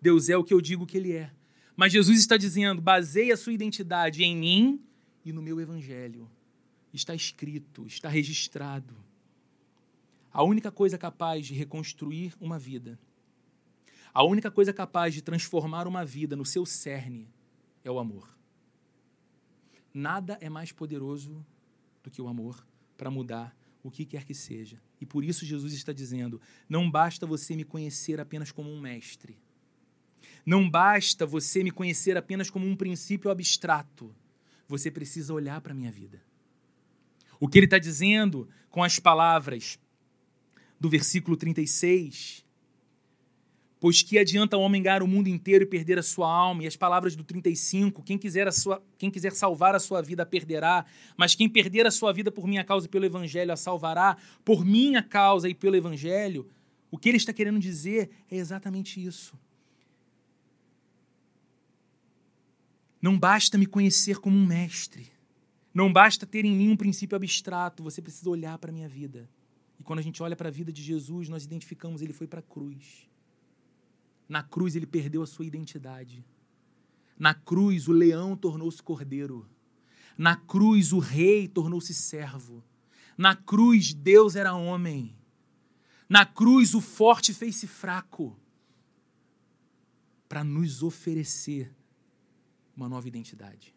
Deus 0.00 0.28
é 0.28 0.36
o 0.36 0.44
que 0.44 0.54
eu 0.54 0.60
digo 0.60 0.86
que 0.86 0.96
ele 0.96 1.12
é. 1.12 1.32
Mas 1.76 1.92
Jesus 1.92 2.18
está 2.18 2.36
dizendo: 2.36 2.80
baseie 2.80 3.32
a 3.32 3.36
sua 3.36 3.52
identidade 3.52 4.22
em 4.22 4.36
mim 4.36 4.82
e 5.24 5.32
no 5.32 5.42
meu 5.42 5.60
evangelho. 5.60 6.30
Está 6.92 7.14
escrito, 7.14 7.86
está 7.86 8.08
registrado. 8.08 8.94
A 10.32 10.42
única 10.42 10.70
coisa 10.70 10.96
capaz 10.98 11.46
de 11.46 11.54
reconstruir 11.54 12.34
uma 12.40 12.58
vida, 12.58 12.98
a 14.12 14.22
única 14.24 14.50
coisa 14.50 14.72
capaz 14.72 15.14
de 15.14 15.22
transformar 15.22 15.86
uma 15.86 16.04
vida 16.04 16.36
no 16.36 16.44
seu 16.44 16.64
cerne 16.64 17.28
é 17.84 17.90
o 17.90 17.98
amor. 17.98 18.28
Nada 19.92 20.38
é 20.40 20.48
mais 20.48 20.72
poderoso 20.72 21.44
do 22.02 22.10
que 22.10 22.20
o 22.20 22.28
amor 22.28 22.66
para 22.96 23.10
mudar 23.10 23.56
o 23.82 23.90
que 23.90 24.04
quer 24.04 24.24
que 24.24 24.34
seja. 24.34 24.80
E 25.00 25.06
por 25.06 25.24
isso 25.24 25.46
Jesus 25.46 25.72
está 25.72 25.92
dizendo: 25.92 26.40
não 26.68 26.90
basta 26.90 27.26
você 27.26 27.54
me 27.56 27.64
conhecer 27.64 28.20
apenas 28.20 28.50
como 28.50 28.70
um 28.70 28.80
mestre. 28.80 29.38
Não 30.44 30.68
basta 30.68 31.26
você 31.26 31.62
me 31.62 31.70
conhecer 31.70 32.16
apenas 32.16 32.48
como 32.50 32.66
um 32.66 32.76
princípio 32.76 33.30
abstrato 33.30 34.14
você 34.68 34.90
precisa 34.90 35.32
olhar 35.32 35.60
para 35.62 35.72
a 35.72 35.74
minha 35.74 35.90
vida. 35.90 36.22
O 37.40 37.48
que 37.48 37.58
ele 37.58 37.64
está 37.64 37.78
dizendo 37.78 38.48
com 38.68 38.84
as 38.84 38.98
palavras 38.98 39.78
do 40.78 40.88
versículo 40.90 41.36
36. 41.36 42.44
Pois 43.80 44.02
que 44.02 44.18
adianta 44.18 44.56
o 44.56 44.60
homem 44.60 44.82
ganhar 44.82 45.02
o 45.02 45.06
mundo 45.06 45.28
inteiro 45.28 45.62
e 45.62 45.66
perder 45.66 45.98
a 45.98 46.02
sua 46.02 46.28
alma? 46.28 46.64
E 46.64 46.66
as 46.66 46.74
palavras 46.74 47.14
do 47.14 47.22
35, 47.22 48.02
quem 48.02 48.18
quiser, 48.18 48.48
a 48.48 48.52
sua, 48.52 48.82
quem 48.98 49.08
quiser 49.08 49.32
salvar 49.32 49.74
a 49.74 49.78
sua 49.78 50.02
vida 50.02 50.26
perderá, 50.26 50.84
mas 51.16 51.36
quem 51.36 51.48
perder 51.48 51.86
a 51.86 51.90
sua 51.90 52.12
vida 52.12 52.32
por 52.32 52.46
minha 52.46 52.64
causa 52.64 52.86
e 52.86 52.88
pelo 52.88 53.04
evangelho 53.04 53.52
a 53.52 53.56
salvará, 53.56 54.16
por 54.44 54.64
minha 54.64 55.02
causa 55.02 55.48
e 55.48 55.54
pelo 55.54 55.76
evangelho. 55.76 56.50
O 56.90 56.98
que 56.98 57.08
ele 57.08 57.18
está 57.18 57.32
querendo 57.32 57.60
dizer 57.60 58.10
é 58.28 58.36
exatamente 58.36 59.04
isso. 59.04 59.38
Não 63.00 63.16
basta 63.16 63.56
me 63.56 63.66
conhecer 63.66 64.18
como 64.18 64.36
um 64.36 64.44
mestre. 64.44 65.06
Não 65.72 65.92
basta 65.92 66.26
ter 66.26 66.44
em 66.44 66.56
mim 66.56 66.70
um 66.70 66.76
princípio 66.76 67.14
abstrato. 67.14 67.84
Você 67.84 68.02
precisa 68.02 68.28
olhar 68.28 68.58
para 68.58 68.70
a 68.70 68.74
minha 68.74 68.88
vida. 68.88 69.30
E 69.78 69.84
quando 69.84 70.00
a 70.00 70.02
gente 70.02 70.20
olha 70.20 70.34
para 70.34 70.48
a 70.48 70.50
vida 70.50 70.72
de 70.72 70.82
Jesus, 70.82 71.28
nós 71.28 71.44
identificamos 71.44 72.02
ele 72.02 72.12
foi 72.12 72.26
para 72.26 72.40
a 72.40 72.42
cruz. 72.42 73.07
Na 74.28 74.42
cruz 74.42 74.76
ele 74.76 74.86
perdeu 74.86 75.22
a 75.22 75.26
sua 75.26 75.46
identidade. 75.46 76.24
Na 77.18 77.34
cruz 77.34 77.88
o 77.88 77.92
leão 77.92 78.36
tornou-se 78.36 78.82
cordeiro. 78.82 79.48
Na 80.16 80.36
cruz 80.36 80.92
o 80.92 80.98
rei 80.98 81.48
tornou-se 81.48 81.94
servo. 81.94 82.62
Na 83.16 83.34
cruz 83.34 83.94
Deus 83.94 84.36
era 84.36 84.54
homem. 84.54 85.16
Na 86.08 86.26
cruz 86.26 86.74
o 86.74 86.80
forte 86.80 87.32
fez-se 87.32 87.66
fraco 87.66 88.38
para 90.28 90.44
nos 90.44 90.82
oferecer 90.82 91.74
uma 92.76 92.88
nova 92.88 93.08
identidade. 93.08 93.74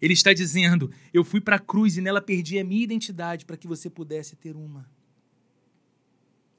Ele 0.00 0.12
está 0.12 0.32
dizendo: 0.32 0.90
Eu 1.12 1.24
fui 1.24 1.40
para 1.40 1.56
a 1.56 1.60
cruz 1.60 1.96
e 1.96 2.00
nela 2.00 2.20
perdi 2.20 2.58
a 2.58 2.64
minha 2.64 2.82
identidade 2.82 3.44
para 3.44 3.56
que 3.56 3.66
você 3.66 3.88
pudesse 3.88 4.36
ter 4.36 4.56
uma. 4.56 4.90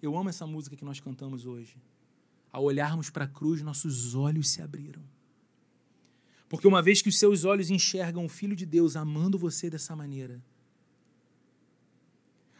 Eu 0.01 0.15
amo 0.15 0.29
essa 0.29 0.45
música 0.45 0.75
que 0.75 0.85
nós 0.85 0.99
cantamos 0.99 1.45
hoje. 1.45 1.75
Ao 2.51 2.63
olharmos 2.63 3.09
para 3.09 3.25
a 3.25 3.27
cruz, 3.27 3.61
nossos 3.61 4.15
olhos 4.15 4.49
se 4.49 4.61
abriram. 4.61 5.01
Porque 6.49 6.67
uma 6.67 6.81
vez 6.81 7.01
que 7.01 7.09
os 7.09 7.19
seus 7.19 7.43
olhos 7.43 7.69
enxergam 7.69 8.25
o 8.25 8.29
Filho 8.29 8.55
de 8.55 8.65
Deus 8.65 8.95
amando 8.95 9.37
você 9.37 9.69
dessa 9.69 9.95
maneira, 9.95 10.41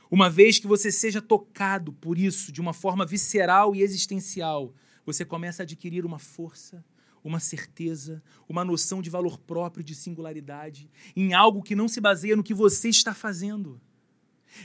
uma 0.10 0.30
vez 0.30 0.58
que 0.58 0.68
você 0.68 0.92
seja 0.92 1.22
tocado 1.22 1.92
por 1.92 2.18
isso 2.18 2.52
de 2.52 2.62
uma 2.62 2.74
forma 2.74 3.06
visceral 3.06 3.76
e 3.76 3.82
existencial, 3.82 4.74
você 5.06 5.26
começa 5.26 5.62
a 5.62 5.66
adquirir 5.66 6.06
uma 6.06 6.20
força, 6.20 6.84
uma 7.24 7.40
certeza, 7.40 8.24
uma 8.48 8.64
noção 8.64 9.02
de 9.02 9.10
valor 9.10 9.38
próprio, 9.38 9.84
de 9.84 9.96
singularidade, 9.96 10.90
em 11.16 11.34
algo 11.34 11.62
que 11.62 11.76
não 11.76 11.88
se 11.88 12.00
baseia 12.00 12.36
no 12.36 12.44
que 12.44 12.54
você 12.54 12.90
está 12.90 13.14
fazendo 13.14 13.82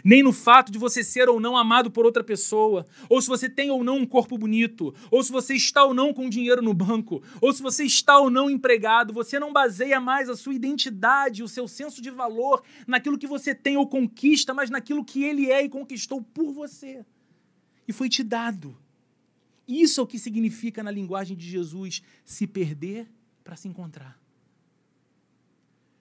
nem 0.05 0.23
no 0.23 0.33
fato 0.33 0.71
de 0.71 0.79
você 0.79 1.03
ser 1.03 1.29
ou 1.29 1.41
não 1.41 1.57
amado 1.57 1.91
por 1.91 2.05
outra 2.05 2.25
pessoa, 2.25 2.87
ou 3.09 3.21
se 3.21 3.29
você 3.29 3.49
tem 3.49 3.71
ou 3.71 3.85
não 3.85 3.99
um 3.99 4.07
corpo 4.07 4.39
bonito, 4.39 4.95
ou 5.11 5.23
se 5.23 5.31
você 5.31 5.55
está 5.55 5.85
ou 5.85 5.95
não 5.95 6.13
com 6.13 6.29
dinheiro 6.29 6.63
no 6.63 6.75
banco, 6.75 7.23
ou 7.41 7.53
se 7.53 7.63
você 7.63 7.85
está 7.85 8.19
ou 8.19 8.31
não 8.31 8.51
empregado. 8.51 9.13
Você 9.13 9.39
não 9.39 9.53
baseia 9.53 10.01
mais 10.01 10.29
a 10.29 10.37
sua 10.37 10.55
identidade, 10.55 11.43
o 11.43 11.49
seu 11.49 11.69
senso 11.69 12.01
de 12.01 12.11
valor 12.11 12.63
naquilo 12.87 13.19
que 13.19 13.27
você 13.27 13.55
tem 13.55 13.77
ou 13.77 13.87
conquista, 13.87 14.55
mas 14.55 14.71
naquilo 14.71 15.05
que 15.05 15.23
ele 15.23 15.51
é 15.51 15.65
e 15.65 15.69
conquistou 15.69 16.23
por 16.23 16.53
você. 16.53 17.05
E 17.87 17.93
foi 17.93 18.09
te 18.09 18.23
dado. 18.23 18.77
Isso 19.67 20.01
é 20.01 20.05
o 20.05 20.07
que 20.07 20.19
significa 20.19 20.83
na 20.83 20.91
linguagem 20.91 21.37
de 21.37 21.49
Jesus 21.49 22.03
se 22.25 22.47
perder 22.47 23.09
para 23.45 23.57
se 23.57 23.69
encontrar. 23.69 24.21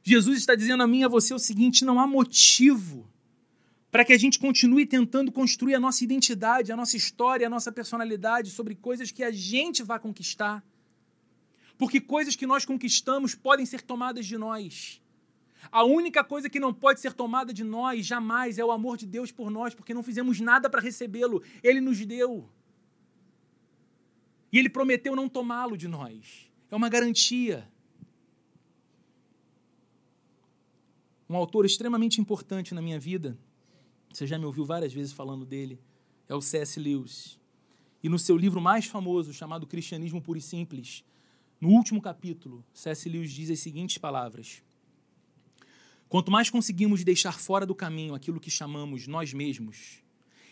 Jesus 0.03 0.39
está 0.39 0.55
dizendo 0.55 0.81
a 0.81 0.87
mim 0.87 1.01
e 1.01 1.03
a 1.03 1.07
você 1.07 1.33
o 1.33 1.39
seguinte: 1.39 1.85
não 1.85 1.99
há 1.99 2.07
motivo 2.07 3.10
para 3.91 4.05
que 4.05 4.13
a 4.13 4.17
gente 4.17 4.39
continue 4.39 4.85
tentando 4.85 5.31
construir 5.31 5.75
a 5.75 5.79
nossa 5.79 6.03
identidade, 6.03 6.71
a 6.71 6.77
nossa 6.77 6.95
história, 6.95 7.45
a 7.45 7.49
nossa 7.49 7.71
personalidade 7.71 8.49
sobre 8.49 8.73
coisas 8.73 9.11
que 9.11 9.21
a 9.21 9.31
gente 9.31 9.83
vai 9.83 9.99
conquistar. 9.99 10.63
Porque 11.77 11.99
coisas 11.99 12.35
que 12.35 12.47
nós 12.47 12.63
conquistamos 12.63 13.35
podem 13.35 13.65
ser 13.65 13.81
tomadas 13.81 14.25
de 14.25 14.37
nós. 14.37 15.01
A 15.69 15.83
única 15.83 16.23
coisa 16.23 16.49
que 16.49 16.59
não 16.59 16.73
pode 16.73 17.01
ser 17.01 17.11
tomada 17.11 17.53
de 17.53 17.65
nós 17.65 18.05
jamais 18.05 18.57
é 18.57 18.63
o 18.63 18.71
amor 18.71 18.95
de 18.95 19.05
Deus 19.05 19.29
por 19.29 19.51
nós, 19.51 19.75
porque 19.75 19.93
não 19.93 20.01
fizemos 20.01 20.39
nada 20.39 20.69
para 20.69 20.79
recebê-lo. 20.79 21.43
Ele 21.61 21.81
nos 21.81 22.03
deu. 22.05 22.49
E 24.53 24.57
ele 24.57 24.69
prometeu 24.69 25.15
não 25.15 25.27
tomá-lo 25.27 25.75
de 25.75 25.89
nós. 25.89 26.49
É 26.69 26.75
uma 26.75 26.87
garantia. 26.87 27.69
Um 31.29 31.35
autor 31.35 31.65
extremamente 31.65 32.21
importante 32.21 32.73
na 32.73 32.81
minha 32.81 32.99
vida 32.99 33.37
você 34.11 34.27
já 34.27 34.37
me 34.37 34.45
ouviu 34.45 34.65
várias 34.65 34.93
vezes 34.93 35.13
falando 35.13 35.45
dele. 35.45 35.79
É 36.27 36.35
o 36.35 36.41
C.S. 36.41 36.79
Lewis. 36.79 37.39
E 38.03 38.09
no 38.09 38.17
seu 38.17 38.37
livro 38.37 38.59
mais 38.59 38.85
famoso, 38.85 39.33
chamado 39.33 39.67
Cristianismo 39.67 40.21
Puro 40.21 40.39
e 40.39 40.41
Simples, 40.41 41.03
no 41.59 41.69
último 41.69 42.01
capítulo, 42.01 42.65
C.S. 42.73 43.07
Lewis 43.07 43.31
diz 43.31 43.51
as 43.51 43.59
seguintes 43.59 43.97
palavras: 43.97 44.63
Quanto 46.09 46.31
mais 46.31 46.49
conseguimos 46.49 47.03
deixar 47.03 47.39
fora 47.39 47.65
do 47.65 47.75
caminho 47.75 48.15
aquilo 48.15 48.39
que 48.39 48.49
chamamos 48.49 49.07
nós 49.07 49.33
mesmos 49.33 50.01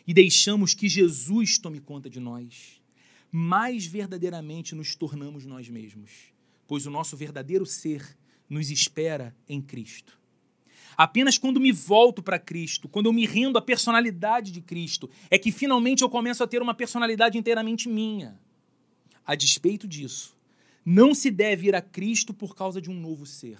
e 0.05 0.13
deixamos 0.13 0.73
que 0.73 0.87
Jesus 0.87 1.57
tome 1.57 1.79
conta 1.79 2.09
de 2.09 2.19
nós, 2.19 2.79
mais 3.31 3.85
verdadeiramente 3.85 4.75
nos 4.75 4.95
tornamos 4.95 5.45
nós 5.45 5.67
mesmos, 5.69 6.33
pois 6.67 6.85
o 6.85 6.91
nosso 6.91 7.17
verdadeiro 7.17 7.65
ser 7.65 8.17
nos 8.49 8.69
espera 8.69 9.35
em 9.47 9.61
Cristo. 9.61 10.18
Apenas 10.99 11.37
quando 11.37 11.61
me 11.61 11.71
volto 11.71 12.21
para 12.21 12.37
Cristo, 12.37 12.89
quando 12.89 13.05
eu 13.05 13.13
me 13.13 13.25
rendo 13.25 13.57
à 13.57 13.61
personalidade 13.61 14.51
de 14.51 14.59
Cristo, 14.59 15.09
é 15.29 15.39
que 15.39 15.49
finalmente 15.49 16.01
eu 16.01 16.09
começo 16.09 16.43
a 16.43 16.47
ter 16.47 16.61
uma 16.61 16.73
personalidade 16.73 17.37
inteiramente 17.37 17.87
minha. 17.87 18.37
A 19.25 19.33
despeito 19.33 19.87
disso, 19.87 20.37
não 20.85 21.15
se 21.15 21.31
deve 21.31 21.69
ir 21.69 21.73
a 21.73 21.81
Cristo 21.81 22.33
por 22.33 22.53
causa 22.53 22.81
de 22.81 22.91
um 22.91 22.93
novo 22.93 23.25
ser. 23.25 23.59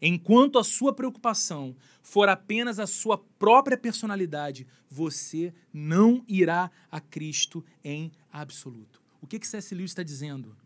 Enquanto 0.00 0.58
a 0.58 0.64
sua 0.64 0.94
preocupação 0.94 1.76
for 2.02 2.30
apenas 2.30 2.78
a 2.78 2.86
sua 2.86 3.18
própria 3.18 3.76
personalidade, 3.76 4.66
você 4.88 5.52
não 5.70 6.24
irá 6.26 6.70
a 6.90 6.98
Cristo 6.98 7.62
em 7.84 8.10
absoluto. 8.32 9.02
O 9.20 9.26
que 9.26 9.38
que 9.38 9.46
C.S. 9.46 9.74
Lewis 9.74 9.90
está 9.90 10.02
dizendo? 10.02 10.56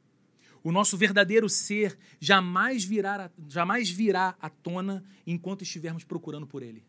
O 0.63 0.71
nosso 0.71 0.97
verdadeiro 0.97 1.49
ser 1.49 1.99
jamais 2.21 2.85
virá, 2.85 3.31
jamais 3.49 3.89
virá 3.89 4.37
à 4.41 4.51
tona 4.51 5.05
enquanto 5.27 5.63
estivermos 5.63 6.05
procurando 6.05 6.47
por 6.47 6.63
Ele. 6.63 6.85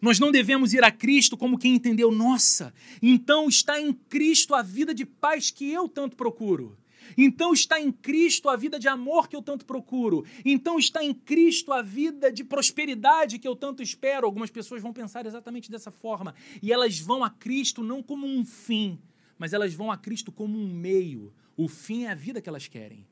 Nós 0.00 0.18
não 0.18 0.30
devemos 0.30 0.72
ir 0.72 0.84
a 0.84 0.90
Cristo 0.90 1.36
como 1.36 1.58
quem 1.58 1.74
entendeu, 1.74 2.10
nossa, 2.10 2.72
então 3.02 3.48
está 3.48 3.80
em 3.80 3.92
Cristo 3.92 4.54
a 4.54 4.62
vida 4.62 4.94
de 4.94 5.06
paz 5.06 5.50
que 5.50 5.70
eu 5.70 5.88
tanto 5.88 6.16
procuro. 6.16 6.76
Então 7.16 7.52
está 7.52 7.80
em 7.80 7.92
Cristo 7.92 8.48
a 8.48 8.56
vida 8.56 8.78
de 8.78 8.88
amor 8.88 9.28
que 9.28 9.36
eu 9.36 9.42
tanto 9.42 9.64
procuro. 9.64 10.24
Então 10.44 10.78
está 10.78 11.04
em 11.04 11.14
Cristo 11.14 11.72
a 11.72 11.82
vida 11.82 12.32
de 12.32 12.42
prosperidade 12.42 13.38
que 13.38 13.46
eu 13.46 13.54
tanto 13.54 13.82
espero. 13.82 14.26
Algumas 14.26 14.50
pessoas 14.50 14.82
vão 14.82 14.92
pensar 14.92 15.26
exatamente 15.26 15.70
dessa 15.70 15.90
forma. 15.90 16.34
E 16.62 16.72
elas 16.72 16.98
vão 16.98 17.22
a 17.22 17.30
Cristo 17.30 17.82
não 17.82 18.02
como 18.02 18.26
um 18.26 18.44
fim, 18.44 18.98
mas 19.38 19.52
elas 19.52 19.74
vão 19.74 19.90
a 19.90 19.96
Cristo 19.96 20.32
como 20.32 20.58
um 20.58 20.68
meio, 20.68 21.32
o 21.56 21.68
fim 21.68 22.04
é 22.04 22.10
a 22.10 22.14
vida 22.14 22.40
que 22.40 22.48
elas 22.48 22.68
querem. 22.68 23.06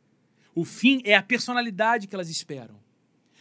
O 0.54 0.64
fim 0.64 1.00
é 1.04 1.14
a 1.14 1.22
personalidade 1.22 2.06
que 2.06 2.14
elas 2.14 2.28
esperam. 2.28 2.78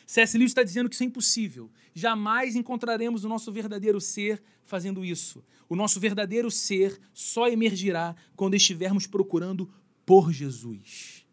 C.S. 0.06 0.38
Lewis 0.38 0.52
está 0.52 0.64
dizendo 0.64 0.90
que 0.90 0.96
isso 0.96 1.04
é 1.04 1.08
impossível. 1.08 1.72
Jamais 1.94 2.56
encontraremos 2.56 3.24
o 3.24 3.30
nosso 3.30 3.52
verdadeiro 3.52 4.02
ser 4.02 4.42
fazendo 4.66 5.04
isso. 5.04 5.44
O 5.70 5.76
nosso 5.76 6.00
verdadeiro 6.00 6.50
ser 6.52 7.00
só 7.14 7.48
emergirá 7.48 8.16
quando 8.36 8.56
estivermos 8.56 9.08
procurando 9.08 9.70
por 10.06 10.32
Jesus. 10.32 11.26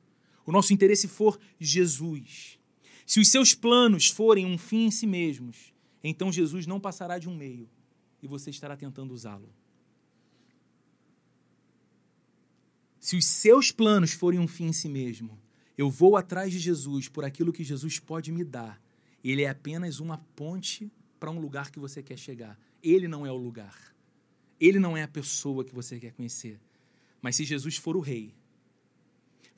O 0.46 0.52
nosso 0.52 0.72
interesse 0.72 1.08
for 1.08 1.38
Jesus. 1.58 2.58
Se 3.06 3.20
os 3.20 3.28
seus 3.28 3.54
planos 3.54 4.08
forem 4.08 4.46
um 4.46 4.56
fim 4.56 4.86
em 4.86 4.90
si 4.90 5.06
mesmos, 5.06 5.72
então 6.02 6.32
Jesus 6.32 6.66
não 6.66 6.80
passará 6.80 7.18
de 7.18 7.28
um 7.28 7.34
meio 7.34 7.68
e 8.22 8.26
você 8.26 8.50
estará 8.50 8.76
tentando 8.76 9.12
usá-lo. 9.12 9.52
Se 13.00 13.16
os 13.16 13.24
seus 13.24 13.72
planos 13.72 14.12
forem 14.12 14.38
um 14.38 14.46
fim 14.46 14.66
em 14.66 14.72
si 14.74 14.88
mesmo, 14.88 15.40
eu 15.76 15.88
vou 15.88 16.18
atrás 16.18 16.52
de 16.52 16.58
Jesus 16.58 17.08
por 17.08 17.24
aquilo 17.24 17.52
que 17.52 17.64
Jesus 17.64 17.98
pode 17.98 18.30
me 18.30 18.44
dar. 18.44 18.78
Ele 19.24 19.42
é 19.42 19.48
apenas 19.48 19.98
uma 20.00 20.18
ponte 20.36 20.92
para 21.18 21.30
um 21.30 21.40
lugar 21.40 21.70
que 21.70 21.78
você 21.78 22.02
quer 22.02 22.18
chegar. 22.18 22.60
Ele 22.82 23.08
não 23.08 23.24
é 23.24 23.32
o 23.32 23.36
lugar. 23.36 23.94
Ele 24.60 24.78
não 24.78 24.94
é 24.94 25.02
a 25.02 25.08
pessoa 25.08 25.64
que 25.64 25.74
você 25.74 25.98
quer 25.98 26.12
conhecer. 26.12 26.60
Mas 27.22 27.36
se 27.36 27.44
Jesus 27.44 27.78
for 27.78 27.96
o 27.96 28.00
rei, 28.00 28.34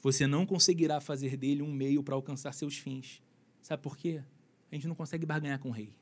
você 0.01 0.25
não 0.25 0.47
conseguirá 0.47 1.01
fazer 1.01 1.37
dele 1.37 1.63
um 1.63 1.73
meio 1.73 2.01
para 2.01 2.15
alcançar 2.15 2.53
seus 2.53 2.79
fins. 2.79 3.21
Sabe 3.61 3.83
por 3.83 3.97
quê? 3.97 4.23
A 4.71 4.75
gente 4.77 4.87
não 4.87 4.95
consegue 4.95 5.27
barganhar 5.27 5.59
com 5.59 5.71
o 5.71 5.73
rei. 5.73 5.93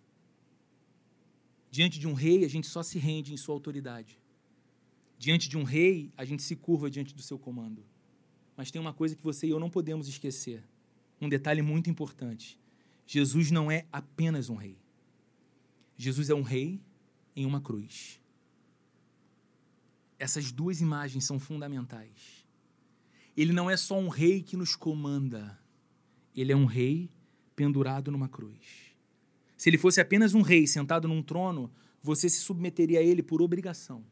Diante 1.70 1.98
de 1.98 2.06
um 2.06 2.12
rei, 2.12 2.44
a 2.44 2.48
gente 2.48 2.66
só 2.66 2.82
se 2.82 2.98
rende 2.98 3.32
em 3.32 3.38
sua 3.38 3.54
autoridade. 3.54 4.19
Diante 5.20 5.50
de 5.50 5.58
um 5.58 5.64
rei, 5.64 6.10
a 6.16 6.24
gente 6.24 6.42
se 6.42 6.56
curva 6.56 6.90
diante 6.90 7.14
do 7.14 7.20
seu 7.20 7.38
comando. 7.38 7.84
Mas 8.56 8.70
tem 8.70 8.80
uma 8.80 8.94
coisa 8.94 9.14
que 9.14 9.22
você 9.22 9.46
e 9.46 9.50
eu 9.50 9.60
não 9.60 9.68
podemos 9.68 10.08
esquecer. 10.08 10.64
Um 11.20 11.28
detalhe 11.28 11.60
muito 11.60 11.90
importante. 11.90 12.58
Jesus 13.06 13.50
não 13.50 13.70
é 13.70 13.84
apenas 13.92 14.48
um 14.48 14.54
rei. 14.54 14.78
Jesus 15.94 16.30
é 16.30 16.34
um 16.34 16.40
rei 16.40 16.80
em 17.36 17.44
uma 17.44 17.60
cruz. 17.60 18.18
Essas 20.18 20.50
duas 20.50 20.80
imagens 20.80 21.26
são 21.26 21.38
fundamentais. 21.38 22.46
Ele 23.36 23.52
não 23.52 23.68
é 23.68 23.76
só 23.76 23.98
um 23.98 24.08
rei 24.08 24.42
que 24.42 24.56
nos 24.56 24.74
comanda, 24.74 25.60
ele 26.34 26.50
é 26.50 26.56
um 26.56 26.64
rei 26.64 27.10
pendurado 27.54 28.10
numa 28.10 28.26
cruz. 28.26 28.96
Se 29.54 29.68
ele 29.68 29.76
fosse 29.76 30.00
apenas 30.00 30.32
um 30.32 30.40
rei 30.40 30.66
sentado 30.66 31.06
num 31.06 31.22
trono, 31.22 31.70
você 32.02 32.26
se 32.26 32.40
submeteria 32.40 33.00
a 33.00 33.02
ele 33.02 33.22
por 33.22 33.42
obrigação. 33.42 34.02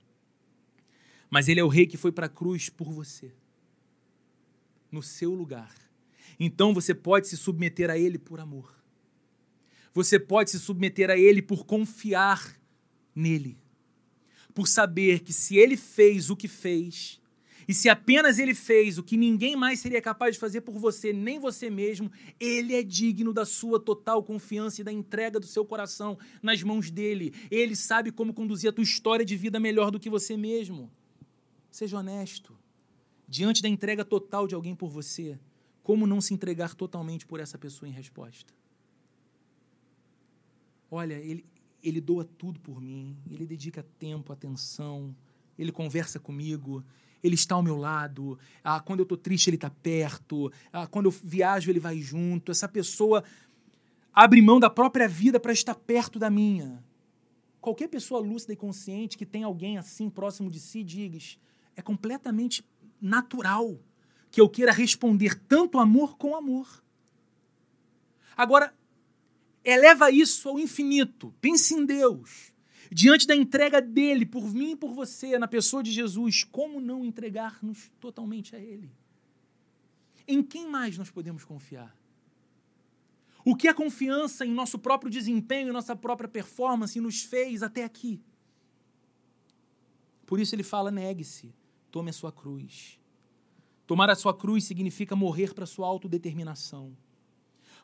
Mas 1.31 1.49
ele 1.49 1.61
é 1.61 1.65
o 1.65 1.69
rei 1.69 1.87
que 1.87 1.97
foi 1.97 2.13
para 2.13 2.27
a 2.27 2.31
cruz 2.31 2.69
por 2.69 2.91
você, 2.93 3.33
no 4.91 5.03
seu 5.03 5.35
lugar. 5.35 5.75
Então 6.39 6.73
você 6.73 6.95
pode 6.95 7.29
se 7.29 7.37
submeter 7.37 7.91
a 7.91 7.99
ele 7.99 8.19
por 8.19 8.41
amor. 8.41 8.75
Você 9.93 10.19
pode 10.19 10.51
se 10.51 10.59
submeter 10.59 11.11
a 11.11 11.17
ele 11.17 11.43
por 11.43 11.65
confiar 11.65 12.57
nele. 13.15 13.59
Por 14.55 14.69
saber 14.69 15.21
que 15.21 15.33
se 15.33 15.57
ele 15.57 15.77
fez 15.77 16.31
o 16.31 16.37
que 16.37 16.49
fez, 16.49 17.21
e 17.69 17.75
se 17.75 17.91
apenas 17.91 18.39
ele 18.39 18.55
fez 18.55 18.97
o 18.97 19.03
que 19.03 19.15
ninguém 19.15 19.55
mais 19.55 19.81
seria 19.81 20.01
capaz 20.01 20.35
de 20.35 20.41
fazer 20.41 20.63
por 20.63 20.79
você, 20.79 21.13
nem 21.13 21.39
você 21.39 21.69
mesmo, 21.69 22.11
ele 22.41 22.75
é 22.75 22.83
digno 22.83 23.31
da 23.31 23.45
sua 23.45 23.79
total 23.79 24.23
confiança 24.23 24.81
e 24.81 24.85
da 24.85 24.91
entrega 24.91 25.39
do 25.39 25.47
seu 25.47 25.67
coração 25.67 26.19
nas 26.43 26.63
mãos 26.63 26.91
dele. 26.91 27.35
Ele 27.51 27.77
sabe 27.77 28.11
como 28.11 28.33
conduzir 28.33 28.71
a 28.71 28.73
tua 28.73 28.83
história 28.83 29.23
de 29.23 29.37
vida 29.37 29.61
melhor 29.61 29.91
do 29.91 30.01
que 30.01 30.09
você 30.09 30.35
mesmo. 30.35 30.91
Seja 31.71 31.99
honesto. 31.99 32.57
Diante 33.29 33.63
da 33.63 33.69
entrega 33.69 34.05
total 34.05 34.47
de 34.47 34.55
alguém 34.55 34.75
por 34.75 34.89
você, 34.89 35.39
como 35.83 36.07
não 36.07 36.21
se 36.21 36.35
entregar 36.35 36.75
totalmente 36.75 37.27
por 37.27 37.41
essa 37.41 37.59
pessoa 37.59 37.89
em 37.89 37.93
resposta? 37.93 38.53
Olha, 40.91 41.15
ele, 41.15 41.45
ele 41.83 42.01
doa 42.01 42.25
tudo 42.25 42.59
por 42.61 42.81
mim, 42.81 43.17
ele 43.31 43.47
dedica 43.47 43.85
tempo, 43.99 44.33
atenção, 44.33 45.15
ele 45.59 45.71
conversa 45.71 46.19
comigo, 46.19 46.83
ele 47.23 47.35
está 47.35 47.55
ao 47.55 47.63
meu 47.63 47.77
lado. 47.77 48.39
Ah, 48.63 48.81
quando 48.81 49.01
eu 49.01 49.05
estou 49.05 49.19
triste, 49.19 49.49
ele 49.49 49.57
está 49.57 49.71
perto. 49.71 50.53
Ah, 50.73 50.87
quando 50.87 51.07
eu 51.07 51.11
viajo, 51.11 51.71
ele 51.71 51.81
vai 51.81 52.01
junto. 52.01 52.53
Essa 52.53 52.69
pessoa 52.69 53.25
abre 54.13 54.41
mão 54.41 54.61
da 54.61 54.71
própria 54.71 55.09
vida 55.09 55.39
para 55.39 55.53
estar 55.53 55.75
perto 55.75 56.19
da 56.19 56.31
minha. 56.31 56.83
Qualquer 57.61 57.89
pessoa 57.89 58.21
lúcida 58.21 58.53
e 58.53 58.57
consciente 58.57 59.19
que 59.19 59.27
tem 59.27 59.43
alguém 59.43 59.79
assim 59.79 60.09
próximo 60.09 60.51
de 60.51 60.61
si, 60.61 60.85
diz, 60.85 61.39
é 61.79 61.83
completamente 61.83 62.65
natural 63.01 63.79
que 64.33 64.41
eu 64.41 64.49
queira 64.49 64.73
responder 64.73 65.41
tanto 65.47 65.79
amor 65.79 66.19
com 66.19 66.35
amor. 66.35 66.83
Agora, 68.37 68.75
eleva 69.65 70.11
isso 70.11 70.49
ao 70.49 70.59
infinito. 70.59 71.33
Pense 71.41 71.75
em 71.75 71.87
Deus. 71.87 72.53
Diante 72.91 73.29
da 73.29 73.37
entrega 73.37 73.81
dele 73.81 74.27
por 74.27 74.53
mim 74.53 74.73
e 74.73 74.77
por 74.77 74.93
você, 74.93 75.39
na 75.39 75.47
pessoa 75.47 75.81
de 75.83 75.93
Jesus, 75.93 76.43
como 76.43 76.81
não 76.81 77.05
entregar-nos 77.05 77.91
totalmente 78.01 78.57
a 78.57 78.59
ele? 78.59 78.91
Em 80.27 80.43
quem 80.43 80.69
mais 80.69 80.99
nós 80.99 81.11
podemos 81.11 81.45
confiar? 81.45 81.97
O 83.45 83.55
que 83.55 83.69
a 83.69 83.75
confiança 83.75 84.45
em 84.45 84.53
nosso 84.53 84.81
próprio 84.81 85.11
desempenho, 85.11 85.69
em 85.69 85.73
nossa 85.73 85.95
própria 85.95 86.29
performance 86.29 87.01
nos 87.01 87.23
fez 87.23 87.63
até 87.63 87.85
aqui? 87.85 88.21
Por 90.27 90.41
isso 90.41 90.55
ele 90.55 90.63
fala: 90.63 90.91
negue-se, 90.91 91.55
tome 91.91 92.11
a 92.11 92.13
sua 92.13 92.33
cruz. 92.33 92.99
Tomar 93.87 94.11
a 94.11 94.15
sua 94.15 94.35
cruz 94.35 94.65
significa 94.65 95.17
morrer 95.17 95.55
para 95.55 95.65
a 95.65 95.67
sua 95.67 95.87
autodeterminação 95.87 96.97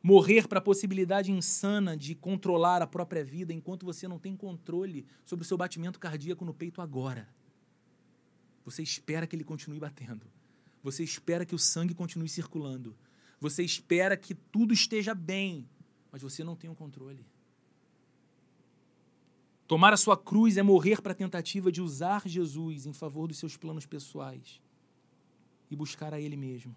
morrer 0.04 0.46
para 0.46 0.58
a 0.58 0.62
possibilidade 0.62 1.32
insana 1.32 1.96
de 1.96 2.14
controlar 2.14 2.82
a 2.82 2.86
própria 2.86 3.24
vida 3.24 3.54
enquanto 3.54 3.86
você 3.86 4.06
não 4.06 4.18
tem 4.18 4.36
controle 4.36 5.06
sobre 5.24 5.46
o 5.46 5.48
seu 5.48 5.56
batimento 5.56 5.98
cardíaco 5.98 6.44
no 6.44 6.52
peito 6.52 6.82
agora. 6.82 7.26
Você 8.66 8.82
espera 8.82 9.26
que 9.26 9.34
ele 9.34 9.44
continue 9.44 9.80
batendo. 9.80 10.26
Você 10.82 11.02
espera 11.02 11.46
que 11.46 11.54
o 11.54 11.58
sangue 11.58 11.94
continue 11.94 12.28
circulando. 12.28 12.94
Você 13.40 13.62
espera 13.62 14.14
que 14.14 14.34
tudo 14.34 14.74
esteja 14.74 15.14
bem, 15.14 15.66
mas 16.12 16.20
você 16.20 16.44
não 16.44 16.54
tem 16.54 16.68
o 16.68 16.74
controle. 16.74 17.24
Tomar 19.66 19.92
a 19.92 19.96
sua 19.96 20.16
cruz 20.16 20.56
é 20.56 20.62
morrer 20.62 21.00
para 21.00 21.12
a 21.12 21.14
tentativa 21.14 21.72
de 21.72 21.80
usar 21.80 22.28
Jesus 22.28 22.86
em 22.86 22.92
favor 22.92 23.26
dos 23.26 23.38
seus 23.38 23.56
planos 23.56 23.86
pessoais 23.86 24.60
e 25.70 25.76
buscar 25.76 26.12
a 26.12 26.20
Ele 26.20 26.36
mesmo. 26.36 26.74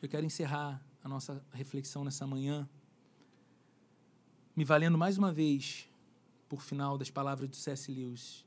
Eu 0.00 0.08
quero 0.08 0.24
encerrar 0.24 0.82
a 1.04 1.08
nossa 1.08 1.44
reflexão 1.52 2.04
nessa 2.04 2.26
manhã, 2.26 2.68
me 4.56 4.64
valendo 4.64 4.96
mais 4.96 5.18
uma 5.18 5.32
vez 5.32 5.88
por 6.48 6.62
final 6.62 6.96
das 6.96 7.10
palavras 7.10 7.48
de 7.48 7.56
C.S. 7.56 7.92
Lewis, 7.92 8.44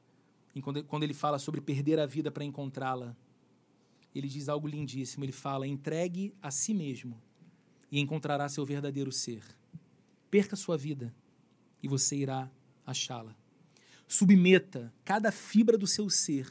quando 0.87 1.03
ele 1.03 1.13
fala 1.13 1.39
sobre 1.39 1.61
perder 1.61 1.99
a 1.99 2.05
vida 2.05 2.31
para 2.31 2.43
encontrá-la. 2.43 3.15
Ele 4.13 4.27
diz 4.27 4.49
algo 4.49 4.67
lindíssimo. 4.67 5.25
Ele 5.25 5.31
fala: 5.31 5.65
entregue 5.65 6.35
a 6.41 6.51
si 6.51 6.73
mesmo 6.73 7.19
e 7.91 7.99
encontrará 7.99 8.47
seu 8.49 8.65
verdadeiro 8.65 9.11
ser. 9.11 9.43
Perca 10.29 10.55
sua 10.55 10.77
vida 10.77 11.13
e 11.81 11.87
você 11.87 12.15
irá 12.15 12.51
achá-la. 12.85 13.35
Submeta 14.07 14.93
cada 15.03 15.31
fibra 15.31 15.77
do 15.77 15.87
seu 15.87 16.09
ser 16.09 16.47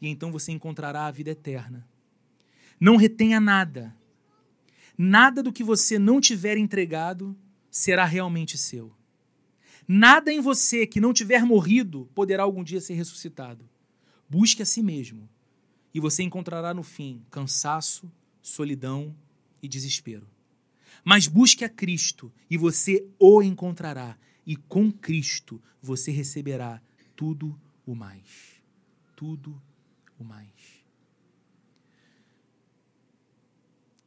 e 0.00 0.08
então 0.08 0.32
você 0.32 0.52
encontrará 0.52 1.06
a 1.06 1.10
vida 1.10 1.30
eterna. 1.30 1.86
Não 2.78 2.96
retenha 2.96 3.38
nada, 3.38 3.94
Nada 5.02 5.42
do 5.42 5.50
que 5.50 5.64
você 5.64 5.98
não 5.98 6.20
tiver 6.20 6.58
entregado 6.58 7.34
será 7.70 8.04
realmente 8.04 8.58
seu. 8.58 8.92
Nada 9.88 10.30
em 10.30 10.42
você 10.42 10.86
que 10.86 11.00
não 11.00 11.14
tiver 11.14 11.42
morrido 11.42 12.06
poderá 12.14 12.42
algum 12.42 12.62
dia 12.62 12.82
ser 12.82 12.92
ressuscitado. 12.92 13.66
Busque 14.28 14.60
a 14.60 14.66
si 14.66 14.82
mesmo 14.82 15.26
e 15.94 15.98
você 15.98 16.22
encontrará 16.22 16.74
no 16.74 16.82
fim 16.82 17.24
cansaço, 17.30 18.12
solidão 18.42 19.16
e 19.62 19.68
desespero. 19.68 20.28
Mas 21.02 21.26
busque 21.26 21.64
a 21.64 21.68
Cristo 21.70 22.30
e 22.50 22.58
você 22.58 23.08
o 23.18 23.42
encontrará, 23.42 24.18
e 24.50 24.56
com 24.56 24.90
Cristo 24.90 25.62
você 25.80 26.10
receberá 26.10 26.82
tudo 27.14 27.56
o 27.86 27.94
mais. 27.94 28.60
Tudo 29.14 29.62
o 30.18 30.24
mais. 30.24 30.84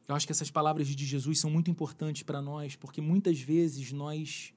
Eu 0.06 0.14
acho 0.14 0.26
que 0.26 0.32
essas 0.32 0.50
palavras 0.50 0.86
de 0.86 1.06
Jesus 1.06 1.40
são 1.40 1.50
muito 1.50 1.70
importantes 1.70 2.24
para 2.24 2.42
nós, 2.42 2.76
porque 2.76 3.00
muitas 3.00 3.40
vezes 3.40 3.90
nós 3.90 4.52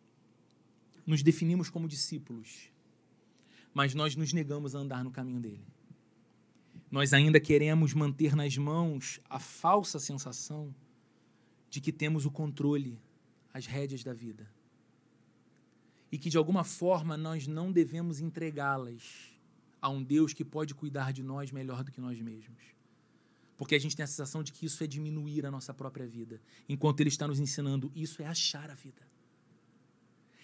nos 1.06 1.24
definimos 1.24 1.70
como 1.70 1.88
discípulos, 1.88 2.70
mas 3.74 3.96
nós 3.96 4.14
nos 4.14 4.34
negamos 4.34 4.76
a 4.76 4.80
andar 4.80 5.06
no 5.06 5.12
caminho 5.12 5.40
dele. 5.40 5.66
Nós 6.92 7.14
ainda 7.14 7.40
queremos 7.40 7.94
manter 7.94 8.36
nas 8.36 8.58
mãos 8.58 9.22
a 9.30 9.40
falsa 9.40 10.00
sensação 10.00 10.76
de 11.70 11.80
que 11.80 11.94
temos 11.94 12.26
o 12.26 12.30
controle, 12.30 13.00
as 13.54 13.66
rédeas 13.66 14.04
da 14.04 14.14
vida. 14.14 14.57
E 16.12 16.18
que 16.18 16.30
de 16.30 16.38
alguma 16.38 16.64
forma 16.64 17.18
nós 17.18 17.48
não 17.48 17.72
devemos 17.72 18.20
entregá-las 18.20 19.32
a 19.82 19.90
um 19.90 20.04
Deus 20.04 20.34
que 20.34 20.44
pode 20.44 20.74
cuidar 20.74 21.12
de 21.12 21.24
nós 21.24 21.52
melhor 21.52 21.84
do 21.84 21.92
que 21.92 22.02
nós 22.02 22.20
mesmos. 22.22 22.62
Porque 23.58 23.76
a 23.76 23.80
gente 23.80 23.96
tem 23.96 24.04
a 24.04 24.08
sensação 24.08 24.44
de 24.44 24.54
que 24.54 24.66
isso 24.66 24.84
é 24.84 24.88
diminuir 24.88 25.46
a 25.46 25.52
nossa 25.52 25.74
própria 25.74 26.06
vida. 26.06 26.40
Enquanto 26.70 27.02
ele 27.02 27.10
está 27.10 27.28
nos 27.28 27.40
ensinando, 27.40 27.92
isso 27.96 28.22
é 28.22 28.26
achar 28.26 28.70
a 28.70 28.76
vida. 28.76 29.02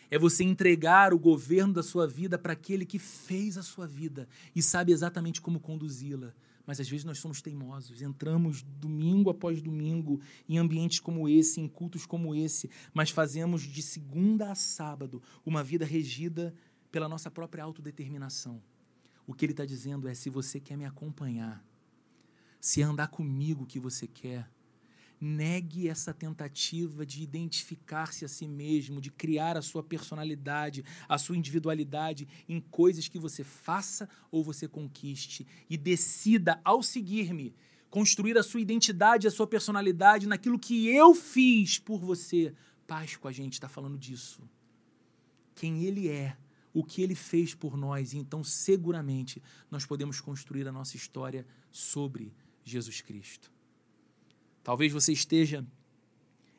É 0.10 0.18
você 0.18 0.44
entregar 0.44 1.14
o 1.14 1.20
governo 1.20 1.74
da 1.74 1.84
sua 1.84 2.08
vida 2.08 2.38
para 2.38 2.54
aquele 2.54 2.86
que 2.86 3.00
fez 3.00 3.58
a 3.58 3.64
sua 3.64 3.88
vida 3.88 4.28
e 4.56 4.62
sabe 4.62 4.92
exatamente 4.92 5.42
como 5.42 5.60
conduzi-la. 5.60 6.34
Mas 6.66 6.80
às 6.80 6.88
vezes 6.88 7.04
nós 7.04 7.20
somos 7.20 7.42
teimosos, 7.42 8.02
entramos 8.02 8.64
domingo 8.64 9.30
após 9.30 9.62
domingo 9.62 10.22
em 10.48 10.58
ambientes 10.58 11.00
como 11.00 11.28
esse, 11.28 11.60
em 11.60 11.68
cultos 11.68 12.06
como 12.06 12.34
esse, 12.34 12.70
mas 12.94 13.10
fazemos 13.10 13.64
de 13.64 13.82
segunda 13.82 14.52
a 14.52 14.56
sábado 14.56 15.22
uma 15.46 15.64
vida 15.64 15.86
regida 15.86 16.54
pela 16.92 17.10
nossa 17.10 17.30
própria 17.30 17.64
autodeterminação. 17.64 18.62
O 19.28 19.34
que 19.34 19.46
ele 19.46 19.54
está 19.54 19.66
dizendo 19.66 20.08
é: 20.08 20.14
se 20.14 20.30
você 20.30 20.60
quer 20.60 20.78
me 20.78 20.86
acompanhar, 20.86 21.66
se 22.60 22.82
andar 22.82 23.08
comigo 23.08 23.66
que 23.66 23.80
você 23.80 24.08
quer. 24.08 24.50
Negue 25.26 25.88
essa 25.88 26.14
tentativa 26.14 27.06
de 27.06 27.24
identificar-se 27.24 28.26
a 28.26 28.28
si 28.28 28.46
mesmo, 28.46 29.00
de 29.00 29.10
criar 29.10 29.56
a 29.56 29.62
sua 29.62 29.82
personalidade, 29.82 30.84
a 31.08 31.18
sua 31.18 31.38
individualidade 31.38 32.28
em 32.50 32.60
coisas 32.60 33.08
que 33.08 33.18
você 33.18 33.42
faça 33.42 34.10
ou 34.30 34.44
você 34.44 34.68
conquiste. 34.68 35.48
E 35.70 35.78
decida, 35.78 36.60
ao 36.62 36.84
seguir-me, 36.84 37.56
construir 37.90 38.38
a 38.38 38.44
sua 38.44 38.60
identidade, 38.60 39.26
a 39.26 39.32
sua 39.32 39.48
personalidade 39.48 40.28
naquilo 40.28 40.60
que 40.60 40.90
eu 40.90 41.16
fiz 41.16 41.80
por 41.80 42.02
você. 42.02 42.54
Páscoa, 42.86 43.32
a 43.32 43.34
gente 43.34 43.54
está 43.54 43.70
falando 43.70 43.98
disso. 43.98 44.44
Quem 45.56 45.86
ele 45.86 46.10
é, 46.10 46.36
o 46.74 46.84
que 46.84 47.02
ele 47.02 47.16
fez 47.16 47.56
por 47.56 47.78
nós, 47.78 48.12
e 48.12 48.18
então 48.18 48.44
seguramente 48.44 49.42
nós 49.72 49.86
podemos 49.86 50.20
construir 50.20 50.68
a 50.68 50.72
nossa 50.72 50.98
história 50.98 51.48
sobre 51.72 52.34
Jesus 52.66 53.00
Cristo. 53.00 53.50
Talvez 54.64 54.92
você 54.92 55.12
esteja 55.12 55.66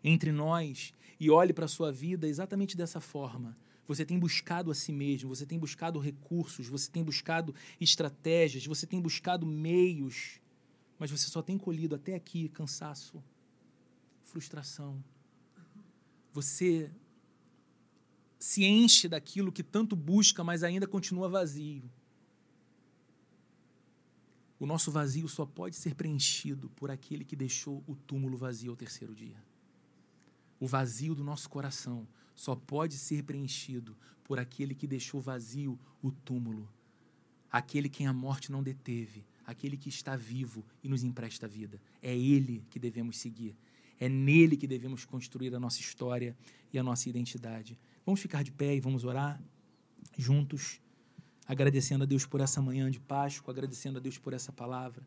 entre 0.02 0.30
nós 0.30 0.92
e 1.18 1.30
olhe 1.30 1.52
para 1.52 1.64
a 1.64 1.68
sua 1.68 1.90
vida 1.90 2.28
exatamente 2.28 2.76
dessa 2.76 3.00
forma. 3.00 3.56
Você 3.86 4.04
tem 4.04 4.18
buscado 4.18 4.70
a 4.70 4.74
si 4.74 4.92
mesmo, 4.92 5.34
você 5.34 5.44
tem 5.44 5.58
buscado 5.58 5.98
recursos, 5.98 6.68
você 6.68 6.90
tem 6.90 7.02
buscado 7.02 7.54
estratégias, 7.80 8.66
você 8.66 8.86
tem 8.86 9.00
buscado 9.00 9.46
meios, 9.46 10.40
mas 10.98 11.10
você 11.10 11.28
só 11.28 11.42
tem 11.42 11.58
colhido 11.58 11.94
até 11.94 12.14
aqui 12.14 12.48
cansaço, 12.48 13.22
frustração. 14.24 15.02
Você 16.32 16.90
se 18.38 18.64
enche 18.64 19.08
daquilo 19.08 19.52
que 19.52 19.62
tanto 19.62 19.94
busca, 19.94 20.42
mas 20.42 20.62
ainda 20.62 20.86
continua 20.86 21.28
vazio. 21.28 21.90
O 24.58 24.66
nosso 24.66 24.90
vazio 24.90 25.28
só 25.28 25.44
pode 25.44 25.76
ser 25.76 25.94
preenchido 25.94 26.70
por 26.70 26.90
aquele 26.90 27.24
que 27.24 27.34
deixou 27.34 27.82
o 27.86 27.94
túmulo 27.94 28.36
vazio 28.36 28.70
ao 28.70 28.76
terceiro 28.76 29.14
dia. 29.14 29.42
O 30.60 30.66
vazio 30.66 31.14
do 31.14 31.24
nosso 31.24 31.50
coração 31.50 32.06
só 32.34 32.54
pode 32.54 32.96
ser 32.96 33.22
preenchido 33.24 33.96
por 34.22 34.38
aquele 34.38 34.74
que 34.74 34.86
deixou 34.86 35.20
vazio 35.20 35.78
o 36.02 36.10
túmulo. 36.10 36.68
Aquele 37.50 37.88
quem 37.88 38.06
a 38.06 38.12
morte 38.12 38.50
não 38.50 38.62
deteve, 38.62 39.24
aquele 39.46 39.76
que 39.76 39.88
está 39.88 40.16
vivo 40.16 40.64
e 40.82 40.88
nos 40.88 41.04
empresta 41.04 41.46
vida. 41.46 41.80
É 42.02 42.16
ele 42.16 42.64
que 42.70 42.78
devemos 42.78 43.18
seguir. 43.18 43.56
É 44.00 44.08
nele 44.08 44.56
que 44.56 44.66
devemos 44.66 45.04
construir 45.04 45.54
a 45.54 45.60
nossa 45.60 45.80
história 45.80 46.36
e 46.72 46.78
a 46.78 46.82
nossa 46.82 47.08
identidade. 47.08 47.78
Vamos 48.04 48.20
ficar 48.20 48.42
de 48.42 48.50
pé 48.50 48.74
e 48.74 48.80
vamos 48.80 49.04
orar 49.04 49.40
juntos 50.16 50.80
agradecendo 51.46 52.04
a 52.04 52.06
Deus 52.06 52.24
por 52.24 52.40
essa 52.40 52.60
manhã 52.60 52.90
de 52.90 53.00
Páscoa, 53.00 53.52
agradecendo 53.52 53.98
a 53.98 54.00
Deus 54.00 54.18
por 54.18 54.32
essa 54.32 54.52
palavra. 54.52 55.02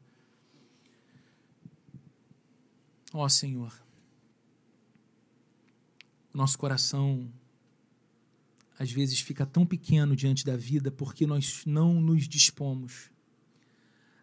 Ó 3.14 3.24
oh, 3.24 3.30
Senhor, 3.30 3.74
nosso 6.34 6.58
coração 6.58 7.32
às 8.78 8.92
vezes 8.92 9.20
fica 9.20 9.46
tão 9.46 9.66
pequeno 9.66 10.16
diante 10.16 10.46
da 10.46 10.56
vida 10.56 10.92
porque 10.92 11.26
nós 11.26 11.64
não 11.66 12.00
nos 12.00 12.28
dispomos 12.28 13.10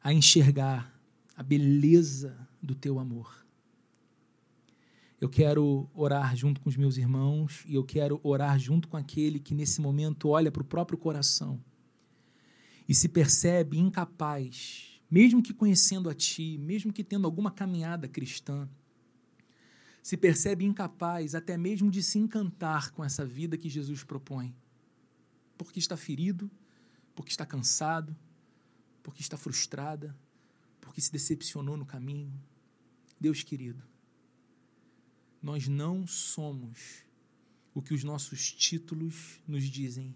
a 0.03 0.13
enxergar 0.13 0.95
a 1.37 1.43
beleza 1.43 2.37
do 2.63 2.75
teu 2.75 3.01
amor. 3.01 3.45
Eu 5.21 5.29
quero 5.29 5.89
orar 5.95 6.37
junto 6.37 6.61
com 6.61 6.69
os 6.69 6.77
meus 6.77 6.97
irmãos 6.97 7.65
e 7.67 7.75
eu 7.75 7.83
quero 7.83 8.21
orar 8.23 8.59
junto 8.59 8.87
com 8.87 8.97
aquele 8.97 9.41
que 9.41 9.55
nesse 9.55 9.81
momento 9.81 10.29
olha 10.29 10.53
para 10.53 10.63
o 10.63 10.67
próprio 10.67 10.99
coração 10.99 11.61
e 12.89 12.95
se 12.95 13.09
percebe 13.09 13.79
incapaz, 13.79 15.01
mesmo 15.11 15.43
que 15.43 15.55
conhecendo 15.55 16.09
a 16.09 16.15
Ti, 16.15 16.59
mesmo 16.59 16.93
que 16.93 17.05
tendo 17.05 17.27
alguma 17.27 17.51
caminhada 17.51 18.09
cristã, 18.09 18.69
se 20.03 20.17
percebe 20.17 20.65
incapaz 20.65 21.35
até 21.35 21.57
mesmo 21.57 21.91
de 21.91 22.03
se 22.03 22.19
encantar 22.19 22.91
com 22.91 23.03
essa 23.03 23.25
vida 23.25 23.57
que 23.57 23.71
Jesus 23.71 24.05
propõe, 24.05 24.55
porque 25.57 25.79
está 25.79 25.97
ferido, 25.97 26.51
porque 27.15 27.31
está 27.31 27.47
cansado, 27.47 28.15
porque 29.03 29.23
está 29.23 29.37
frustrada, 29.37 30.15
porque 30.81 31.01
se 31.01 31.11
decepcionou 31.11 31.77
no 31.77 31.87
caminho. 31.87 32.33
Deus 33.19 33.43
querido, 33.43 33.83
nós 35.41 35.69
não 35.69 36.07
somos 36.07 37.05
o 37.73 37.81
que 37.81 37.95
os 37.95 38.05
nossos 38.05 38.53
títulos 38.53 39.41
nos 39.47 39.65
dizem 39.65 40.15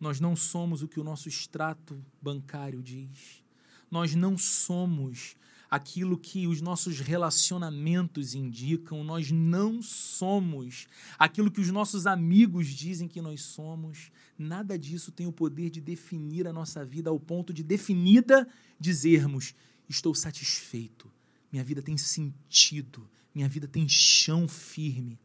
nós 0.00 0.18
não 0.18 0.34
somos 0.34 0.82
o 0.82 0.88
que 0.88 0.98
o 0.98 1.04
nosso 1.04 1.28
extrato 1.28 2.02
bancário 2.22 2.82
diz. 2.82 3.44
Nós 3.90 4.14
não 4.14 4.38
somos 4.38 5.36
aquilo 5.70 6.18
que 6.18 6.46
os 6.46 6.60
nossos 6.60 6.98
relacionamentos 6.98 8.34
indicam, 8.34 9.04
nós 9.04 9.30
não 9.30 9.82
somos 9.82 10.88
aquilo 11.18 11.50
que 11.50 11.60
os 11.60 11.70
nossos 11.70 12.06
amigos 12.06 12.68
dizem 12.68 13.06
que 13.06 13.20
nós 13.20 13.42
somos. 13.42 14.10
Nada 14.38 14.78
disso 14.78 15.12
tem 15.12 15.26
o 15.26 15.32
poder 15.32 15.70
de 15.70 15.80
definir 15.80 16.48
a 16.48 16.52
nossa 16.52 16.84
vida 16.84 17.10
ao 17.10 17.20
ponto 17.20 17.52
de 17.52 17.62
definida 17.62 18.48
dizermos: 18.80 19.54
estou 19.88 20.14
satisfeito, 20.14 21.12
minha 21.52 21.62
vida 21.62 21.82
tem 21.82 21.96
sentido, 21.96 23.08
minha 23.34 23.48
vida 23.48 23.68
tem 23.68 23.88
chão 23.88 24.48
firme. 24.48 25.20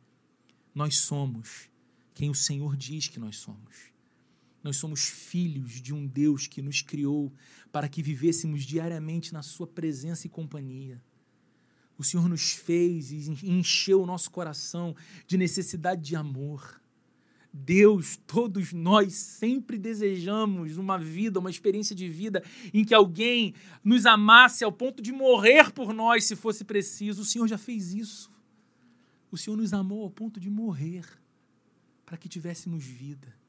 Nós 0.74 0.98
somos 0.98 1.70
quem 2.14 2.30
o 2.30 2.36
Senhor 2.36 2.76
diz 2.76 3.08
que 3.08 3.20
nós 3.20 3.38
somos. 3.38 3.95
Nós 4.66 4.78
somos 4.78 5.08
filhos 5.08 5.80
de 5.80 5.94
um 5.94 6.08
Deus 6.08 6.48
que 6.48 6.60
nos 6.60 6.82
criou 6.82 7.32
para 7.72 7.88
que 7.88 8.02
vivêssemos 8.02 8.64
diariamente 8.64 9.32
na 9.32 9.44
Sua 9.44 9.68
presença 9.68 10.26
e 10.26 10.30
companhia. 10.30 11.00
O 11.96 12.04
Senhor 12.04 12.28
nos 12.28 12.54
fez 12.54 13.12
e 13.12 13.30
encheu 13.48 14.02
o 14.02 14.08
nosso 14.08 14.32
coração 14.32 14.96
de 15.28 15.38
necessidade 15.38 16.02
de 16.02 16.16
amor. 16.16 16.82
Deus, 17.54 18.18
todos 18.26 18.74
nós 18.74 19.14
sempre 19.14 19.78
desejamos 19.78 20.78
uma 20.78 20.98
vida, 20.98 21.40
uma 21.40 21.52
experiência 21.52 21.96
de 21.96 22.10
vida 22.10 22.44
em 22.74 22.84
que 22.84 22.96
alguém 22.96 23.54
nos 23.84 24.08
amasse 24.08 24.64
ao 24.64 24.72
ponto 24.72 25.00
de 25.00 25.12
morrer 25.12 25.72
por 25.74 25.94
nós 25.94 26.26
se 26.26 26.36
fosse 26.36 26.66
preciso. 26.66 27.22
O 27.22 27.26
Senhor 27.26 27.48
já 27.48 27.60
fez 27.60 27.94
isso. 27.94 28.32
O 29.30 29.38
Senhor 29.38 29.58
nos 29.58 29.76
amou 29.76 30.02
ao 30.02 30.10
ponto 30.10 30.40
de 30.40 30.50
morrer 30.50 31.06
para 32.04 32.18
que 32.18 32.28
tivéssemos 32.28 32.84
vida. 32.84 33.45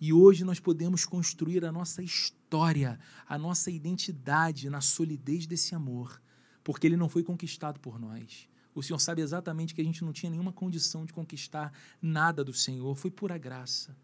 E 0.00 0.12
hoje 0.12 0.44
nós 0.44 0.60
podemos 0.60 1.04
construir 1.04 1.64
a 1.64 1.72
nossa 1.72 2.02
história, 2.02 2.98
a 3.26 3.38
nossa 3.38 3.70
identidade 3.70 4.68
na 4.68 4.80
solidez 4.80 5.46
desse 5.46 5.74
amor, 5.74 6.20
porque 6.62 6.86
ele 6.86 6.96
não 6.96 7.08
foi 7.08 7.22
conquistado 7.22 7.80
por 7.80 7.98
nós. 7.98 8.48
O 8.74 8.82
Senhor 8.82 8.98
sabe 8.98 9.22
exatamente 9.22 9.74
que 9.74 9.80
a 9.80 9.84
gente 9.84 10.04
não 10.04 10.12
tinha 10.12 10.28
nenhuma 10.28 10.52
condição 10.52 11.06
de 11.06 11.12
conquistar 11.12 11.72
nada 12.00 12.44
do 12.44 12.52
Senhor, 12.52 12.94
foi 12.94 13.10
pura 13.10 13.38
graça. 13.38 13.96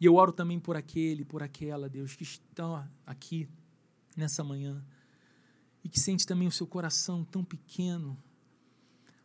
E 0.00 0.06
eu 0.06 0.14
oro 0.14 0.32
também 0.32 0.58
por 0.58 0.76
aquele, 0.76 1.26
por 1.26 1.42
aquela, 1.42 1.86
Deus, 1.86 2.16
que 2.16 2.22
estão 2.22 2.88
aqui 3.06 3.46
nessa 4.16 4.42
manhã 4.42 4.82
e 5.84 5.90
que 5.90 6.00
sente 6.00 6.26
também 6.26 6.48
o 6.48 6.52
seu 6.52 6.66
coração 6.66 7.22
tão 7.22 7.44
pequeno, 7.44 8.16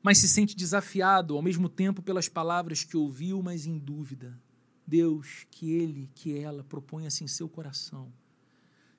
mas 0.03 0.17
se 0.17 0.27
sente 0.27 0.53
desafiado 0.53 1.35
ao 1.35 1.41
mesmo 1.41 1.69
tempo 1.69 2.01
pelas 2.01 2.27
palavras 2.27 2.83
que 2.83 2.97
ouviu, 2.97 3.41
mas 3.41 3.65
em 3.65 3.77
dúvida. 3.77 4.37
Deus, 4.87 5.45
que 5.49 5.71
ele, 5.71 6.09
que 6.13 6.37
ela 6.37 6.63
proponha-se 6.63 7.23
em 7.23 7.27
seu 7.27 7.49
coração. 7.49 8.11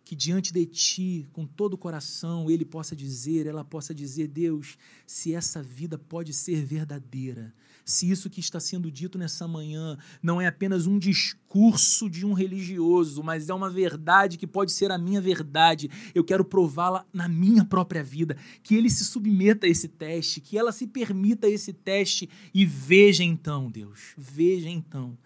Que 0.04 0.14
diante 0.14 0.52
de 0.52 0.64
ti, 0.66 1.28
com 1.32 1.44
todo 1.44 1.74
o 1.74 1.78
coração, 1.78 2.48
ele 2.50 2.64
possa 2.64 2.94
dizer, 2.94 3.46
ela 3.46 3.64
possa 3.64 3.92
dizer, 3.94 4.28
Deus, 4.28 4.78
se 5.04 5.34
essa 5.34 5.62
vida 5.62 5.98
pode 5.98 6.32
ser 6.32 6.64
verdadeira, 6.64 7.52
se 7.84 8.10
isso 8.10 8.28
que 8.28 8.40
está 8.40 8.58
sendo 8.58 8.90
dito 8.90 9.16
nessa 9.16 9.46
manhã 9.46 9.96
não 10.20 10.40
é 10.40 10.46
apenas 10.46 10.86
um 10.86 10.98
discurso 10.98 12.10
de 12.10 12.26
um 12.26 12.32
religioso, 12.32 13.22
mas 13.22 13.48
é 13.48 13.54
uma 13.54 13.70
verdade 13.70 14.36
que 14.36 14.46
pode 14.46 14.72
ser 14.72 14.90
a 14.90 14.98
minha 14.98 15.20
verdade, 15.20 15.90
eu 16.14 16.24
quero 16.24 16.44
prová-la 16.44 17.06
na 17.12 17.28
minha 17.28 17.64
própria 17.64 18.02
vida. 18.02 18.36
Que 18.62 18.74
ele 18.74 18.90
se 18.90 19.04
submeta 19.04 19.66
a 19.66 19.68
esse 19.68 19.86
teste, 19.86 20.40
que 20.40 20.58
ela 20.58 20.72
se 20.72 20.86
permita 20.86 21.48
esse 21.48 21.72
teste 21.72 22.28
e 22.52 22.66
veja 22.66 23.22
então, 23.22 23.70
Deus, 23.70 24.14
veja 24.16 24.68
então 24.68 25.16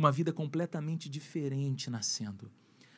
uma 0.00 0.10
vida 0.10 0.32
completamente 0.32 1.10
diferente 1.10 1.90
nascendo. 1.90 2.50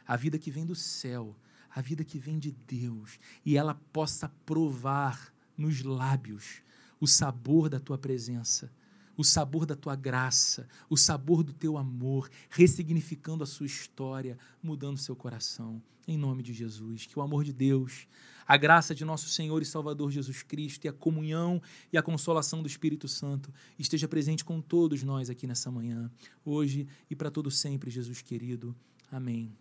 A 0.07 0.17
vida 0.17 0.39
que 0.39 0.53
vem 0.53 0.65
do 0.65 0.77
céu, 0.77 1.37
a 1.69 1.81
vida 1.81 2.05
que 2.05 2.17
vem 2.17 2.39
de 2.39 2.53
Deus, 2.53 3.19
e 3.45 3.57
ela 3.57 3.75
possa 3.93 4.29
provar 4.47 5.35
nos 5.59 5.83
lábios 5.83 6.63
o 7.01 7.07
sabor 7.09 7.69
da 7.69 7.81
tua 7.81 7.99
presença, 7.99 8.73
o 9.17 9.25
sabor 9.25 9.67
da 9.67 9.75
tua 9.75 9.97
graça, 9.97 10.69
o 10.89 10.97
sabor 10.97 11.43
do 11.43 11.53
teu 11.53 11.77
amor, 11.77 12.31
ressignificando 12.49 13.43
a 13.43 13.49
sua 13.49 13.67
história, 13.67 14.39
mudando 14.63 14.97
seu 14.97 15.17
coração. 15.17 15.83
Em 16.07 16.17
nome 16.17 16.41
de 16.41 16.53
Jesus, 16.53 17.05
que 17.05 17.19
o 17.19 17.23
amor 17.23 17.43
de 17.43 17.53
Deus, 17.53 18.07
a 18.47 18.57
graça 18.57 18.95
de 18.95 19.05
nosso 19.05 19.29
Senhor 19.29 19.63
e 19.63 19.65
Salvador 19.65 20.11
Jesus 20.11 20.43
Cristo 20.43 20.85
e 20.85 20.89
a 20.89 20.93
comunhão 20.93 21.61
e 21.93 21.99
a 21.99 22.03
consolação 22.03 22.63
do 22.63 22.69
Espírito 22.69 23.09
Santo 23.09 23.53
esteja 23.79 24.09
presente 24.09 24.45
com 24.45 24.61
todos 24.61 25.03
nós 25.03 25.31
aqui 25.31 25.47
nessa 25.47 25.71
manhã, 25.71 26.11
hoje 26.45 26.87
e 27.11 27.17
para 27.17 27.31
todo 27.31 27.51
sempre, 27.51 27.91
Jesus 27.91 28.23
querido. 28.23 28.75
Amém 29.11 29.53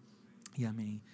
e 0.57 0.65
amém. 0.65 1.01